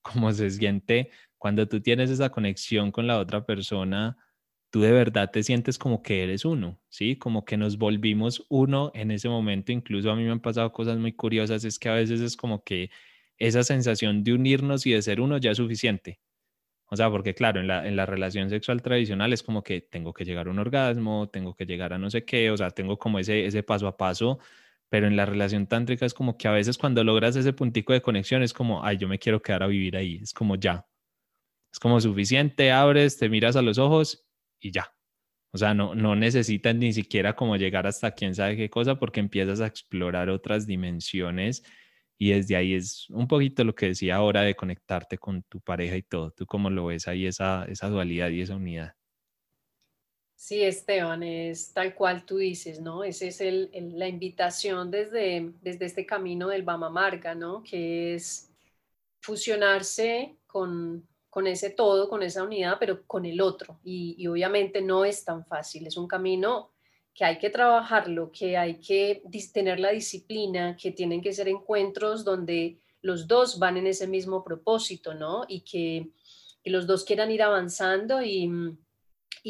como 0.04 0.32
se 0.32 0.52
siente 0.52 1.10
cuando 1.40 1.68
tú 1.68 1.82
tienes 1.82 2.12
esa 2.12 2.30
conexión 2.30 2.92
con 2.92 3.08
la 3.08 3.18
otra 3.18 3.48
persona, 3.48 4.16
tú 4.72 4.82
de 4.82 4.92
verdad 4.92 5.32
te 5.32 5.44
sientes 5.44 5.78
como 5.78 6.02
que 6.04 6.24
eres 6.24 6.46
uno, 6.46 6.82
¿sí? 6.90 7.18
Como 7.18 7.46
que 7.46 7.58
nos 7.58 7.78
volvimos 7.78 8.46
uno 8.50 8.92
en 8.96 9.12
ese 9.12 9.30
momento, 9.30 9.72
incluso 9.72 10.12
a 10.12 10.16
mí 10.16 10.24
me 10.24 10.32
han 10.32 10.42
pasado 10.42 10.72
cosas 10.74 10.98
muy 10.98 11.14
curiosas, 11.14 11.66
es 11.66 11.80
que 11.80 11.90
a 11.90 11.94
veces 11.96 12.22
es 12.22 12.38
como 12.38 12.64
que 12.64 12.90
esa 13.38 13.64
sensación 13.64 14.24
de 14.24 14.34
unirnos 14.34 14.86
y 14.88 14.92
de 14.94 15.02
ser 15.02 15.22
uno 15.22 15.38
ya 15.38 15.52
es 15.52 15.58
suficiente, 15.58 16.22
o 16.88 16.98
sea, 16.98 17.10
porque 17.10 17.34
claro, 17.34 17.62
en 17.62 17.68
la, 17.68 17.88
en 17.88 17.96
la 17.96 18.06
relación 18.06 18.50
sexual 18.50 18.82
tradicional 18.82 19.34
es 19.34 19.44
como 19.44 19.64
que 19.64 19.82
tengo 19.82 20.14
que 20.14 20.26
llegar 20.26 20.48
a 20.48 20.52
un 20.52 20.60
orgasmo, 20.60 21.30
tengo 21.30 21.56
que 21.56 21.66
llegar 21.66 21.94
a 21.94 21.98
no 21.98 22.10
sé 22.10 22.26
qué, 22.26 22.52
o 22.52 22.58
sea, 22.58 22.70
tengo 22.72 23.00
como 23.00 23.20
ese, 23.20 23.46
ese 23.46 23.64
paso 23.64 23.88
a 23.88 23.96
paso, 23.98 24.40
pero 24.90 25.08
en 25.08 25.16
la 25.16 25.26
relación 25.26 25.68
tántrica 25.68 26.06
es 26.06 26.14
como 26.14 26.38
que 26.38 26.48
a 26.50 26.52
veces 26.52 26.78
cuando 26.78 27.04
logras 27.04 27.36
ese 27.38 27.54
puntico 27.54 27.94
de 27.94 28.02
conexión 28.02 28.44
es 28.44 28.54
como, 28.54 28.84
ay, 28.86 28.98
yo 28.98 29.08
me 29.08 29.20
quiero 29.20 29.42
quedar 29.42 29.64
a 29.64 29.68
vivir 29.68 29.96
ahí, 29.98 30.20
es 30.22 30.34
como 30.34 30.56
ya. 30.56 30.86
Es 31.74 31.80
como 31.80 32.02
suficiente, 32.02 32.72
abres, 32.72 33.18
te 33.18 33.30
miras 33.30 33.56
a 33.56 33.62
los 33.62 33.78
ojos 33.78 34.26
y 34.62 34.72
ya. 34.72 34.94
O 35.52 35.58
sea, 35.58 35.74
no, 35.74 35.96
no 35.96 36.16
necesitas 36.16 36.76
ni 36.76 36.94
siquiera 36.94 37.36
como 37.36 37.58
llegar 37.58 37.86
hasta 37.86 38.12
quién 38.12 38.34
sabe 38.34 38.56
qué 38.56 38.70
cosa 38.70 38.98
porque 38.98 39.20
empiezas 39.20 39.60
a 39.60 39.68
explorar 39.68 40.30
otras 40.30 40.66
dimensiones 40.66 41.64
y 42.18 42.32
desde 42.32 42.56
ahí 42.56 42.76
es 42.76 43.10
un 43.10 43.28
poquito 43.28 43.64
lo 43.64 43.76
que 43.76 43.88
decía 43.88 44.16
ahora 44.16 44.44
de 44.44 44.56
conectarte 44.56 45.18
con 45.18 45.44
tu 45.44 45.60
pareja 45.60 45.98
y 45.98 46.04
todo. 46.04 46.32
¿Tú 46.32 46.46
cómo 46.46 46.70
lo 46.70 46.86
ves 46.86 47.08
ahí, 47.08 47.26
esa, 47.26 47.66
esa 47.66 47.90
dualidad 47.90 48.30
y 48.30 48.42
esa 48.42 48.56
unidad? 48.56 48.94
Sí, 50.36 50.64
Esteban, 50.64 51.24
es 51.24 51.74
tal 51.74 51.94
cual 51.94 52.26
tú 52.26 52.38
dices, 52.38 52.80
¿no? 52.80 53.04
Esa 53.04 53.26
es 53.26 53.42
el, 53.42 53.70
la 53.96 54.08
invitación 54.08 54.90
desde, 54.90 55.52
desde 55.62 55.86
este 55.86 56.06
camino 56.06 56.48
del 56.48 56.64
Bama 56.64 56.90
Marga, 56.90 57.36
¿no? 57.36 57.62
Que 57.62 58.16
es 58.16 58.52
fusionarse 59.20 60.38
con, 60.48 61.08
con 61.32 61.48
ese 61.48 61.70
todo, 61.70 62.10
con 62.10 62.24
esa 62.24 62.44
unidad, 62.44 62.76
pero 62.78 63.08
con 63.08 63.26
el 63.26 63.40
otro. 63.40 63.80
Y, 63.86 64.28
obviamente 64.28 64.82
no 64.82 65.06
es 65.06 65.24
tan 65.24 65.46
fácil, 65.46 65.88
es 65.88 65.96
un 65.96 66.08
camino 66.08 66.72
que 67.16 67.24
hay 67.24 67.40
que 67.40 67.50
trabajarlo, 67.50 68.32
que 68.32 68.58
hay 68.58 68.80
que 68.80 69.24
tener 69.54 69.80
la 69.80 69.92
disciplina, 69.92 70.76
que 70.76 70.92
tienen 70.92 71.22
que 71.22 71.32
ser 71.32 71.48
encuentros 71.48 72.26
donde 72.26 72.80
los 73.02 73.28
dos 73.28 73.60
van 73.60 73.78
en 73.78 73.88
ese 73.88 74.08
mismo 74.08 74.44
propósito, 74.44 75.14
¿no? 75.14 75.46
Y 75.48 75.62
que, 75.62 76.12
los 76.66 76.86
dos 76.86 77.06
quieran 77.06 77.32
ir 77.32 77.42
avanzando 77.42 78.22
y, 78.22 78.78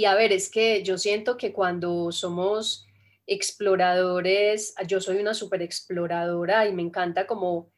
a 0.05 0.15
ver, 0.15 0.31
es 0.31 0.49
que 0.49 0.83
yo 0.83 0.99
siento 0.99 1.35
que 1.35 1.51
cuando 1.51 2.11
somos 2.11 2.85
exploradores, 3.25 4.75
yo 4.87 5.01
soy 5.01 5.17
una 5.17 5.33
super 5.33 5.63
exploradora 5.63 6.67
y 6.67 6.73
me 6.73 6.83
encanta 6.83 7.25
como 7.25 7.70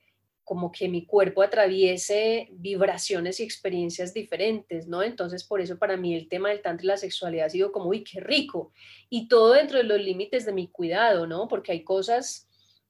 como 0.43 0.71
que 0.71 0.89
mi 0.89 1.05
cuerpo 1.05 1.41
atraviese 1.41 2.49
vibraciones 2.51 3.39
y 3.39 3.43
experiencias 3.43 4.13
diferentes, 4.13 4.87
¿no? 4.87 5.01
Entonces, 5.01 5.43
por 5.43 5.61
eso 5.61 5.77
para 5.77 5.95
mí 5.95 6.15
el 6.15 6.27
tema 6.27 6.49
del 6.49 6.61
tantra 6.61 6.83
y 6.83 6.87
la 6.87 6.97
sexualidad 6.97 7.45
ha 7.45 7.49
sido 7.49 7.71
como, 7.71 7.89
uy, 7.89 8.03
qué 8.03 8.19
rico. 8.19 8.71
Y 9.09 9.27
todo 9.27 9.53
dentro 9.53 9.77
de 9.77 9.85
los 9.85 10.01
límites 10.01 10.45
de 10.45 10.51
mi 10.51 10.67
cuidado, 10.67 11.27
¿no? 11.27 11.47
Porque 11.47 11.71
hay 11.71 11.83
cosas 11.83 12.47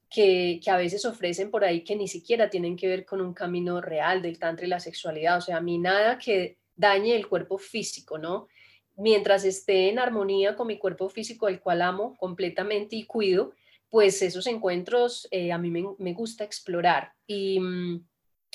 que, 0.10 0.60
que, 0.64 0.72
a 0.72 0.78
veces 0.78 1.06
ofrecen 1.06 1.52
por 1.52 1.64
ahí 1.64 1.84
que 1.84 1.96
ni 1.96 2.08
siquiera 2.08 2.50
tienen 2.50 2.76
que 2.76 2.88
ver 2.88 3.06
con 3.06 3.22
un 3.22 3.34
camino 3.34 3.82
real 3.82 4.22
del 4.22 4.40
tantra 4.40 4.66
y 4.66 4.70
la 4.70 4.80
sexualidad. 4.80 5.38
O 5.38 5.42
sea, 5.42 5.58
a 5.58 5.62
mí 5.62 5.78
nada 5.78 6.18
que 6.18 6.58
dañe 6.76 7.16
el 7.16 7.28
cuerpo 7.28 7.60
físico, 7.60 8.18
¿no? 8.18 8.48
Mientras 8.96 9.44
esté 9.46 9.90
en 9.90 10.00
armonía 10.00 10.56
con 10.56 10.68
mi 10.68 10.78
cuerpo 10.78 11.10
físico, 11.10 11.48
el 11.48 11.60
cual 11.60 11.82
amo 11.84 12.16
completamente 12.18 12.96
y 12.96 13.06
cuido, 13.06 13.54
pues 13.94 14.24
esos 14.24 14.48
encuentros 14.48 15.28
eh, 15.30 15.52
a 15.52 15.60
mí 15.60 15.70
me, 15.70 16.14
gusta 16.14 16.44
explorar. 16.44 17.14
Y, 17.28 17.60
mm, 17.60 18.04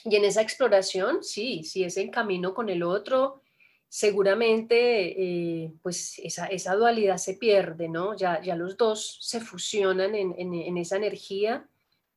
y, 0.07 0.16
en 0.16 0.24
esa 0.24 0.43
exploración, 0.43 1.22
sí, 1.22 1.62
si 1.62 1.84
es 1.84 1.97
en 1.97 2.11
camino 2.11 2.53
con 2.53 2.68
el 2.68 2.82
otro, 2.82 3.41
seguramente 3.89 5.14
eh, 5.16 5.72
pues 5.80 6.18
esa, 6.18 6.47
esa, 6.49 6.74
dualidad 6.74 7.18
se 7.18 7.34
pierde, 7.34 7.89
¿no? 7.89 8.16
Ya, 8.16 8.43
ya 8.43 8.57
los 8.57 8.76
dos 8.76 9.18
se 9.20 9.39
fusionan 9.39 10.16
en, 10.16 10.34
en, 10.36 10.76
esa 10.76 10.97
energía 10.97 11.68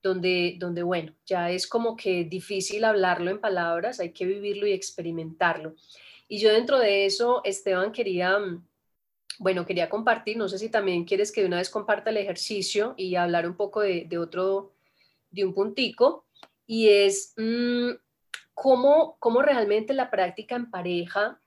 donde, 0.02 0.56
donde, 0.58 0.82
bueno, 0.82 1.14
ya 1.28 1.52
es 1.52 1.68
como 1.68 1.96
que 1.96 2.24
difícil 2.24 2.84
hablarlo 2.86 3.30
en 3.30 3.40
palabras, 3.40 4.00
hay 4.00 4.14
que 4.14 4.26
vivirlo 4.26 4.66
y 4.66 4.74
experimentarlo. 4.74 5.76
Y 6.28 6.40
yo 6.40 6.52
dentro 6.52 6.80
de 6.80 7.06
eso, 7.06 7.42
Esteban, 7.44 7.92
quería 7.92 8.40
mm, 8.40 8.66
bueno, 9.40 9.66
quería 9.66 9.90
compartir, 9.90 10.38
no 10.38 10.48
sé 10.48 10.58
si 10.58 10.70
también 10.70 11.06
quieres 11.06 11.32
que 11.32 11.42
de 11.42 11.48
una 11.48 11.58
vez 11.58 11.70
comparta 11.70 12.10
el 12.10 12.18
ejercicio 12.18 12.94
y 12.98 13.16
hablar 13.16 13.48
un 13.48 13.56
poco 13.56 13.82
de, 13.82 14.18
otro, 14.18 14.74
de 15.30 15.46
un 15.46 15.54
puntico. 15.54 16.26
y 16.68 16.90
es 16.90 17.34
mm, 17.38 17.92
cómo, 18.54 19.18
cómo 19.20 19.42
realmente 19.42 19.94
la 19.94 20.12
práctica 20.12 20.56
en 20.56 20.70
pareja, 20.70 21.42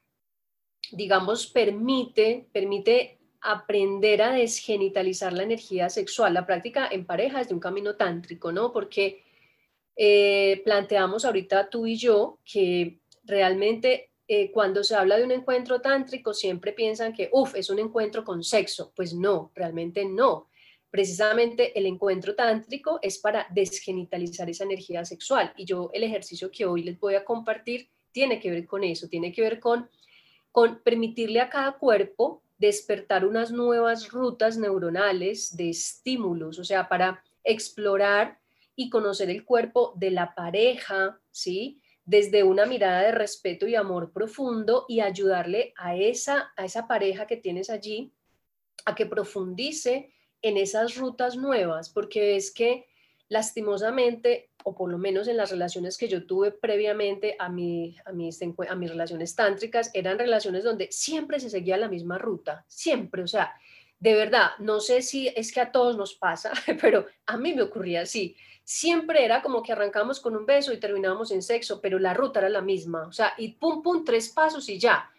digamos, 0.90 1.46
permite, 1.46 2.48
permite 2.52 3.18
aprender 3.40 4.22
a 4.22 4.32
desgenitalizar 4.32 5.32
la 5.32 5.42
energía 5.42 5.90
sexual. 5.90 6.34
La 6.34 6.46
práctica 6.46 6.88
en 6.90 7.04
pareja 7.04 7.40
es 7.40 7.48
de 7.48 7.54
un 7.54 7.60
camino 7.60 7.94
tántrico, 7.94 8.50
¿no? 8.52 8.72
Porque 8.72 9.22
eh, 9.96 10.62
planteamos 10.64 11.24
ahorita 11.24 11.68
tú 11.68 11.86
y 11.86 11.96
yo 11.96 12.40
que 12.44 13.00
realmente 13.22 14.10
eh, 14.26 14.50
cuando 14.50 14.82
se 14.82 14.94
habla 14.94 15.18
de 15.18 15.24
un 15.24 15.32
encuentro 15.32 15.80
tántrico 15.80 16.32
siempre 16.32 16.72
piensan 16.72 17.12
que, 17.12 17.28
uff, 17.32 17.54
es 17.54 17.68
un 17.70 17.78
encuentro 17.78 18.24
con 18.24 18.42
sexo. 18.42 18.92
Pues 18.96 19.14
no, 19.14 19.50
realmente 19.54 20.04
no. 20.04 20.48
Precisamente 20.90 21.78
el 21.78 21.86
encuentro 21.86 22.34
tántrico 22.34 22.98
es 23.02 23.18
para 23.18 23.46
desgenitalizar 23.50 24.48
esa 24.48 24.64
energía 24.64 25.04
sexual. 25.04 25.52
Y 25.56 25.64
yo 25.64 25.90
el 25.92 26.04
ejercicio 26.04 26.50
que 26.50 26.64
hoy 26.66 26.84
les 26.84 26.98
voy 26.98 27.16
a 27.16 27.24
compartir 27.24 27.88
tiene 28.12 28.38
que 28.40 28.50
ver 28.50 28.64
con 28.66 28.84
eso, 28.84 29.08
tiene 29.08 29.32
que 29.32 29.42
ver 29.42 29.58
con, 29.60 29.90
con 30.52 30.78
permitirle 30.78 31.40
a 31.40 31.50
cada 31.50 31.72
cuerpo 31.72 32.42
despertar 32.58 33.26
unas 33.26 33.50
nuevas 33.50 34.10
rutas 34.10 34.56
neuronales 34.56 35.56
de 35.56 35.70
estímulos, 35.70 36.58
o 36.58 36.64
sea, 36.64 36.88
para 36.88 37.22
explorar 37.42 38.38
y 38.76 38.88
conocer 38.88 39.30
el 39.30 39.44
cuerpo 39.44 39.92
de 39.96 40.12
la 40.12 40.34
pareja, 40.34 41.20
¿sí? 41.30 41.80
Desde 42.04 42.42
una 42.42 42.66
mirada 42.66 43.02
de 43.02 43.12
respeto 43.12 43.66
y 43.66 43.74
amor 43.74 44.12
profundo 44.12 44.84
y 44.88 45.00
ayudarle 45.00 45.72
a 45.76 45.96
esa, 45.96 46.52
a 46.56 46.64
esa 46.64 46.86
pareja 46.86 47.26
que 47.26 47.36
tienes 47.36 47.70
allí 47.70 48.12
a 48.84 48.94
que 48.94 49.06
profundice 49.06 50.12
en 50.42 50.58
esas 50.58 50.96
rutas 50.96 51.36
nuevas, 51.36 51.88
porque 51.88 52.36
es 52.36 52.52
que 52.52 52.86
lastimosamente, 53.28 54.50
o 54.62 54.74
por 54.74 54.90
lo 54.90 54.98
menos 54.98 55.26
en 55.28 55.38
las 55.38 55.50
relaciones 55.50 55.96
que 55.96 56.08
yo 56.08 56.26
tuve 56.26 56.52
previamente 56.52 57.36
a, 57.38 57.48
mi, 57.48 57.96
a, 58.04 58.12
mis, 58.12 58.40
a 58.42 58.74
mis 58.74 58.90
relaciones 58.90 59.34
tántricas, 59.34 59.90
eran 59.94 60.18
relaciones 60.18 60.62
donde 60.62 60.88
siempre 60.92 61.40
se 61.40 61.48
seguía 61.48 61.78
la 61.78 61.88
misma 61.88 62.18
ruta, 62.18 62.64
siempre, 62.68 63.22
o 63.22 63.26
sea, 63.26 63.54
de 63.98 64.14
verdad, 64.14 64.50
no 64.58 64.80
sé 64.80 65.00
si 65.00 65.28
es 65.28 65.50
que 65.50 65.62
a 65.62 65.72
todos 65.72 65.96
nos 65.96 66.14
pasa, 66.14 66.52
pero 66.82 67.06
a 67.24 67.38
mí 67.38 67.54
me 67.54 67.62
ocurría 67.62 68.02
así. 68.02 68.36
Siempre 68.64 69.24
era 69.24 69.42
como 69.42 69.62
que 69.62 69.72
arrancamos 69.72 70.20
con 70.20 70.34
un 70.36 70.46
beso 70.46 70.72
y 70.72 70.80
terminábamos 70.80 71.30
en 71.30 71.42
sexo, 71.42 71.80
pero 71.80 71.98
la 71.98 72.14
ruta 72.14 72.40
era 72.40 72.48
la 72.48 72.62
misma, 72.62 73.06
o 73.06 73.12
sea, 73.12 73.34
y 73.36 73.52
pum, 73.52 73.82
pum, 73.82 74.04
tres 74.04 74.30
pasos 74.30 74.68
y 74.68 74.78
ya. 74.78 75.10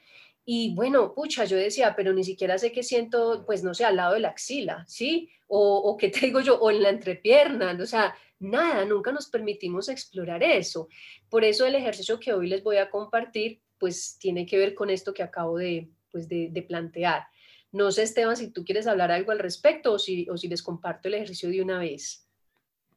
Y 0.44 0.76
bueno, 0.76 1.14
pucha, 1.14 1.46
yo 1.46 1.58
decía, 1.58 1.96
pero 1.96 2.14
ni 2.14 2.24
siquiera 2.24 2.58
sé 2.58 2.72
qué 2.72 2.84
siento, 2.84 3.44
pues 3.46 3.64
no 3.64 3.74
sé, 3.74 3.86
al 3.86 3.96
lado 3.96 4.14
de 4.14 4.20
la 4.20 4.30
axila, 4.30 4.86
¿sí? 4.88 5.30
O, 5.48 5.78
o 5.78 5.98
qué 5.98 6.10
te 6.10 6.26
digo 6.28 6.42
yo, 6.42 6.60
o 6.60 6.72
en 6.72 6.84
la 6.84 6.90
entrepierna, 6.90 7.78
o 7.82 7.86
sea, 7.86 8.16
nada, 8.40 8.86
nunca 8.86 9.12
nos 9.12 9.28
permitimos 9.28 9.90
explorar 9.90 10.44
eso. 10.44 10.88
Por 11.30 11.44
eso 11.44 11.66
el 11.66 11.76
ejercicio 11.76 12.20
que 12.20 12.34
hoy 12.34 12.48
les 12.48 12.64
voy 12.64 12.78
a 12.78 12.90
compartir, 12.90 13.62
pues 13.78 14.18
tiene 14.20 14.46
que 14.46 14.58
ver 14.58 14.74
con 14.74 14.90
esto 14.90 15.14
que 15.14 15.24
acabo 15.24 15.58
de, 15.58 15.90
pues, 16.12 16.28
de, 16.30 16.66
plantear. 16.68 17.28
No 17.72 17.92
sé, 17.92 18.04
Esteban, 18.04 18.38
si 18.38 18.52
tú 18.52 18.64
quieres 18.64 18.88
hablar 18.88 19.12
algo 19.12 19.32
al 19.32 19.40
respecto 19.40 19.94
o 19.94 20.00
si, 20.00 20.30
o 20.30 20.38
si 20.38 20.48
les 20.48 20.64
comparto 20.64 21.08
el 21.08 21.16
ejercicio 21.16 21.50
de 21.50 21.62
una 21.62 21.80
vez. 21.80 22.25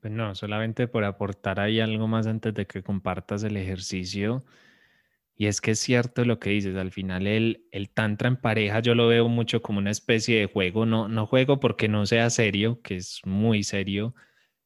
Pues 0.00 0.12
no, 0.12 0.34
solamente 0.34 0.86
por 0.86 1.04
aportar 1.04 1.58
ahí 1.58 1.80
algo 1.80 2.06
más 2.06 2.26
antes 2.26 2.54
de 2.54 2.66
que 2.66 2.82
compartas 2.82 3.42
el 3.42 3.56
ejercicio. 3.56 4.44
Y 5.36 5.46
es 5.46 5.60
que 5.60 5.72
es 5.72 5.80
cierto 5.80 6.24
lo 6.24 6.40
que 6.40 6.50
dices, 6.50 6.76
al 6.76 6.92
final 6.92 7.26
el, 7.26 7.66
el 7.72 7.90
tantra 7.90 8.28
en 8.28 8.36
pareja 8.36 8.80
yo 8.80 8.94
lo 8.94 9.08
veo 9.08 9.28
mucho 9.28 9.62
como 9.62 9.78
una 9.80 9.90
especie 9.92 10.40
de 10.40 10.46
juego, 10.46 10.86
no, 10.86 11.08
no 11.08 11.26
juego 11.26 11.60
porque 11.60 11.88
no 11.88 12.06
sea 12.06 12.30
serio, 12.30 12.80
que 12.82 12.96
es 12.96 13.20
muy 13.24 13.62
serio, 13.64 14.14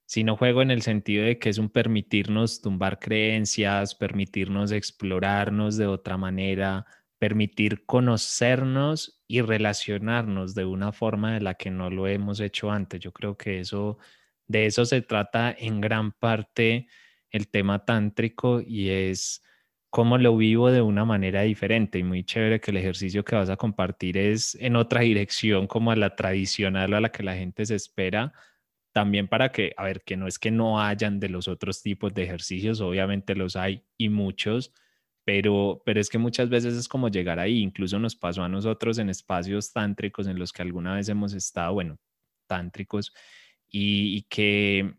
sino 0.06 0.36
juego 0.36 0.62
en 0.62 0.70
el 0.72 0.82
sentido 0.82 1.24
de 1.26 1.38
que 1.38 1.50
es 1.50 1.58
un 1.58 1.70
permitirnos 1.70 2.62
tumbar 2.62 2.98
creencias, 3.00 3.94
permitirnos 3.94 4.72
explorarnos 4.72 5.76
de 5.78 5.86
otra 5.86 6.18
manera, 6.18 6.86
permitir 7.18 7.86
conocernos 7.86 9.22
y 9.28 9.42
relacionarnos 9.42 10.54
de 10.54 10.64
una 10.66 10.92
forma 10.92 11.34
de 11.34 11.40
la 11.42 11.54
que 11.54 11.70
no 11.70 11.90
lo 11.90 12.06
hemos 12.08 12.40
hecho 12.40 12.70
antes. 12.70 13.00
Yo 13.00 13.12
creo 13.12 13.36
que 13.36 13.60
eso, 13.60 13.98
de 14.52 14.66
eso 14.66 14.84
se 14.84 15.02
trata 15.02 15.54
en 15.58 15.80
gran 15.80 16.12
parte 16.12 16.86
el 17.30 17.48
tema 17.48 17.84
tántrico 17.84 18.60
y 18.64 18.90
es 18.90 19.42
cómo 19.90 20.18
lo 20.18 20.36
vivo 20.36 20.70
de 20.70 20.82
una 20.82 21.04
manera 21.04 21.42
diferente. 21.42 21.98
Y 21.98 22.04
muy 22.04 22.24
chévere 22.24 22.60
que 22.60 22.70
el 22.70 22.76
ejercicio 22.76 23.24
que 23.24 23.36
vas 23.36 23.50
a 23.50 23.56
compartir 23.56 24.16
es 24.16 24.54
en 24.56 24.76
otra 24.76 25.00
dirección 25.00 25.66
como 25.66 25.90
a 25.90 25.96
la 25.96 26.14
tradicional 26.14 26.94
a 26.94 27.00
la 27.00 27.10
que 27.10 27.22
la 27.22 27.34
gente 27.34 27.66
se 27.66 27.74
espera, 27.74 28.32
también 28.92 29.28
para 29.28 29.52
que, 29.52 29.72
a 29.76 29.84
ver, 29.84 30.02
que 30.02 30.16
no 30.16 30.26
es 30.26 30.38
que 30.38 30.50
no 30.50 30.80
hayan 30.80 31.18
de 31.18 31.30
los 31.30 31.48
otros 31.48 31.82
tipos 31.82 32.14
de 32.14 32.24
ejercicios, 32.24 32.80
obviamente 32.80 33.34
los 33.34 33.56
hay 33.56 33.84
y 33.96 34.10
muchos, 34.10 34.72
pero, 35.24 35.82
pero 35.86 36.00
es 36.00 36.10
que 36.10 36.18
muchas 36.18 36.48
veces 36.50 36.74
es 36.74 36.88
como 36.88 37.08
llegar 37.08 37.38
ahí, 37.38 37.60
incluso 37.60 37.98
nos 37.98 38.16
pasó 38.16 38.42
a 38.44 38.48
nosotros 38.48 38.98
en 38.98 39.08
espacios 39.08 39.72
tántricos 39.72 40.26
en 40.26 40.38
los 40.38 40.52
que 40.52 40.62
alguna 40.62 40.94
vez 40.94 41.08
hemos 41.08 41.32
estado, 41.32 41.74
bueno, 41.74 41.98
tántricos, 42.46 43.12
y, 43.72 44.18
y 44.18 44.22
que 44.28 44.94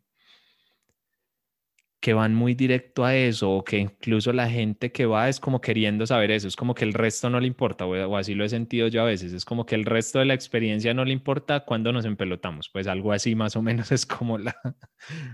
que 2.03 2.13
van 2.13 2.35
muy 2.35 2.53
directo 2.53 3.05
a 3.05 3.15
eso 3.15 3.49
o 3.49 3.63
que 3.63 3.77
incluso 3.77 4.33
la 4.33 4.49
gente 4.49 4.91
que 4.91 5.05
va 5.05 5.29
es 5.29 5.39
como 5.39 5.61
queriendo 5.61 6.05
saber 6.05 6.31
eso, 6.31 6.49
es 6.49 6.57
como 6.57 6.75
que 6.75 6.83
el 6.83 6.93
resto 6.93 7.29
no 7.29 7.39
le 7.39 7.47
importa 7.47 7.85
o, 7.85 8.17
así 8.17 8.35
lo 8.35 8.43
he 8.43 8.49
sentido 8.49 8.89
yo 8.89 9.03
a 9.03 9.05
veces, 9.05 9.31
es 9.31 9.45
como 9.45 9.65
que 9.65 9.75
el 9.75 9.85
resto 9.85 10.19
de 10.19 10.25
la 10.25 10.33
experiencia 10.33 10.93
no 10.93 11.05
le 11.05 11.13
importa 11.13 11.61
cuando 11.61 11.93
nos 11.93 12.03
empelotamos, 12.03 12.69
pues 12.73 12.87
algo 12.87 13.13
así 13.13 13.35
más 13.35 13.55
o 13.55 13.61
menos 13.61 13.89
es 13.93 14.05
como, 14.05 14.37
la, 14.37 14.53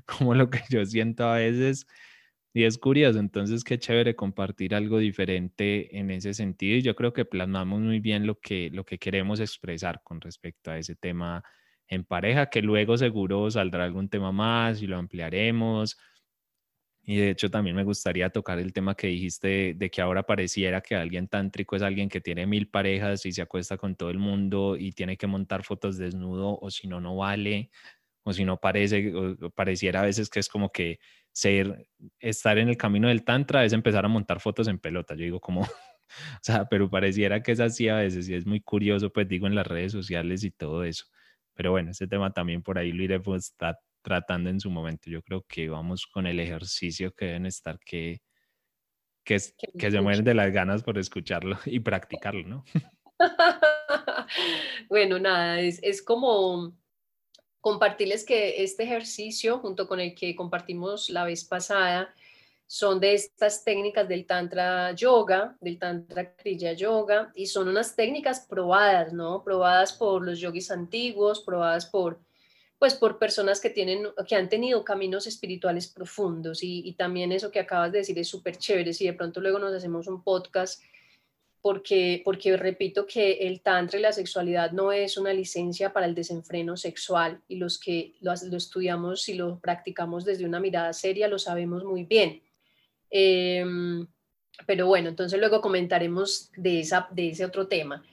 como 0.06 0.36
lo 0.36 0.52
que 0.52 0.62
yo 0.70 0.86
siento 0.86 1.24
a 1.26 1.38
veces 1.38 1.88
y 2.54 2.66
es 2.66 2.78
curioso, 2.78 3.18
entonces 3.18 3.64
qué 3.64 3.80
chévere 3.80 4.16
compartir 4.16 4.76
algo 4.76 5.00
diferente 5.00 5.98
en 5.98 6.12
ese 6.12 6.36
sentido 6.36 6.78
y 6.78 6.84
yo 6.84 6.96
creo 6.96 7.14
que 7.14 7.26
plasmamos 7.26 7.82
muy 7.82 8.00
bien 8.00 8.28
lo 8.28 8.40
que, 8.40 8.70
lo 8.72 8.86
que 8.86 9.00
queremos 9.00 9.40
expresar 9.40 10.02
con 10.04 10.22
respecto 10.22 10.70
a 10.70 10.78
ese 10.78 10.96
tema 10.96 11.44
en 11.90 12.06
pareja, 12.06 12.50
que 12.50 12.62
luego 12.62 12.98
seguro 12.98 13.52
saldrá 13.52 13.84
algún 13.84 14.10
tema 14.10 14.32
más 14.32 14.82
y 14.82 14.88
lo 14.88 14.98
ampliaremos 14.98 15.98
y 17.12 17.18
de 17.18 17.32
hecho 17.32 17.50
también 17.50 17.76
me 17.76 17.84
gustaría 17.84 18.30
tocar 18.30 18.60
el 18.60 18.72
tema 18.72 18.94
que 18.96 19.08
dijiste 19.08 19.74
de, 19.76 19.90
que 19.90 20.00
ahora 20.00 20.22
pareciera 20.22 20.82
que 20.82 20.96
alguien 20.96 21.28
tántrico 21.28 21.76
es 21.76 21.82
alguien 21.82 22.08
que 22.08 22.22
tiene 22.22 22.46
mil 22.46 22.70
parejas 22.70 23.26
y 23.26 23.32
se 23.32 23.42
acuesta 23.42 23.78
con 23.78 23.96
todo 23.96 24.12
el 24.12 24.20
mundo 24.20 24.76
y 24.78 24.92
tiene 24.92 25.18
que 25.18 25.26
montar 25.26 25.64
fotos 25.64 25.98
desnudo 25.98 26.60
o 26.62 26.70
si 26.70 26.88
no, 26.88 27.02
no 27.02 27.16
vale, 27.16 27.72
o 28.24 28.34
si 28.34 28.46
no 28.46 28.60
parece, 28.60 29.12
o 29.16 29.50
pareciera 29.52 30.02
a 30.02 30.06
veces 30.06 30.30
que 30.30 30.40
es 30.40 30.50
como 30.50 30.72
que 30.72 31.00
ser, 31.32 31.88
estar 32.20 32.60
en 32.60 32.70
el 32.70 32.78
camino 32.78 33.08
del 33.08 33.24
tantra 33.24 33.66
es 33.66 33.74
empezar 33.74 34.06
a 34.06 34.10
montar 34.10 34.40
fotos 34.40 34.68
en 34.68 34.78
pelota. 34.80 35.16
Yo 35.16 35.24
digo 35.24 35.40
como, 35.40 35.62
o 35.62 35.68
sea, 36.44 36.70
pero 36.70 36.92
pareciera 36.92 37.42
que 37.42 37.54
es 37.54 37.60
así 37.60 37.90
a 37.90 37.96
veces 37.98 38.30
y 38.30 38.36
es 38.36 38.46
muy 38.46 38.62
curioso, 38.62 39.12
pues 39.12 39.28
digo 39.28 39.48
en 39.48 39.56
las 39.56 39.66
redes 39.66 39.94
sociales 39.94 40.44
y 40.44 40.52
todo 40.52 40.84
eso. 40.84 41.06
Pero 41.60 41.72
bueno, 41.72 41.92
ese 41.92 42.08
tema 42.08 42.32
también 42.32 42.64
por 42.64 42.78
ahí 42.78 42.94
lo 42.94 43.04
iremos 43.04 43.54
tratando 44.02 44.50
en 44.50 44.62
su 44.62 44.70
momento. 44.72 45.10
Yo 45.10 45.22
creo 45.22 45.44
que 45.46 45.68
vamos 45.68 46.08
con 46.08 46.26
el 46.26 46.40
ejercicio 46.40 47.12
que 47.12 47.26
deben 47.26 47.46
estar 47.46 47.78
que, 47.80 48.22
que, 49.26 49.38
que 49.78 49.92
se 49.92 50.00
mueren 50.00 50.24
de 50.24 50.36
las 50.36 50.54
ganas 50.54 50.84
por 50.84 50.98
escucharlo 50.98 51.60
y 51.66 51.82
practicarlo, 51.82 52.48
¿no? 52.48 52.64
bueno, 54.90 55.20
nada, 55.20 55.60
es, 55.60 55.84
es 55.84 56.02
como 56.02 56.78
compartirles 57.60 58.24
que 58.24 58.64
este 58.64 58.84
ejercicio, 58.84 59.60
junto 59.60 59.86
con 59.86 60.00
el 60.00 60.16
que 60.16 60.38
compartimos 60.38 61.10
la 61.10 61.26
vez 61.26 61.44
pasada, 61.44 62.16
son 62.72 63.00
de 63.00 63.16
estas 63.16 63.64
técnicas 63.64 64.08
del 64.08 64.28
Tantra 64.28 64.92
Yoga, 64.92 65.58
del 65.60 65.80
Tantra 65.80 66.36
Kriya 66.36 66.74
Yoga, 66.74 67.32
y 67.34 67.48
son 67.48 67.68
unas 67.68 67.96
técnicas 67.96 68.42
probadas, 68.48 69.12
¿no? 69.12 69.44
Probadas 69.44 69.92
por 69.92 70.24
los 70.24 70.40
yogis 70.40 70.70
antiguos, 70.70 71.42
probadas 71.42 71.88
por 71.88 72.20
pues 72.78 72.94
por 72.94 73.18
personas 73.18 73.60
que, 73.60 73.72
tienen, 73.72 74.08
que 74.26 74.36
han 74.36 74.50
tenido 74.50 74.86
caminos 74.86 75.26
espirituales 75.26 75.88
profundos 75.88 76.60
y, 76.62 76.94
también 76.94 77.32
eso 77.32 77.52
que 77.52 77.60
acabas 77.60 77.92
de 77.92 77.98
decir 77.98 78.18
es 78.20 78.28
súper 78.28 78.56
chévere. 78.56 78.94
Si 78.94 79.06
de 79.06 79.14
pronto 79.14 79.42
luego 79.42 79.58
nos 79.58 79.74
hacemos 79.74 80.08
un 80.08 80.24
podcast, 80.24 80.82
porque, 81.62 82.22
porque 82.24 82.56
repito 82.56 83.08
que 83.08 83.32
el 83.48 83.62
tantra 83.62 83.98
y 83.98 84.02
la 84.04 84.14
sexualidad 84.14 84.72
no 84.72 84.92
es 84.92 85.18
una 85.18 85.34
licencia 85.34 85.92
para 85.92 86.06
el 86.06 86.14
desenfreno 86.14 86.78
sexual 86.78 87.42
y 87.48 87.56
los 87.56 87.80
que 87.80 88.14
lo, 88.22 88.32
estudiamos 88.32 89.28
y 89.28 89.34
lo 89.34 89.60
practicamos 89.60 90.24
desde 90.24 90.46
una 90.46 90.60
mirada 90.60 90.94
seria 90.94 91.28
lo 91.28 91.40
sabemos 91.40 91.84
muy 91.84 92.04
bien. 92.04 92.44
Em, 93.10 94.08
pero 94.66 94.88
bueno, 94.88 95.10
entonces 95.10 95.40
luego 95.40 95.62
comentaremos 95.62 96.52
de, 96.56 96.82
esa, 96.82 97.08
de 97.12 97.30
ese 97.30 97.46
otro 97.46 97.68
tema. 97.68 98.04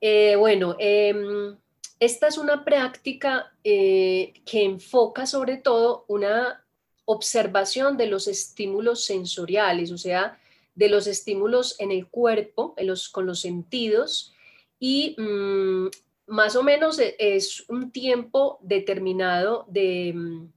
Eh, 0.00 0.36
bueno, 0.36 0.76
em, 0.78 1.56
esta 1.98 2.28
es 2.28 2.38
una 2.38 2.64
práctica 2.64 3.52
eh, 3.64 4.34
que 4.44 4.64
enfoca 4.64 5.26
sobre 5.26 5.56
todo 5.56 6.04
una 6.08 6.64
observación 7.06 7.96
de 7.96 8.06
los 8.06 8.28
estímulos 8.28 9.04
sensoriales, 9.04 9.90
o 9.92 9.98
sea, 9.98 10.38
de 10.74 10.88
los 10.90 11.06
estímulos 11.06 11.80
en 11.80 11.90
el 11.90 12.06
cuerpo, 12.08 12.74
con 13.12 13.26
los 13.26 13.40
sentidos, 13.40 14.34
y 14.78 15.16
mm, 15.18 15.88
más 16.26 16.56
o 16.56 16.62
menos 16.62 16.98
e, 16.98 17.16
es 17.18 17.64
un 17.68 17.90
tiempo 17.90 18.58
determinado 18.60 19.64
de, 19.68 20.12
mm, 20.14 20.52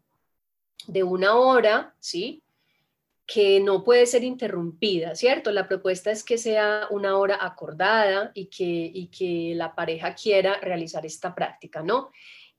de 0.87 1.03
una 1.03 1.35
hora, 1.35 1.95
¿sí? 1.99 2.43
Que 3.31 3.59
no 3.59 3.83
puede 3.83 4.07
ser 4.07 4.23
interrumpida, 4.23 5.13
¿cierto? 5.13 5.51
La 5.51 5.67
propuesta 5.67 6.09
es 6.09 6.23
que 6.23 6.39
sea 6.39 6.87
una 6.89 7.15
hora 7.15 7.37
acordada 7.39 8.31
y 8.33 8.47
que, 8.47 8.89
y 8.91 9.07
que 9.07 9.53
la 9.55 9.75
pareja 9.75 10.15
quiera 10.15 10.59
realizar 10.59 11.05
esta 11.05 11.35
práctica, 11.35 11.83
¿no? 11.83 12.09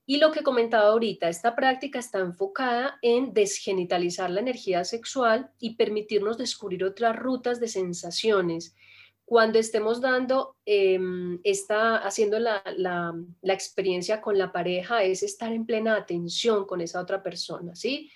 Y 0.06 0.18
lo 0.18 0.30
que 0.30 0.44
comentaba 0.44 0.90
ahorita, 0.90 1.28
esta 1.28 1.56
práctica 1.56 1.98
está 1.98 2.20
enfocada 2.20 2.98
en 3.02 3.34
desgenitalizar 3.34 4.30
la 4.30 4.40
energía 4.40 4.84
sexual 4.84 5.50
y 5.58 5.74
permitirnos 5.74 6.38
descubrir 6.38 6.84
otras 6.84 7.16
rutas 7.16 7.58
de 7.58 7.66
sensaciones. 7.66 8.76
Cuando 9.24 9.58
estemos 9.58 10.00
dando, 10.00 10.56
em, 10.66 11.40
está 11.42 11.96
haciendo 11.96 12.38
la, 12.38 12.62
la, 12.76 13.12
la 13.42 13.54
experiencia 13.54 14.20
con 14.20 14.38
la 14.38 14.52
pareja, 14.52 15.02
es 15.02 15.24
estar 15.24 15.52
en 15.52 15.66
plena 15.66 15.96
atención 15.96 16.64
con 16.64 16.80
esa 16.80 17.00
otra 17.00 17.24
persona, 17.24 17.74
¿sí? 17.74 18.08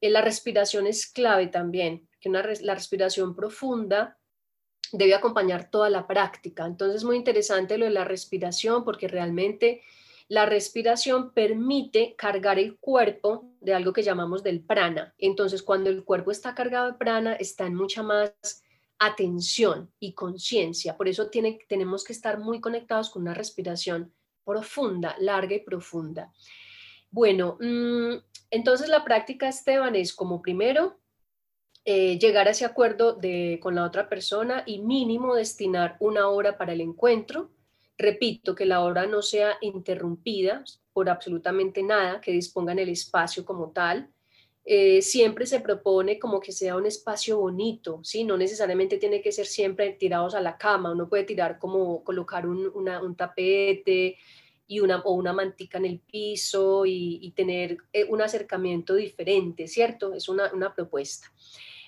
Eh, 0.00 0.10
la 0.10 0.20
respiración 0.20 0.86
es 0.86 1.06
clave 1.06 1.48
también, 1.48 2.08
que 2.20 2.30
la 2.30 2.74
respiración 2.74 3.34
profunda 3.34 4.18
debe 4.92 5.14
acompañar 5.14 5.70
toda 5.70 5.90
la 5.90 6.06
práctica. 6.06 6.66
Entonces 6.66 6.96
es 6.96 7.04
muy 7.04 7.16
interesante 7.16 7.78
lo 7.78 7.86
de 7.86 7.90
la 7.90 8.04
respiración 8.04 8.84
porque 8.84 9.08
realmente 9.08 9.82
la 10.28 10.46
respiración 10.46 11.32
permite 11.32 12.14
cargar 12.16 12.58
el 12.58 12.78
cuerpo 12.78 13.52
de 13.60 13.74
algo 13.74 13.92
que 13.92 14.02
llamamos 14.02 14.42
del 14.42 14.60
prana. 14.60 15.14
Entonces 15.18 15.62
cuando 15.62 15.90
el 15.90 16.04
cuerpo 16.04 16.30
está 16.30 16.54
cargado 16.54 16.90
de 16.90 16.98
prana 16.98 17.34
está 17.34 17.66
en 17.66 17.74
mucha 17.74 18.02
más 18.02 18.32
atención 18.98 19.92
y 20.00 20.14
conciencia. 20.14 20.96
Por 20.96 21.08
eso 21.08 21.30
tenemos 21.30 22.04
que 22.04 22.12
estar 22.12 22.38
muy 22.38 22.60
conectados 22.60 23.10
con 23.10 23.22
una 23.22 23.34
respiración 23.34 24.12
profunda, 24.44 25.16
larga 25.18 25.54
y 25.54 25.60
profunda. 25.60 26.32
Bueno, 27.16 27.56
mm, 27.58 28.18
entonces 28.50 28.90
la 28.90 29.02
práctica, 29.02 29.48
Esteban, 29.48 29.96
es 29.96 30.12
como 30.12 30.42
primero 30.42 30.98
eh, 31.86 32.18
llegar 32.18 32.46
a 32.46 32.50
ese 32.50 32.66
acuerdo 32.66 33.18
con 33.58 33.74
la 33.74 33.84
otra 33.84 34.10
persona 34.10 34.64
y 34.66 34.80
mínimo 34.82 35.34
destinar 35.34 35.96
una 36.00 36.28
hora 36.28 36.58
para 36.58 36.74
el 36.74 36.82
encuentro. 36.82 37.52
Repito, 37.96 38.54
que 38.54 38.66
la 38.66 38.82
hora 38.82 39.06
no 39.06 39.22
sea 39.22 39.56
interrumpida 39.62 40.62
por 40.92 41.08
absolutamente 41.08 41.82
nada, 41.82 42.20
que 42.20 42.32
dispongan 42.32 42.80
el 42.80 42.90
espacio 42.90 43.46
como 43.46 43.70
tal. 43.70 44.10
Eh, 44.66 45.00
siempre 45.00 45.46
se 45.46 45.60
propone 45.60 46.18
como 46.18 46.38
que 46.38 46.52
sea 46.52 46.76
un 46.76 46.84
espacio 46.84 47.38
bonito, 47.38 48.00
¿sí? 48.04 48.24
No 48.24 48.36
necesariamente 48.36 48.98
tiene 48.98 49.22
que 49.22 49.32
ser 49.32 49.46
siempre 49.46 49.92
tirados 49.94 50.34
a 50.34 50.42
la 50.42 50.58
cama, 50.58 50.92
uno 50.92 51.08
puede 51.08 51.24
tirar 51.24 51.58
como 51.58 52.04
colocar 52.04 52.46
un 52.46 53.16
tapete, 53.16 54.18
y 54.66 54.80
una, 54.80 54.98
o 55.00 55.12
una 55.12 55.32
mantica 55.32 55.78
en 55.78 55.84
el 55.84 56.00
piso 56.00 56.84
y, 56.86 57.32
tener 57.36 57.78
eh, 57.92 58.04
un 58.04 58.22
acercamiento 58.22 58.94
diferente, 58.94 59.68
¿cierto? 59.68 60.14
Es 60.14 60.28
una, 60.28 60.74
propuesta. 60.74 61.32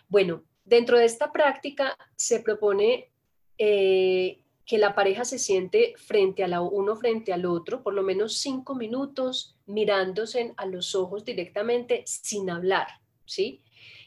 Bueno, 0.08 0.44
dentro 0.64 0.98
de 0.98 1.04
esta 1.04 1.32
práctica 1.32 1.96
se 2.16 2.40
propone 2.40 3.10
eh, 3.56 4.40
que 4.64 4.78
la 4.78 4.94
pareja 4.94 5.24
se 5.24 5.38
siente 5.38 5.94
frente 5.96 6.44
a 6.44 6.48
la, 6.48 6.60
uno 6.60 6.94
frente 6.96 7.32
al 7.32 7.46
otro, 7.46 7.82
por 7.82 7.94
lo 7.94 8.02
menos 8.02 8.36
cinco 8.38 8.74
minutos, 8.74 9.56
mirándose 9.66 10.52
a 10.56 10.66
los 10.66 10.94
ojos 10.94 11.24
directamente 11.24 12.02
sin 12.06 12.50
hablar, 12.50 12.86
¿sí? 13.24 13.62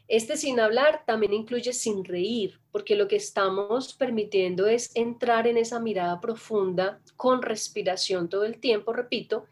Este 0.08 0.36
sin 0.36 0.60
hablar 0.60 1.04
también 1.06 1.34
incluye 1.34 1.72
sin 1.72 2.04
reír, 2.04 2.60
porque 2.72 2.96
lo 2.96 3.08
que 3.08 3.16
estamos 3.16 3.94
permitiendo 3.94 4.68
es 4.68 4.96
entrar 4.96 5.48
en 5.48 5.58
esa 5.58 5.80
mirada 5.80 6.20
profunda 6.20 7.00
con 7.16 7.42
respiración 7.42 8.28
todo 8.28 8.44
el 8.44 8.60
tiempo, 8.60 8.92
repito, 8.92 9.46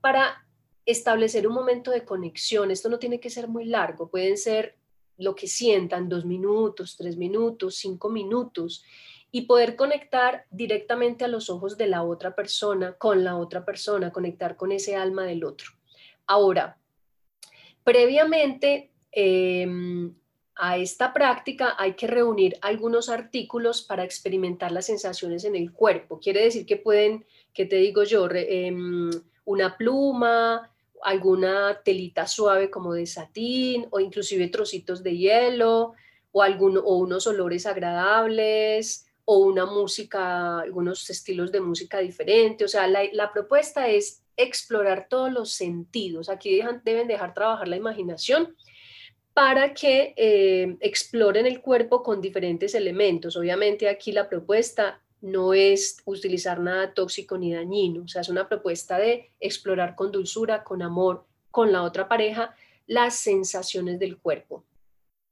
para 0.00 0.44
establecer 0.86 1.46
un 1.46 1.54
momento 1.54 1.90
de 1.90 2.04
conexión. 2.04 2.70
Esto 2.70 2.88
no 2.88 2.98
tiene 2.98 3.20
que 3.20 3.30
ser 3.30 3.46
muy 3.48 3.64
largo, 3.64 4.08
pueden 4.08 4.36
ser 4.36 4.76
lo 5.18 5.34
que 5.34 5.46
sientan, 5.46 6.08
dos 6.08 6.24
minutos, 6.24 6.96
tres 6.96 7.16
minutos, 7.16 7.76
cinco 7.76 8.10
minutos, 8.10 8.84
y 9.30 9.42
poder 9.42 9.76
conectar 9.76 10.44
directamente 10.50 11.24
a 11.24 11.28
los 11.28 11.48
ojos 11.48 11.78
de 11.78 11.86
la 11.86 12.02
otra 12.02 12.34
persona, 12.34 12.94
con 12.94 13.24
la 13.24 13.36
otra 13.36 13.64
persona, 13.64 14.12
conectar 14.12 14.56
con 14.56 14.72
ese 14.72 14.94
alma 14.94 15.24
del 15.24 15.44
otro. 15.44 15.70
Ahora, 16.26 16.78
previamente 17.82 18.91
Em, 19.12 20.14
a 20.56 20.78
esta 20.78 21.12
práctica 21.12 21.74
hay 21.78 21.94
que 21.94 22.06
reunir 22.06 22.56
algunos 22.62 23.08
artículos 23.08 23.82
para 23.82 24.04
experimentar 24.04 24.72
las 24.72 24.86
sensaciones 24.86 25.44
en 25.44 25.54
el 25.56 25.72
cuerpo. 25.72 26.18
Quiere 26.18 26.44
decir 26.44 26.66
que 26.66 26.76
pueden, 26.76 27.24
que 27.52 27.66
te 27.66 27.76
digo 27.76 28.04
yo, 28.04 28.28
em, 28.32 29.10
una 29.44 29.76
pluma, 29.76 30.70
alguna 31.02 31.80
telita 31.84 32.26
suave 32.26 32.70
como 32.70 32.94
de 32.94 33.06
satín 33.06 33.86
o 33.90 34.00
inclusive 34.00 34.48
trocitos 34.48 35.02
de 35.02 35.16
hielo 35.16 35.94
o, 36.32 36.42
alguno, 36.42 36.80
o 36.80 36.96
unos 36.98 37.26
olores 37.26 37.66
agradables 37.66 39.06
o 39.24 39.38
una 39.38 39.66
música, 39.66 40.60
algunos 40.60 41.08
estilos 41.10 41.52
de 41.52 41.60
música 41.60 41.98
diferente. 41.98 42.64
O 42.64 42.68
sea, 42.68 42.86
la 42.86 43.32
propuesta 43.32 43.88
es 43.88 44.22
explorar 44.36 45.08
todos 45.08 45.32
los 45.32 45.52
sentidos. 45.52 46.28
Aquí 46.28 46.60
deben 46.84 47.08
dejar 47.08 47.34
trabajar 47.34 47.68
la 47.68 47.76
imaginación 47.76 48.54
para 49.34 49.72
que 49.72 50.14
eh, 50.16 50.76
exploren 50.80 51.46
el 51.46 51.60
cuerpo 51.60 52.02
con 52.02 52.20
diferentes 52.20 52.74
elementos. 52.74 53.36
Obviamente 53.36 53.88
aquí 53.88 54.12
la 54.12 54.28
propuesta 54.28 55.00
no 55.22 55.54
es 55.54 55.98
utilizar 56.04 56.60
nada 56.60 56.92
tóxico 56.92 57.38
ni 57.38 57.54
dañino, 57.54 58.02
o 58.02 58.08
sea, 58.08 58.22
es 58.22 58.28
una 58.28 58.48
propuesta 58.48 58.98
de 58.98 59.30
explorar 59.40 59.94
con 59.94 60.10
dulzura, 60.10 60.64
con 60.64 60.82
amor, 60.82 61.24
con 61.50 61.72
la 61.72 61.82
otra 61.82 62.08
pareja, 62.08 62.54
las 62.86 63.16
sensaciones 63.16 63.98
del 63.98 64.18
cuerpo. 64.18 64.64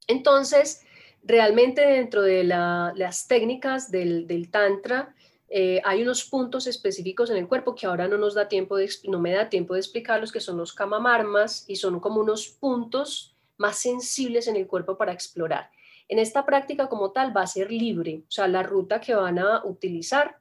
Entonces, 0.07 0.83
realmente 1.25 1.83
dentro 1.83 2.23
de 2.23 2.45
las 2.45 3.27
técnicas 3.27 3.91
del, 3.91 4.49
Tantra, 4.51 5.15
eh, 5.49 5.83
hay 5.85 6.03
unos 6.03 6.25
puntos 6.25 6.69
específicos 6.69 7.29
en 7.31 7.37
el 7.37 7.49
cuerpo 7.49 7.75
que 7.75 7.87
ahora 7.87 8.07
no 8.07 8.17
nos 8.17 8.35
da 8.35 8.49
tiempo 8.49 8.77
de, 8.77 8.89
no 9.09 9.19
me 9.19 9.33
da 9.33 9.49
tiempo 9.49 9.75
de 9.75 9.81
explicarlos, 9.81 10.31
que 10.31 10.41
son 10.41 10.57
los 10.57 10.73
kamamarmas 10.73 11.65
y 11.69 11.77
son 11.77 11.99
como 11.99 12.21
unos 12.21 12.49
puntos 12.49 13.35
más 13.61 13.79
sensibles 13.79 14.49
en 14.49 14.57
el 14.57 14.67
cuerpo 14.67 14.97
para 14.97 15.13
explorar. 15.13 15.71
En 16.09 16.19
esta 16.19 16.47
práctica 16.47 16.89
como 16.89 17.13
tal 17.13 17.37
va 17.37 17.43
a 17.43 17.47
ser 17.47 17.71
libre, 17.71 18.23
o 18.27 18.31
sea, 18.31 18.49
la 18.49 18.63
ruta 18.63 19.01
que 19.01 19.15
van 19.15 19.39
a 19.39 19.63
utilizar 19.65 20.39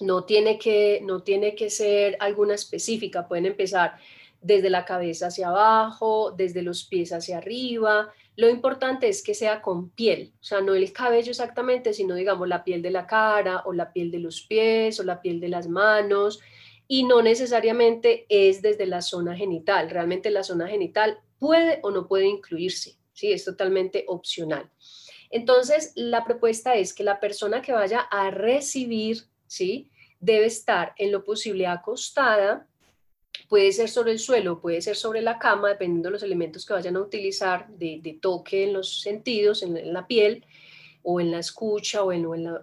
no 0.00 0.24
tiene 0.24 0.58
que, 0.58 1.00
no 1.04 1.22
tiene 1.22 1.54
que 1.54 1.70
ser 1.70 2.16
alguna 2.18 2.54
específica, 2.54 3.28
pueden 3.28 3.46
empezar 3.46 3.94
desde 4.40 4.68
la 4.68 4.84
cabeza 4.84 5.28
hacia 5.28 5.48
abajo, 5.48 6.32
desde 6.32 6.62
los 6.62 6.84
pies 6.84 7.12
hacia 7.12 7.38
arriba. 7.38 8.12
Lo 8.36 8.50
importante 8.50 9.08
es 9.08 9.22
que 9.22 9.34
sea 9.34 9.62
con 9.62 9.90
piel, 9.90 10.34
o 10.40 10.44
sea, 10.44 10.60
no 10.60 10.74
el 10.74 10.92
cabello 10.92 11.30
exactamente, 11.30 11.94
sino 11.94 12.16
digamos 12.16 12.48
la 12.48 12.64
piel 12.64 12.82
de 12.82 12.90
la 12.90 13.06
cara 13.06 13.62
o 13.64 13.72
la 13.72 13.92
piel 13.92 14.10
de 14.10 14.18
los 14.18 14.42
pies 14.42 14.98
o 14.98 15.04
la 15.04 15.22
piel 15.22 15.38
de 15.38 15.48
las 15.48 15.68
manos 15.68 16.40
y 16.88 17.04
no 17.04 17.22
necesariamente 17.22 18.26
es 18.28 18.60
desde 18.60 18.86
la 18.86 19.02
zona 19.02 19.36
genital. 19.36 19.88
Realmente 19.88 20.30
la 20.30 20.42
zona 20.42 20.66
genital 20.66 21.20
puede 21.44 21.78
o 21.82 21.90
no 21.90 22.08
puede 22.08 22.26
incluirse, 22.26 22.96
¿sí? 23.12 23.30
Es 23.30 23.44
totalmente 23.44 24.06
opcional. 24.08 24.70
Entonces, 25.28 25.92
la 25.94 26.24
propuesta 26.24 26.74
es 26.74 26.94
que 26.94 27.04
la 27.04 27.20
persona 27.20 27.60
que 27.60 27.72
vaya 27.72 28.00
a 28.00 28.30
recibir, 28.30 29.24
¿sí? 29.46 29.90
Debe 30.20 30.46
estar 30.46 30.94
en 30.96 31.12
lo 31.12 31.22
posible 31.22 31.66
acostada, 31.66 32.66
puede 33.50 33.70
ser 33.72 33.90
sobre 33.90 34.12
el 34.12 34.20
suelo, 34.20 34.62
puede 34.62 34.80
ser 34.80 34.96
sobre 34.96 35.20
la 35.20 35.38
cama, 35.38 35.68
dependiendo 35.68 36.08
de 36.08 36.14
los 36.14 36.22
elementos 36.22 36.64
que 36.64 36.72
vayan 36.72 36.96
a 36.96 37.02
utilizar 37.02 37.68
de, 37.68 38.18
toque 38.22 38.64
en 38.64 38.72
los 38.72 39.02
sentidos, 39.02 39.62
en, 39.62 39.92
la 39.92 40.06
piel, 40.06 40.46
o 41.02 41.20
en 41.20 41.30
la 41.30 41.40
escucha, 41.40 42.04
o, 42.04 42.12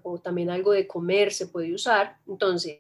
o 0.01 0.17
también 0.21 0.49
algo 0.49 0.71
de 0.71 0.87
comer 0.87 1.31
se 1.31 1.45
puede 1.45 1.71
usar. 1.71 2.17
Entonces, 2.27 2.79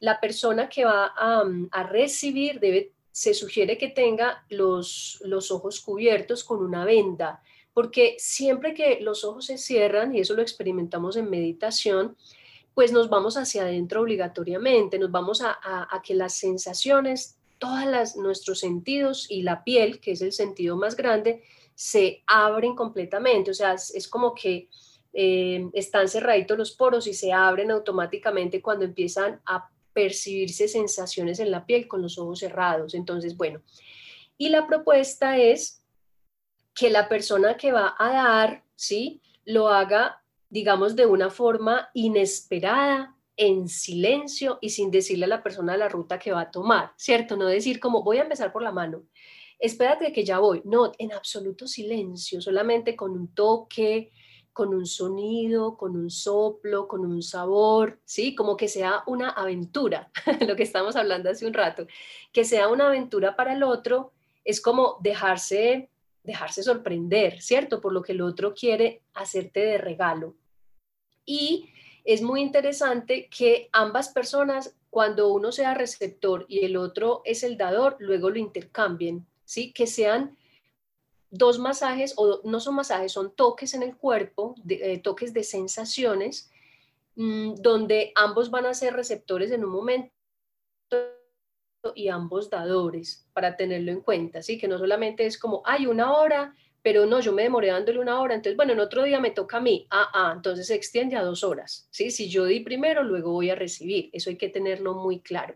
la 0.00 0.18
persona 0.18 0.66
que 0.70 0.86
va 0.86 1.12
a, 1.14 1.44
a 1.72 1.82
recibir 1.82 2.58
debe 2.58 2.94
se 3.18 3.34
sugiere 3.34 3.76
que 3.78 3.88
tenga 3.88 4.44
los, 4.48 5.20
los 5.24 5.50
ojos 5.50 5.80
cubiertos 5.80 6.44
con 6.44 6.64
una 6.64 6.84
venda, 6.84 7.42
porque 7.74 8.14
siempre 8.16 8.74
que 8.74 9.00
los 9.00 9.24
ojos 9.24 9.46
se 9.46 9.58
cierran, 9.58 10.14
y 10.14 10.20
eso 10.20 10.34
lo 10.34 10.42
experimentamos 10.42 11.16
en 11.16 11.28
meditación, 11.28 12.16
pues 12.74 12.92
nos 12.92 13.08
vamos 13.08 13.36
hacia 13.36 13.62
adentro 13.62 14.02
obligatoriamente, 14.02 15.00
nos 15.00 15.10
vamos 15.10 15.42
a, 15.42 15.58
que 16.04 16.14
las 16.14 16.34
sensaciones, 16.34 17.36
todos 17.58 18.14
nuestros 18.14 18.60
sentidos 18.60 19.28
y 19.28 19.42
la 19.42 19.64
piel, 19.64 19.98
que 19.98 20.12
es 20.12 20.22
el 20.22 20.30
sentido 20.30 20.76
más 20.76 20.94
grande, 20.94 21.42
se 21.74 22.22
abren 22.24 22.76
completamente. 22.76 23.50
O 23.50 23.54
sea, 23.54 23.72
es, 23.74 24.06
como 24.06 24.32
que 24.32 24.68
eh, 25.12 25.68
están 25.72 26.06
cerraditos 26.06 26.56
los 26.56 26.70
poros 26.70 27.08
y 27.08 27.14
se 27.14 27.32
abren 27.32 27.72
automáticamente 27.72 28.62
cuando 28.62 28.84
empiezan 28.84 29.40
a 29.44 29.68
percibirse 29.98 30.68
sensaciones 30.68 31.40
en 31.40 31.50
la 31.50 31.66
piel 31.66 31.88
con 31.88 32.02
los 32.02 32.18
ojos 32.18 32.38
cerrados. 32.38 32.94
Entonces, 32.94 33.36
bueno, 33.36 33.62
y 34.36 34.48
la 34.50 34.68
propuesta 34.68 35.38
es 35.38 35.82
que 36.72 36.88
la 36.88 37.08
persona 37.08 37.56
que 37.56 37.72
va 37.72 37.96
a 37.98 38.12
dar, 38.12 38.62
¿sí? 38.76 39.20
Lo 39.44 39.70
haga, 39.70 40.22
digamos, 40.50 40.94
de 40.94 41.06
una 41.06 41.30
forma 41.30 41.90
inesperada, 41.94 43.16
en 43.36 43.68
silencio 43.68 44.58
y 44.60 44.70
sin 44.70 44.90
decirle 44.90 45.24
a 45.24 45.28
la 45.28 45.42
persona 45.44 45.76
la 45.76 45.88
ruta 45.88 46.18
que 46.18 46.32
va 46.32 46.42
a 46.42 46.50
tomar, 46.50 46.92
¿cierto? 46.96 47.36
No 47.36 47.46
decir 47.46 47.78
como 47.78 48.02
voy 48.02 48.18
a 48.18 48.22
empezar 48.22 48.52
por 48.52 48.62
la 48.62 48.72
mano 48.72 49.04
espérate 49.58 50.12
que 50.12 50.24
ya 50.24 50.38
voy. 50.38 50.62
No, 50.64 50.92
en 50.98 51.12
absoluto 51.12 51.66
silencio, 51.66 52.40
solamente 52.40 52.94
con 52.94 53.12
un 53.12 53.34
toque, 53.34 54.12
con 54.58 54.74
un 54.74 54.86
sonido, 54.86 55.76
con 55.76 55.94
un 55.96 56.10
soplo, 56.10 56.88
con 56.88 57.06
un 57.06 57.22
sabor, 57.22 58.00
¿sí? 58.04 58.34
Como 58.34 58.56
que 58.56 58.66
sea 58.66 59.04
una 59.06 59.30
aventura, 59.30 60.10
lo 60.48 60.56
que 60.56 60.64
estamos 60.64 60.96
hablando 60.96 61.30
hace 61.30 61.46
un 61.46 61.54
rato, 61.54 61.86
que 62.32 62.42
sea 62.42 62.66
una 62.66 62.88
aventura 62.88 63.36
para 63.36 63.52
el 63.52 63.62
otro, 63.62 64.10
es 64.44 64.60
como 64.60 64.98
dejarse, 65.00 65.90
dejarse 66.24 66.64
sorprender, 66.64 67.40
¿cierto? 67.40 67.80
Por 67.80 67.92
lo 67.92 68.02
que 68.02 68.10
el 68.10 68.20
otro 68.20 68.52
quiere 68.52 69.00
hacerte 69.14 69.60
de 69.60 69.78
regalo. 69.78 70.34
Y 71.24 71.70
es 72.04 72.20
muy 72.20 72.40
interesante 72.40 73.28
que 73.28 73.68
ambas 73.70 74.08
personas, 74.08 74.74
cuando 74.90 75.32
uno 75.32 75.52
sea 75.52 75.74
receptor 75.74 76.46
y 76.48 76.64
el 76.64 76.76
otro 76.76 77.22
es 77.24 77.44
el 77.44 77.56
dador, 77.56 77.94
luego 78.00 78.28
lo 78.28 78.40
intercambien, 78.40 79.24
¿sí? 79.44 79.72
Que 79.72 79.86
sean 79.86 80.36
dos 81.30 81.58
masajes, 81.58 82.14
o 82.16 82.40
no 82.44 82.60
son 82.60 82.74
masajes, 82.74 83.12
son 83.12 83.34
toques 83.34 83.74
en 83.74 83.82
el 83.82 83.96
cuerpo, 83.96 84.54
eh, 84.68 84.98
toques 84.98 85.32
de 85.32 85.44
sensaciones, 85.44 86.50
mm, 87.16 87.56
donde 87.56 88.12
ambos 88.14 88.50
van 88.50 88.66
a 88.66 88.74
ser 88.74 88.94
receptores 88.94 89.50
en 89.50 89.64
un 89.64 89.70
momento 89.70 90.12
y 91.94 92.08
ambos 92.08 92.50
dadores, 92.50 93.26
para 93.32 93.56
tenerlo 93.56 93.92
en 93.92 94.00
cuenta, 94.00 94.42
¿sí? 94.42 94.58
Que 94.58 94.68
no 94.68 94.78
solamente 94.78 95.26
es 95.26 95.38
como, 95.38 95.62
hay 95.64 95.86
una 95.86 96.12
hora, 96.12 96.54
pero 96.82 97.06
no, 97.06 97.20
yo 97.20 97.32
me 97.32 97.42
demoré 97.42 97.68
dándole 97.68 97.98
una 97.98 98.20
hora, 98.20 98.34
entonces, 98.34 98.56
bueno, 98.56 98.72
en 98.72 98.80
otro 98.80 99.04
día 99.04 99.20
me 99.20 99.30
toca 99.30 99.58
a 99.58 99.60
mí, 99.60 99.86
ah, 99.90 100.08
ah, 100.12 100.32
entonces 100.34 100.66
se 100.66 100.74
extiende 100.74 101.16
a 101.16 101.22
dos 101.22 101.44
horas, 101.44 101.88
¿sí? 101.90 102.10
Si 102.10 102.28
yo 102.28 102.44
di 102.44 102.60
primero, 102.60 103.02
luego 103.02 103.32
voy 103.32 103.50
a 103.50 103.54
recibir, 103.54 104.10
eso 104.12 104.30
hay 104.30 104.36
que 104.36 104.48
tenerlo 104.48 104.94
muy 104.94 105.20
claro. 105.20 105.54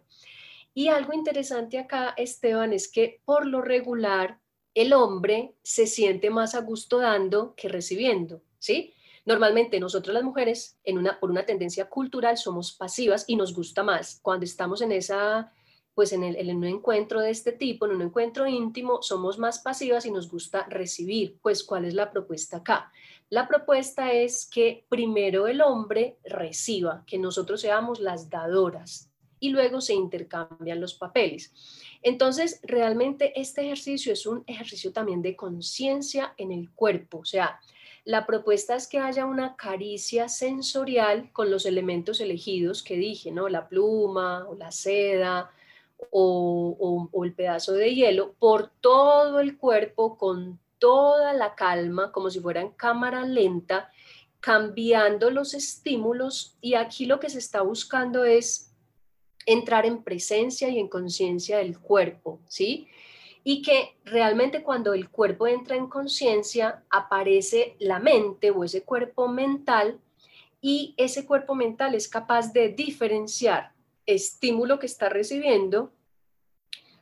Y 0.74 0.88
algo 0.88 1.12
interesante 1.12 1.78
acá, 1.78 2.14
Esteban, 2.16 2.72
es 2.72 2.90
que 2.90 3.20
por 3.24 3.46
lo 3.46 3.60
regular 3.60 4.41
el 4.74 4.92
hombre 4.92 5.54
se 5.62 5.86
siente 5.86 6.30
más 6.30 6.54
a 6.54 6.60
gusto 6.60 6.98
dando 6.98 7.54
que 7.54 7.68
recibiendo, 7.68 8.42
¿sí? 8.58 8.94
Normalmente 9.24 9.78
nosotros 9.78 10.14
las 10.14 10.24
mujeres, 10.24 10.78
por 11.20 11.30
una 11.30 11.46
tendencia 11.46 11.88
cultural, 11.88 12.36
somos 12.36 12.72
pasivas 12.72 13.24
y 13.28 13.36
nos 13.36 13.54
gusta 13.54 13.82
más. 13.82 14.18
Cuando 14.20 14.44
estamos 14.44 14.82
en 14.82 14.90
esa, 14.90 15.52
pues 15.94 16.12
en, 16.12 16.24
el, 16.24 16.36
en 16.36 16.56
un 16.56 16.64
encuentro 16.64 17.20
de 17.20 17.30
este 17.30 17.52
tipo, 17.52 17.86
en 17.86 17.92
un 17.92 18.02
encuentro 18.02 18.48
íntimo, 18.48 19.00
somos 19.00 19.38
más 19.38 19.60
pasivas 19.60 20.06
y 20.06 20.10
nos 20.10 20.28
gusta 20.28 20.66
recibir. 20.68 21.38
Pues, 21.40 21.62
¿cuál 21.62 21.84
es 21.84 21.94
la 21.94 22.10
propuesta 22.10 22.58
acá? 22.58 22.90
La 23.30 23.46
propuesta 23.46 24.12
es 24.12 24.44
que 24.44 24.84
primero 24.88 25.46
el 25.46 25.60
hombre 25.60 26.18
reciba, 26.24 27.04
que 27.06 27.18
nosotros 27.18 27.60
seamos 27.60 28.00
las 28.00 28.28
dadoras 28.28 29.12
y 29.38 29.50
luego 29.50 29.80
se 29.80 29.94
intercambian 29.94 30.80
los 30.80 30.94
papeles. 30.94 31.52
Entonces, 32.02 32.60
realmente 32.62 33.40
este 33.40 33.62
ejercicio 33.62 34.12
es 34.12 34.26
un 34.26 34.44
ejercicio 34.46 34.92
también 34.92 35.22
de 35.22 35.36
conciencia 35.36 36.34
en 36.36 36.52
el 36.52 36.70
cuerpo, 36.70 37.18
o 37.18 37.24
sea, 37.24 37.60
la 38.04 38.26
propuesta 38.26 38.74
es 38.74 38.88
que 38.88 38.98
haya 38.98 39.26
una 39.26 39.54
caricia 39.54 40.28
sensorial 40.28 41.30
con 41.32 41.50
los 41.52 41.66
elementos 41.66 42.20
elegidos 42.20 42.82
que 42.82 42.96
dije, 42.96 43.30
¿no? 43.30 43.48
La 43.48 43.68
pluma 43.68 44.44
o 44.48 44.56
la 44.56 44.72
seda 44.72 45.50
o, 46.10 47.08
o, 47.12 47.24
el 47.24 47.32
pedazo 47.32 47.74
de 47.74 47.94
hielo 47.94 48.34
por 48.40 48.70
todo 48.80 49.38
el 49.38 49.56
cuerpo 49.56 50.18
con 50.18 50.58
toda 50.78 51.32
la 51.32 51.54
calma, 51.54 52.10
como 52.10 52.28
si 52.28 52.40
fuera 52.40 52.60
en 52.60 52.70
cámara 52.70 53.24
lenta, 53.24 53.92
cambiando 54.40 55.30
los 55.30 55.54
estímulos 55.54 56.56
y 56.60 56.74
aquí 56.74 57.06
lo 57.06 57.20
que 57.20 57.30
se 57.30 57.38
está 57.38 57.62
buscando 57.62 58.24
es 58.24 58.71
entrar 59.46 59.86
en 59.86 60.02
presencia 60.02 60.68
y 60.68 60.78
en 60.78 60.88
conciencia 60.88 61.58
del 61.58 61.78
cuerpo, 61.78 62.40
¿sí? 62.48 62.88
Y 63.44 63.62
que 63.62 63.96
realmente 64.04 64.62
cuando 64.62 64.94
el 64.94 65.08
cuerpo 65.10 65.46
entra 65.46 65.76
en 65.76 65.88
conciencia 65.88 66.84
aparece 66.90 67.76
la 67.78 67.98
mente 67.98 68.50
o 68.50 68.62
ese 68.64 68.82
cuerpo 68.82 69.28
mental 69.28 69.98
y 70.60 70.94
ese 70.96 71.26
cuerpo 71.26 71.54
mental 71.56 71.94
es 71.94 72.06
capaz 72.08 72.52
de 72.52 72.68
diferenciar 72.68 73.72
estímulo 74.06 74.78
que 74.78 74.86
está 74.86 75.08
recibiendo, 75.08 75.92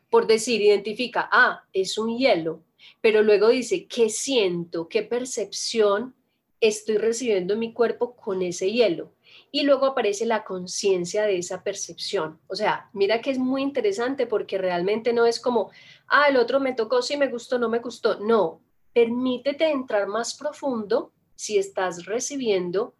por 0.09 0.27
decir, 0.27 0.61
identifica, 0.61 1.29
ah, 1.31 1.65
es 1.73 1.99
un 1.99 2.17
hielo, 2.17 2.63
pero 3.01 3.23
luego 3.23 3.49
dice, 3.49 3.87
¿qué 3.87 4.09
siento? 4.09 4.89
¿Qué 4.89 5.03
percepción 5.03 6.15
estoy 6.61 6.97
recibiendo 6.97 7.55
en 7.55 7.61
mi 7.61 7.73
cuerpo 7.73 8.17
con 8.17 8.43
ese 8.43 8.73
hielo? 8.73 9.13
Y 9.53 9.63
luego 9.65 9.87
aparece 9.87 10.27
la 10.27 10.45
conciencia 10.45 11.25
de 11.25 11.39
esa 11.39 11.63
percepción. 11.63 12.41
O 12.47 12.55
sea, 12.55 12.89
mira 12.93 13.21
que 13.21 13.31
es 13.31 13.39
muy 13.39 13.63
interesante 13.63 14.27
porque 14.27 14.59
realmente 14.59 15.13
no 15.13 15.27
es 15.27 15.41
como, 15.41 15.71
ah, 16.07 16.27
el 16.29 16.37
otro 16.37 16.61
me 16.61 16.75
tocó, 16.75 17.03
sí 17.03 17.17
me 17.17 17.29
gustó, 17.29 17.59
no 17.59 17.69
me 17.69 17.81
gustó. 17.81 18.21
No, 18.21 18.61
permítete 18.93 19.71
entrar 19.71 20.07
más 20.07 20.35
profundo 20.35 21.13
si 21.35 21.59
estás 21.59 22.05
recibiendo, 22.07 22.95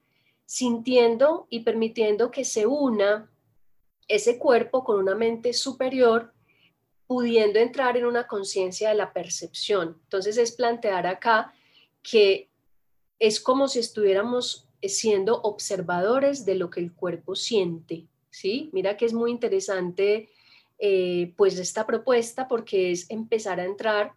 sintiendo 0.45 1.47
y 1.51 1.61
permitiendo 1.61 2.31
que 2.31 2.45
se 2.45 2.67
una 2.67 3.31
ese 4.09 4.39
cuerpo 4.39 4.83
con 4.83 4.99
una 4.99 5.15
mente 5.15 5.53
superior, 5.53 6.33
pudiendo 7.07 7.61
entrar 7.61 7.97
en 7.97 8.07
una 8.07 8.27
conciencia 8.27 8.89
de 8.89 8.97
la 8.97 9.13
percepción. 9.13 10.01
Entonces 10.03 10.37
es 10.37 10.53
plantear 10.53 11.07
acá 11.07 11.53
que 12.03 12.51
es 13.21 13.41
como 13.41 13.69
si 13.69 13.79
estuviéramos 13.79 14.70
siendo 14.83 15.41
observadores 15.43 16.45
de 16.45 16.55
lo 16.55 16.71
que 16.71 16.81
el 16.81 16.93
cuerpo 16.93 17.35
siente, 17.35 18.07
¿sí? 18.31 18.71
Mira 18.73 18.97
que 18.97 19.07
es 19.07 19.13
muy 19.13 19.31
interesante 19.31 20.31
eh, 20.79 21.35
pues 21.37 21.59
esta 21.59 21.87
propuesta 21.87 22.49
porque 22.49 22.91
es 22.93 23.11
empezar 23.11 23.61
a 23.61 23.65
entrar 23.65 24.15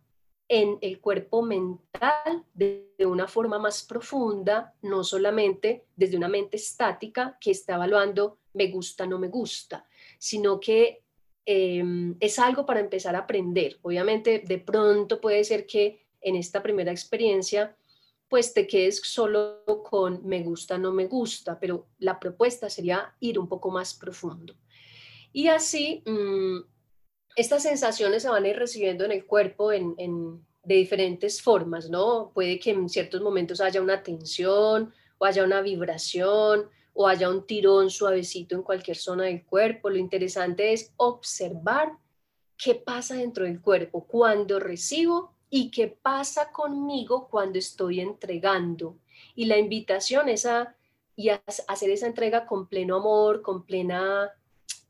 en 0.48 0.78
el 0.82 1.00
cuerpo 1.00 1.42
mental 1.42 2.46
de, 2.54 2.90
una 3.06 3.28
forma 3.28 3.60
más 3.60 3.84
profunda, 3.84 4.74
no 4.82 5.04
solamente 5.04 5.84
desde 5.96 6.16
una 6.16 6.30
mente 6.30 6.56
estática 6.56 7.38
que 7.42 7.52
está 7.52 7.76
evaluando 7.76 8.38
me 8.54 8.68
gusta, 8.68 9.06
no 9.06 9.20
me 9.20 9.28
gusta, 9.28 9.86
sino 10.18 10.60
que 10.60 11.02
em, 11.46 12.16
es 12.20 12.40
algo 12.40 12.66
para 12.66 12.80
empezar 12.80 13.16
a 13.16 13.20
aprender. 13.20 13.78
Obviamente, 13.82 14.40
de 14.40 14.60
pronto 14.60 15.20
puede 15.20 15.44
ser 15.44 15.66
que 15.66 16.06
en 16.22 16.38
esta 16.38 16.64
primera 16.64 16.92
experiencia 16.92 17.76
pues 18.34 18.52
te 18.52 18.66
quedes 18.66 19.00
solo 19.04 19.64
con 19.88 20.26
me 20.26 20.42
gusta, 20.42 20.80
no 20.80 20.92
me 20.92 21.06
gusta, 21.06 21.60
pero 21.60 21.90
la 22.00 22.20
propuesta 22.20 22.68
sería 22.68 23.14
ir 23.20 23.38
un 23.38 23.48
poco 23.48 23.70
más 23.70 23.94
profundo. 23.94 24.56
Y 25.32 25.50
así, 25.50 26.02
mm, 26.04 26.62
estas 27.36 27.62
sensaciones 27.62 28.24
se 28.24 28.30
van 28.30 28.44
a 28.44 28.48
ir 28.48 28.58
recibiendo 28.58 29.06
en 29.06 29.12
el 29.12 29.28
cuerpo 29.28 29.72
en, 29.72 29.96
de 30.64 30.76
diferentes 30.76 31.44
formas, 31.44 31.92
¿no? 31.92 32.32
Puede 32.34 32.58
que 32.58 32.72
en 32.72 32.90
ciertos 32.90 33.22
momentos 33.22 33.62
haya 33.62 33.84
una 33.84 34.02
tensión 34.02 34.92
o 35.20 35.26
haya 35.26 35.44
una 35.44 35.62
vibración 35.62 36.72
o 36.94 37.08
haya 37.08 37.30
un 37.30 37.46
tirón 37.46 37.92
suavecito 37.92 38.56
en 38.56 38.64
cualquier 38.64 38.98
zona 38.98 39.26
del 39.26 39.46
cuerpo. 39.46 39.92
Lo 39.92 39.98
interesante 39.98 40.74
es 40.74 40.92
observar 40.98 41.92
qué 42.58 42.74
pasa 42.74 43.14
dentro 43.14 43.46
del 43.46 43.62
cuerpo 43.62 44.08
cuando 44.08 44.60
recibo 44.60 45.36
y 45.56 45.70
qué 45.70 45.88
pasa 45.88 46.52
conmigo 46.52 47.28
cuando 47.30 47.60
estoy 47.60 48.00
entregando. 48.00 48.98
Y 49.36 49.46
la 49.46 49.60
invitación 49.60 50.28
es 50.28 50.48
a, 50.48 50.76
y 51.16 51.30
hacer 51.30 51.92
esa 51.92 52.08
entrega 52.08 52.48
con 52.48 52.68
pleno 52.68 52.96
amor, 52.96 53.44
con 53.44 53.64
plena, 53.64 54.32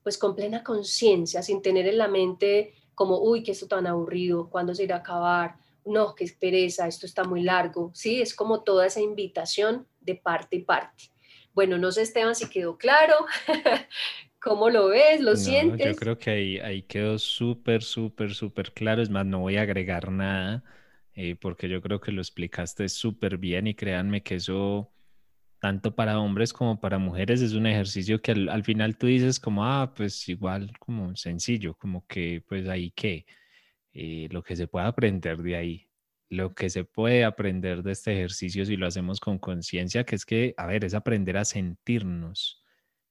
pues 0.03 0.17
con 0.17 0.37
plena 0.37 0.63
conciencia, 0.63 1.43
sin 1.43 1.61
tener 1.61 1.85
en 1.85 1.97
la 1.97 2.07
mente 2.07 2.75
como, 2.95 3.19
uy, 3.19 3.43
que 3.43 3.51
esto 3.51 3.67
tan 3.67 3.87
aburrido, 3.87 4.49
¿cuándo 4.49 4.73
se 4.73 4.83
irá 4.85 4.95
a 4.95 4.99
acabar? 4.99 5.57
No, 5.83 6.15
qué 6.15 6.33
pereza, 6.39 6.87
esto 6.87 7.07
está 7.07 7.25
muy 7.25 7.43
largo. 7.43 7.91
Sí, 7.93 8.21
es 8.21 8.33
como 8.33 8.63
toda 8.63 8.85
esa 8.85 9.01
invitación 9.01 9.85
de 9.99 10.15
parte 10.15 10.55
y 10.55 10.63
parte. 10.63 11.11
Bueno, 11.53 11.77
no 11.77 11.91
sé, 11.91 12.03
Esteban, 12.03 12.35
si 12.35 12.49
quedó 12.49 12.77
claro. 12.77 13.25
¿Cómo 14.43 14.69
lo 14.69 14.89
ves? 14.89 15.21
¿Lo 15.21 15.37
sientes? 15.37 15.85
Yo 15.85 15.95
creo 15.95 16.17
que 16.17 16.29
ahí, 16.29 16.59
ahí 16.59 16.81
quedó 16.81 17.17
súper, 17.17 17.81
súper, 17.81 18.33
súper 18.33 18.73
claro. 18.73 19.01
Es 19.01 19.09
más, 19.09 19.25
no 19.25 19.39
voy 19.39 19.55
a 19.55 19.61
agregar 19.61 20.11
nada 20.11 20.65
eh, 21.15 21.35
porque 21.37 21.69
yo 21.69 21.81
creo 21.81 22.01
que 22.01 22.11
lo 22.11 22.21
explicaste 22.21 22.89
súper 22.89 23.37
bien 23.37 23.67
y 23.67 23.73
créanme 23.73 24.21
que 24.21 24.35
eso, 24.35 24.91
tanto 25.59 25.95
para 25.95 26.19
hombres 26.19 26.51
como 26.51 26.81
para 26.81 26.97
mujeres, 26.97 27.41
es 27.41 27.53
un 27.53 27.67
ejercicio 27.67 28.21
que 28.21 28.33
al, 28.33 28.63
final 28.65 28.97
tú 28.97 29.07
dices 29.07 29.39
como, 29.39 29.65
ah, 29.65 29.93
pues 29.95 30.27
igual, 30.27 30.73
como 30.77 31.15
sencillo, 31.15 31.75
como 31.75 32.05
que 32.07 32.43
pues 32.47 32.67
ahí 32.67 32.91
qué, 32.91 33.25
eh, 33.93 34.27
lo 34.31 34.43
que 34.43 34.57
se 34.57 34.67
puede 34.67 34.87
aprender 34.87 35.37
de 35.41 35.55
ahí 35.55 35.89
lo 36.29 36.55
que 36.55 36.69
se 36.69 36.83
puede 36.83 37.23
aprender 37.25 37.83
de 37.83 37.91
este 37.91 38.13
ejercicio 38.13 38.65
si 38.65 38.75
lo 38.75 38.87
hacemos 38.87 39.19
con 39.19 39.37
conciencia, 39.37 40.03
que 40.03 40.15
es 40.15 40.25
que, 40.25 40.55
a 40.57 40.65
ver, 40.65 40.83
es 40.83 40.95
aprender 40.95 41.37
a 41.37 41.45
sentirnos, 41.45 42.62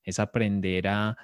es 0.04 0.18
aprender 0.18 0.88
a, 0.88 1.16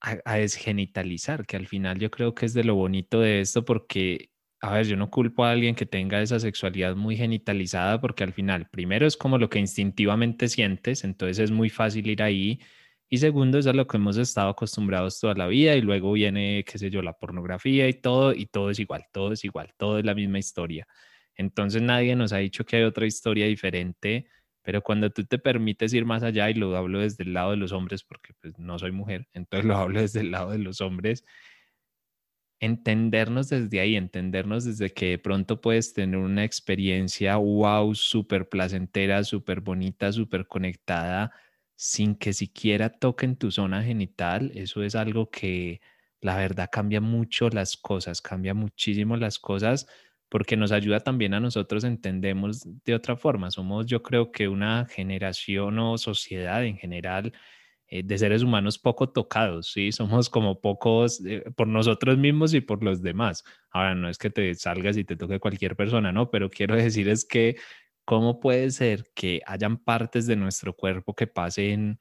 a, 0.00 0.36
desgenitalizar, 0.36 1.46
que 1.46 1.56
al 1.56 1.66
final 1.66 1.98
yo 1.98 2.10
creo 2.10 2.34
que 2.34 2.46
es 2.46 2.54
de 2.54 2.64
lo 2.64 2.74
bonito 2.74 3.20
de 3.20 3.40
esto 3.40 3.64
porque, 3.64 4.30
a 4.60 4.72
ver, 4.74 4.86
yo 4.86 4.96
no 4.96 5.10
culpo 5.10 5.44
a 5.44 5.50
alguien 5.52 5.74
que 5.74 5.86
tenga 5.86 6.22
esa 6.22 6.40
sexualidad 6.40 6.96
muy 6.96 7.16
genitalizada 7.16 8.00
porque 8.00 8.24
al 8.24 8.32
final, 8.32 8.68
primero 8.70 9.06
es 9.06 9.16
como 9.16 9.38
lo 9.38 9.50
que 9.50 9.58
instintivamente 9.58 10.48
sientes, 10.48 11.04
entonces 11.04 11.38
es 11.38 11.50
muy 11.50 11.68
fácil 11.70 12.08
ir 12.08 12.22
ahí 12.22 12.60
Y 13.10 13.18
segundo, 13.18 13.58
es 13.58 13.68
a 13.68 13.74
lo 13.74 13.86
que 13.86 13.98
hemos 13.98 14.16
estado 14.18 14.50
acostumbrados 14.50 15.20
toda 15.20 15.34
la 15.34 15.48
vida 15.48 15.76
y 15.76 15.82
luego 15.82 16.12
viene, 16.12 16.64
qué 16.66 16.78
sé 16.78 16.90
yo, 16.90 17.02
la 17.02 17.14
pornografía 17.18 17.88
y 17.88 17.94
todo, 17.94 18.34
y 18.34 18.46
todo 18.46 18.70
es 18.70 18.80
igual, 18.80 19.06
todo 19.12 19.32
es 19.34 19.44
igual, 19.44 19.72
todo 19.78 19.98
es 20.00 20.06
la 20.06 20.14
misma 20.14 20.38
historia. 20.40 20.86
Entonces 21.34 21.82
nadie 21.82 22.16
nos 22.16 22.32
ha 22.32 22.38
dicho 22.38 22.64
que 22.64 22.76
hay 22.76 22.84
otra 22.84 23.06
historia 23.06 23.46
diferente, 23.46 24.26
pero 24.62 24.82
cuando 24.82 25.10
tú 25.10 25.24
te 25.24 25.38
permites 25.38 25.92
ir 25.94 26.04
más 26.04 26.22
allá, 26.22 26.50
y 26.50 26.54
lo 26.54 26.76
hablo 26.76 27.00
desde 27.00 27.24
el 27.24 27.32
lado 27.34 27.52
de 27.52 27.56
los 27.56 27.72
hombres, 27.72 28.02
porque 28.04 28.34
pues, 28.40 28.58
no 28.58 28.78
soy 28.78 28.92
mujer, 28.92 29.28
entonces 29.34 29.66
lo 29.66 29.76
hablo 29.76 30.00
desde 30.00 30.20
el 30.20 30.30
lado 30.30 30.50
de 30.50 30.58
los 30.58 30.80
hombres, 30.80 31.24
entendernos 32.60 33.48
desde 33.48 33.80
ahí, 33.80 33.96
entendernos 33.96 34.64
desde 34.64 34.92
que 34.92 35.10
de 35.10 35.18
pronto 35.18 35.60
puedes 35.60 35.94
tener 35.94 36.18
una 36.20 36.44
experiencia, 36.44 37.36
wow, 37.36 37.94
súper 37.94 38.48
placentera, 38.48 39.24
súper 39.24 39.60
bonita, 39.60 40.12
súper 40.12 40.46
conectada, 40.46 41.32
sin 41.76 42.14
que 42.14 42.34
siquiera 42.34 42.90
toquen 42.90 43.36
tu 43.36 43.50
zona 43.50 43.82
genital, 43.82 44.52
eso 44.54 44.82
es 44.82 44.94
algo 44.94 45.30
que 45.30 45.80
la 46.20 46.36
verdad 46.36 46.68
cambia 46.70 47.00
mucho 47.00 47.48
las 47.48 47.76
cosas, 47.78 48.20
cambia 48.20 48.52
muchísimo 48.52 49.16
las 49.16 49.38
cosas 49.38 49.86
porque 50.30 50.56
nos 50.56 50.72
ayuda 50.72 51.00
también 51.00 51.34
a 51.34 51.40
nosotros 51.40 51.84
entendemos 51.84 52.62
de 52.84 52.94
otra 52.94 53.16
forma. 53.16 53.50
Somos 53.50 53.86
yo 53.86 54.02
creo 54.02 54.32
que 54.32 54.48
una 54.48 54.86
generación 54.86 55.78
o 55.78 55.98
sociedad 55.98 56.64
en 56.64 56.78
general 56.78 57.34
eh, 57.88 58.02
de 58.04 58.18
seres 58.18 58.42
humanos 58.42 58.78
poco 58.78 59.10
tocados, 59.10 59.72
¿sí? 59.72 59.92
Somos 59.92 60.30
como 60.30 60.60
pocos 60.60 61.22
eh, 61.26 61.44
por 61.56 61.68
nosotros 61.68 62.16
mismos 62.18 62.54
y 62.54 62.62
por 62.62 62.82
los 62.82 63.02
demás. 63.02 63.44
Ahora, 63.70 63.94
no 63.94 64.08
es 64.08 64.18
que 64.18 64.30
te 64.30 64.54
salgas 64.54 64.96
y 64.96 65.04
te 65.04 65.16
toque 65.16 65.40
cualquier 65.40 65.76
persona, 65.76 66.12
¿no? 66.12 66.30
Pero 66.30 66.48
quiero 66.50 66.76
decir 66.76 67.08
es 67.08 67.24
que 67.26 67.56
¿Cómo 68.10 68.40
puede 68.40 68.72
ser 68.72 69.12
que 69.14 69.40
hayan 69.46 69.78
partes 69.78 70.26
de 70.26 70.34
nuestro 70.34 70.74
cuerpo 70.74 71.14
que 71.14 71.28
pasen 71.28 72.00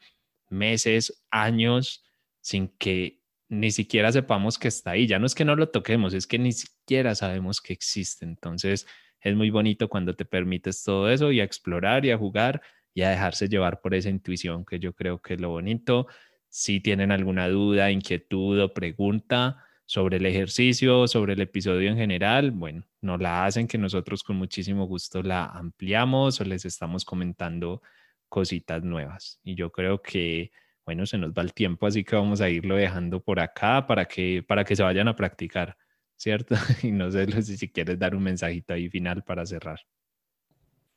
meses, 0.50 1.24
años, 1.30 2.04
sin 2.42 2.70
que 2.80 3.19
ni 3.50 3.72
siquiera 3.72 4.12
sepamos 4.12 4.58
que 4.58 4.68
está 4.70 4.92
ahí? 4.92 5.08
Ya 5.08 5.20
no 5.20 5.26
es 5.26 5.36
que 5.36 5.46
no 5.46 5.56
lo 5.56 5.70
toquemos, 5.70 6.14
es 6.14 6.28
que 6.28 6.40
ni 6.40 6.52
siquiera 6.52 7.16
sabemos 7.16 7.62
que 7.62 7.74
existe. 7.74 8.26
Entonces, 8.26 8.88
es 9.22 9.36
muy 9.36 9.50
bonito 9.50 9.90
cuando 9.90 10.16
te 10.16 10.26
permites 10.26 10.84
todo 10.84 11.10
eso 11.10 11.32
y 11.32 11.42
a 11.42 11.44
explorar 11.44 12.06
y 12.06 12.12
a 12.12 12.18
jugar 12.18 12.62
y 12.94 13.02
a 13.02 13.10
dejarse 13.10 13.50
llevar 13.50 13.82
por 13.82 13.94
esa 13.96 14.10
intuición, 14.10 14.66
que 14.66 14.80
yo 14.80 14.94
creo 14.94 15.22
que 15.22 15.36
es 15.36 15.42
lo 15.42 15.50
bonito. 15.50 16.08
Si 16.48 16.80
tienen 16.80 17.12
alguna 17.12 17.48
duda, 17.50 17.92
inquietud 17.92 18.62
o 18.62 18.74
pregunta, 18.74 19.64
sobre 19.90 20.18
el 20.18 20.28
ejercicio, 20.28 21.08
sobre 21.08 21.34
el 21.34 21.42
episodio 21.42 21.90
en 21.90 21.98
general, 21.98 22.52
bueno, 22.52 22.86
nos 23.02 23.20
la 23.20 23.46
hacen 23.46 23.68
que 23.68 23.80
nosotros 23.80 24.22
con 24.22 24.36
muchísimo 24.36 24.86
gusto 24.86 25.24
la 25.24 25.46
ampliamos 25.46 26.40
o 26.40 26.44
les 26.44 26.64
estamos 26.64 27.04
comentando 27.06 27.82
cositas 28.28 28.84
nuevas. 28.84 29.40
Y 29.44 29.56
yo 29.56 29.72
creo 29.72 30.00
que, 30.04 30.52
bueno, 30.90 31.06
se 31.06 31.20
nos 31.20 31.34
va 31.34 31.44
el 31.44 31.54
tiempo, 31.54 31.86
así 31.86 32.04
que 32.04 32.16
vamos 32.16 32.42
a 32.42 32.50
irlo 32.50 32.76
dejando 32.76 33.20
por 33.20 33.40
acá 33.40 33.86
para 33.86 34.06
que, 34.06 34.44
para 34.48 34.64
que 34.64 34.76
se 34.76 34.82
vayan 34.82 35.08
a 35.08 35.16
practicar, 35.16 35.78
¿cierto? 36.18 36.56
Y 36.84 36.92
no 36.92 37.12
sé 37.12 37.42
si 37.44 37.70
quieres 37.70 38.00
dar 38.00 38.16
un 38.16 38.24
mensajito 38.24 38.74
ahí 38.74 38.90
final 38.90 39.24
para 39.24 39.46
cerrar. 39.46 39.80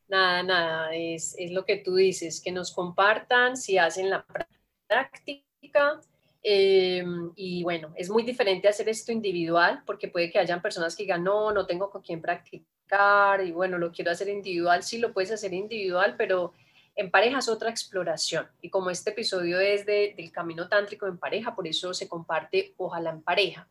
Nada, 0.09 0.43
nada, 0.43 0.95
es, 0.95 1.35
es 1.39 1.51
lo 1.51 1.67
que 1.67 1.77
tú 1.77 1.97
dices, 1.97 2.41
que 2.41 2.53
nos 2.53 2.73
compartan 2.73 3.59
si 3.59 3.77
hacen 3.77 4.09
la 4.09 4.25
práctica 4.89 6.01
Em, 6.45 7.31
y 7.37 7.63
bueno, 7.63 7.93
es 7.97 8.11
muy 8.11 8.25
diferente 8.25 8.67
hacer 8.67 8.89
esto 8.89 9.13
individual 9.13 9.83
porque 9.87 10.09
puede 10.09 10.31
que 10.31 10.41
hayan 10.41 10.61
personas 10.61 10.97
que 10.97 11.05
digan, 11.05 11.23
no, 11.23 11.53
no 11.53 11.67
tengo 11.67 11.89
con 11.89 12.03
quién 12.03 12.21
practicar 12.21 13.45
y 13.45 13.53
bueno, 13.53 13.79
lo 13.79 13.93
quiero 13.93 14.11
hacer 14.11 14.29
individual. 14.29 14.83
Sí, 14.83 14.99
lo 14.99 15.13
puedes 15.13 15.31
hacer 15.31 15.53
individual, 15.55 16.17
pero 16.19 16.53
en 16.95 17.11
pareja 17.11 17.39
es 17.39 17.49
otra 17.49 17.71
exploración. 17.71 18.47
Y 18.61 18.71
como 18.71 18.91
este 18.91 19.11
episodio 19.11 19.61
es 19.61 19.87
de, 19.87 20.15
del 20.17 20.31
camino 20.31 20.69
tántrico 20.69 21.07
en 21.07 21.19
pareja, 21.19 21.55
por 21.55 21.67
eso 21.67 21.95
se 21.95 22.09
comparte 22.09 22.75
ojalá 22.77 23.11
en 23.11 23.23
pareja. 23.23 23.69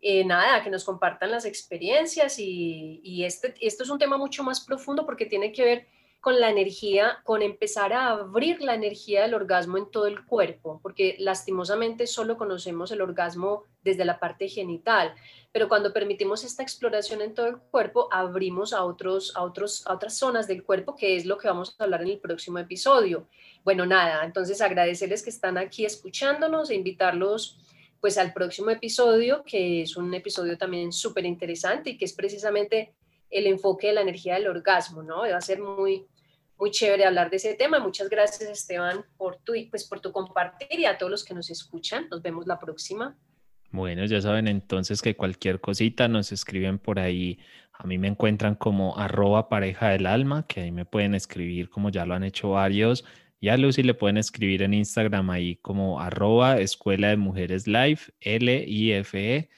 Eh, 0.00 0.24
nada, 0.24 0.62
que 0.62 0.70
nos 0.70 0.84
compartan 0.84 1.30
las 1.30 1.44
experiencias 1.44 2.38
y, 2.38 3.00
y 3.04 3.24
este, 3.24 3.54
esto 3.60 3.84
es 3.84 3.90
un 3.90 3.98
tema 3.98 4.18
mucho 4.18 4.42
más 4.42 4.60
profundo 4.60 5.06
porque 5.06 5.26
tiene 5.26 5.52
que 5.52 5.64
ver 5.64 5.86
con 6.22 6.38
la 6.38 6.50
energía, 6.50 7.18
con 7.24 7.42
empezar 7.42 7.92
a 7.92 8.10
abrir 8.10 8.62
la 8.62 8.76
energía 8.76 9.22
del 9.22 9.34
orgasmo 9.34 9.76
en 9.76 9.90
todo 9.90 10.06
el 10.06 10.24
cuerpo, 10.24 10.78
porque 10.80 11.16
lastimosamente 11.18 12.06
solo 12.06 12.36
conocemos 12.36 12.92
el 12.92 13.00
orgasmo 13.00 13.64
desde 13.82 14.04
la 14.04 14.20
parte 14.20 14.48
genital, 14.48 15.12
pero 15.50 15.68
cuando 15.68 15.92
permitimos 15.92 16.44
esta 16.44 16.62
exploración 16.62 17.22
en 17.22 17.34
todo 17.34 17.46
el 17.46 17.56
cuerpo, 17.56 18.06
abrimos 18.12 18.72
a, 18.72 18.84
otros, 18.84 19.32
a, 19.34 19.42
otros, 19.42 19.84
a 19.84 19.94
otras 19.94 20.16
zonas 20.16 20.46
del 20.46 20.62
cuerpo, 20.62 20.94
que 20.94 21.16
es 21.16 21.26
lo 21.26 21.38
que 21.38 21.48
vamos 21.48 21.74
a 21.76 21.82
hablar 21.82 22.02
en 22.02 22.10
el 22.10 22.20
próximo 22.20 22.60
episodio. 22.60 23.26
Bueno, 23.64 23.84
nada, 23.84 24.24
entonces 24.24 24.60
agradecerles 24.60 25.24
que 25.24 25.30
están 25.30 25.58
aquí 25.58 25.84
escuchándonos 25.84 26.70
e 26.70 26.76
invitarlos 26.76 27.58
pues 28.00 28.16
al 28.16 28.32
próximo 28.32 28.70
episodio, 28.70 29.42
que 29.44 29.82
es 29.82 29.96
un 29.96 30.14
episodio 30.14 30.56
también 30.56 30.92
súper 30.92 31.26
interesante 31.26 31.90
y 31.90 31.98
que 31.98 32.04
es 32.04 32.12
precisamente 32.12 32.94
el 33.32 33.46
enfoque 33.46 33.88
de 33.88 33.94
la 33.94 34.02
energía 34.02 34.34
del 34.34 34.46
orgasmo, 34.46 35.02
¿no? 35.02 35.20
Va 35.20 35.36
a 35.36 35.40
ser 35.40 35.60
muy, 35.60 36.06
muy 36.62 36.70
chévere 36.70 37.04
hablar 37.04 37.28
de 37.28 37.38
ese 37.38 37.56
tema. 37.56 37.80
Muchas 37.80 38.08
gracias, 38.08 38.48
Esteban, 38.48 39.04
por 39.16 39.38
tu, 39.38 39.52
pues, 39.68 39.82
por 39.82 39.98
tu 39.98 40.12
compartir 40.12 40.78
y 40.78 40.84
a 40.84 40.96
todos 40.96 41.10
los 41.10 41.24
que 41.24 41.34
nos 41.34 41.50
escuchan. 41.50 42.06
Nos 42.08 42.22
vemos 42.22 42.46
la 42.46 42.60
próxima. 42.60 43.16
Bueno, 43.72 44.04
ya 44.04 44.20
saben 44.20 44.46
entonces 44.46 45.02
que 45.02 45.16
cualquier 45.16 45.60
cosita 45.60 46.06
nos 46.06 46.30
escriben 46.30 46.78
por 46.78 47.00
ahí. 47.00 47.40
A 47.72 47.84
mí 47.84 47.98
me 47.98 48.06
encuentran 48.06 48.54
como 48.54 48.96
arroba 48.96 49.48
pareja 49.48 49.88
del 49.88 50.06
alma, 50.06 50.46
que 50.46 50.60
ahí 50.60 50.70
me 50.70 50.84
pueden 50.84 51.16
escribir 51.16 51.68
como 51.68 51.90
ya 51.90 52.06
lo 52.06 52.14
han 52.14 52.22
hecho 52.22 52.50
varios. 52.50 53.04
Y 53.40 53.48
a 53.48 53.56
Lucy 53.56 53.82
le 53.82 53.94
pueden 53.94 54.16
escribir 54.16 54.62
en 54.62 54.72
Instagram 54.72 55.30
ahí 55.30 55.56
como 55.56 56.00
arroba 56.00 56.60
escuela 56.60 57.08
de 57.08 57.16
mujeres 57.16 57.66
live, 57.66 57.98
L-I-F-E 58.20 59.48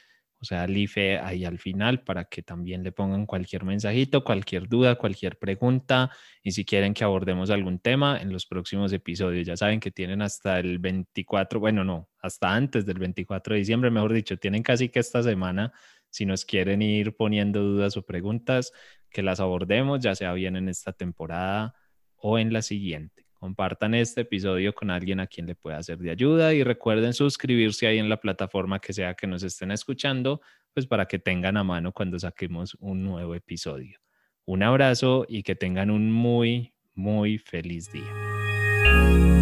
o 0.44 0.46
sea, 0.46 0.64
el 0.64 0.76
IFE 0.76 1.20
ahí 1.20 1.46
al 1.46 1.58
final 1.58 2.04
para 2.04 2.26
que 2.26 2.42
también 2.42 2.82
le 2.82 2.92
pongan 2.92 3.24
cualquier 3.24 3.64
mensajito, 3.64 4.24
cualquier 4.24 4.68
duda, 4.68 4.96
cualquier 4.96 5.38
pregunta 5.38 6.10
y 6.42 6.52
si 6.52 6.66
quieren 6.66 6.92
que 6.92 7.02
abordemos 7.02 7.48
algún 7.48 7.78
tema 7.78 8.18
en 8.20 8.30
los 8.30 8.44
próximos 8.44 8.92
episodios. 8.92 9.46
Ya 9.46 9.56
saben 9.56 9.80
que 9.80 9.90
tienen 9.90 10.20
hasta 10.20 10.58
el 10.58 10.78
24, 10.80 11.58
bueno, 11.60 11.82
no, 11.82 12.10
hasta 12.20 12.54
antes 12.54 12.84
del 12.84 12.98
24 12.98 13.54
de 13.54 13.60
diciembre, 13.60 13.90
mejor 13.90 14.12
dicho, 14.12 14.36
tienen 14.36 14.62
casi 14.62 14.90
que 14.90 14.98
esta 14.98 15.22
semana 15.22 15.72
si 16.10 16.26
nos 16.26 16.44
quieren 16.44 16.82
ir 16.82 17.16
poniendo 17.16 17.62
dudas 17.62 17.96
o 17.96 18.04
preguntas, 18.04 18.70
que 19.08 19.22
las 19.22 19.40
abordemos, 19.40 20.00
ya 20.00 20.14
sea 20.14 20.34
bien 20.34 20.56
en 20.56 20.68
esta 20.68 20.92
temporada 20.92 21.74
o 22.16 22.38
en 22.38 22.52
la 22.52 22.60
siguiente. 22.60 23.23
Compartan 23.44 23.92
este 23.92 24.22
episodio 24.22 24.74
con 24.74 24.90
alguien 24.90 25.20
a 25.20 25.26
quien 25.26 25.46
le 25.46 25.54
pueda 25.54 25.82
ser 25.82 25.98
de 25.98 26.10
ayuda 26.10 26.54
y 26.54 26.62
recuerden 26.62 27.12
suscribirse 27.12 27.86
ahí 27.86 27.98
en 27.98 28.08
la 28.08 28.16
plataforma 28.16 28.78
que 28.78 28.94
sea 28.94 29.12
que 29.12 29.26
nos 29.26 29.42
estén 29.42 29.70
escuchando, 29.70 30.40
pues 30.72 30.86
para 30.86 31.04
que 31.04 31.18
tengan 31.18 31.58
a 31.58 31.62
mano 31.62 31.92
cuando 31.92 32.18
saquemos 32.18 32.74
un 32.80 33.04
nuevo 33.04 33.34
episodio. 33.34 33.98
Un 34.46 34.62
abrazo 34.62 35.26
y 35.28 35.42
que 35.42 35.56
tengan 35.56 35.90
un 35.90 36.10
muy, 36.10 36.72
muy 36.94 37.36
feliz 37.36 37.92
día. 37.92 39.33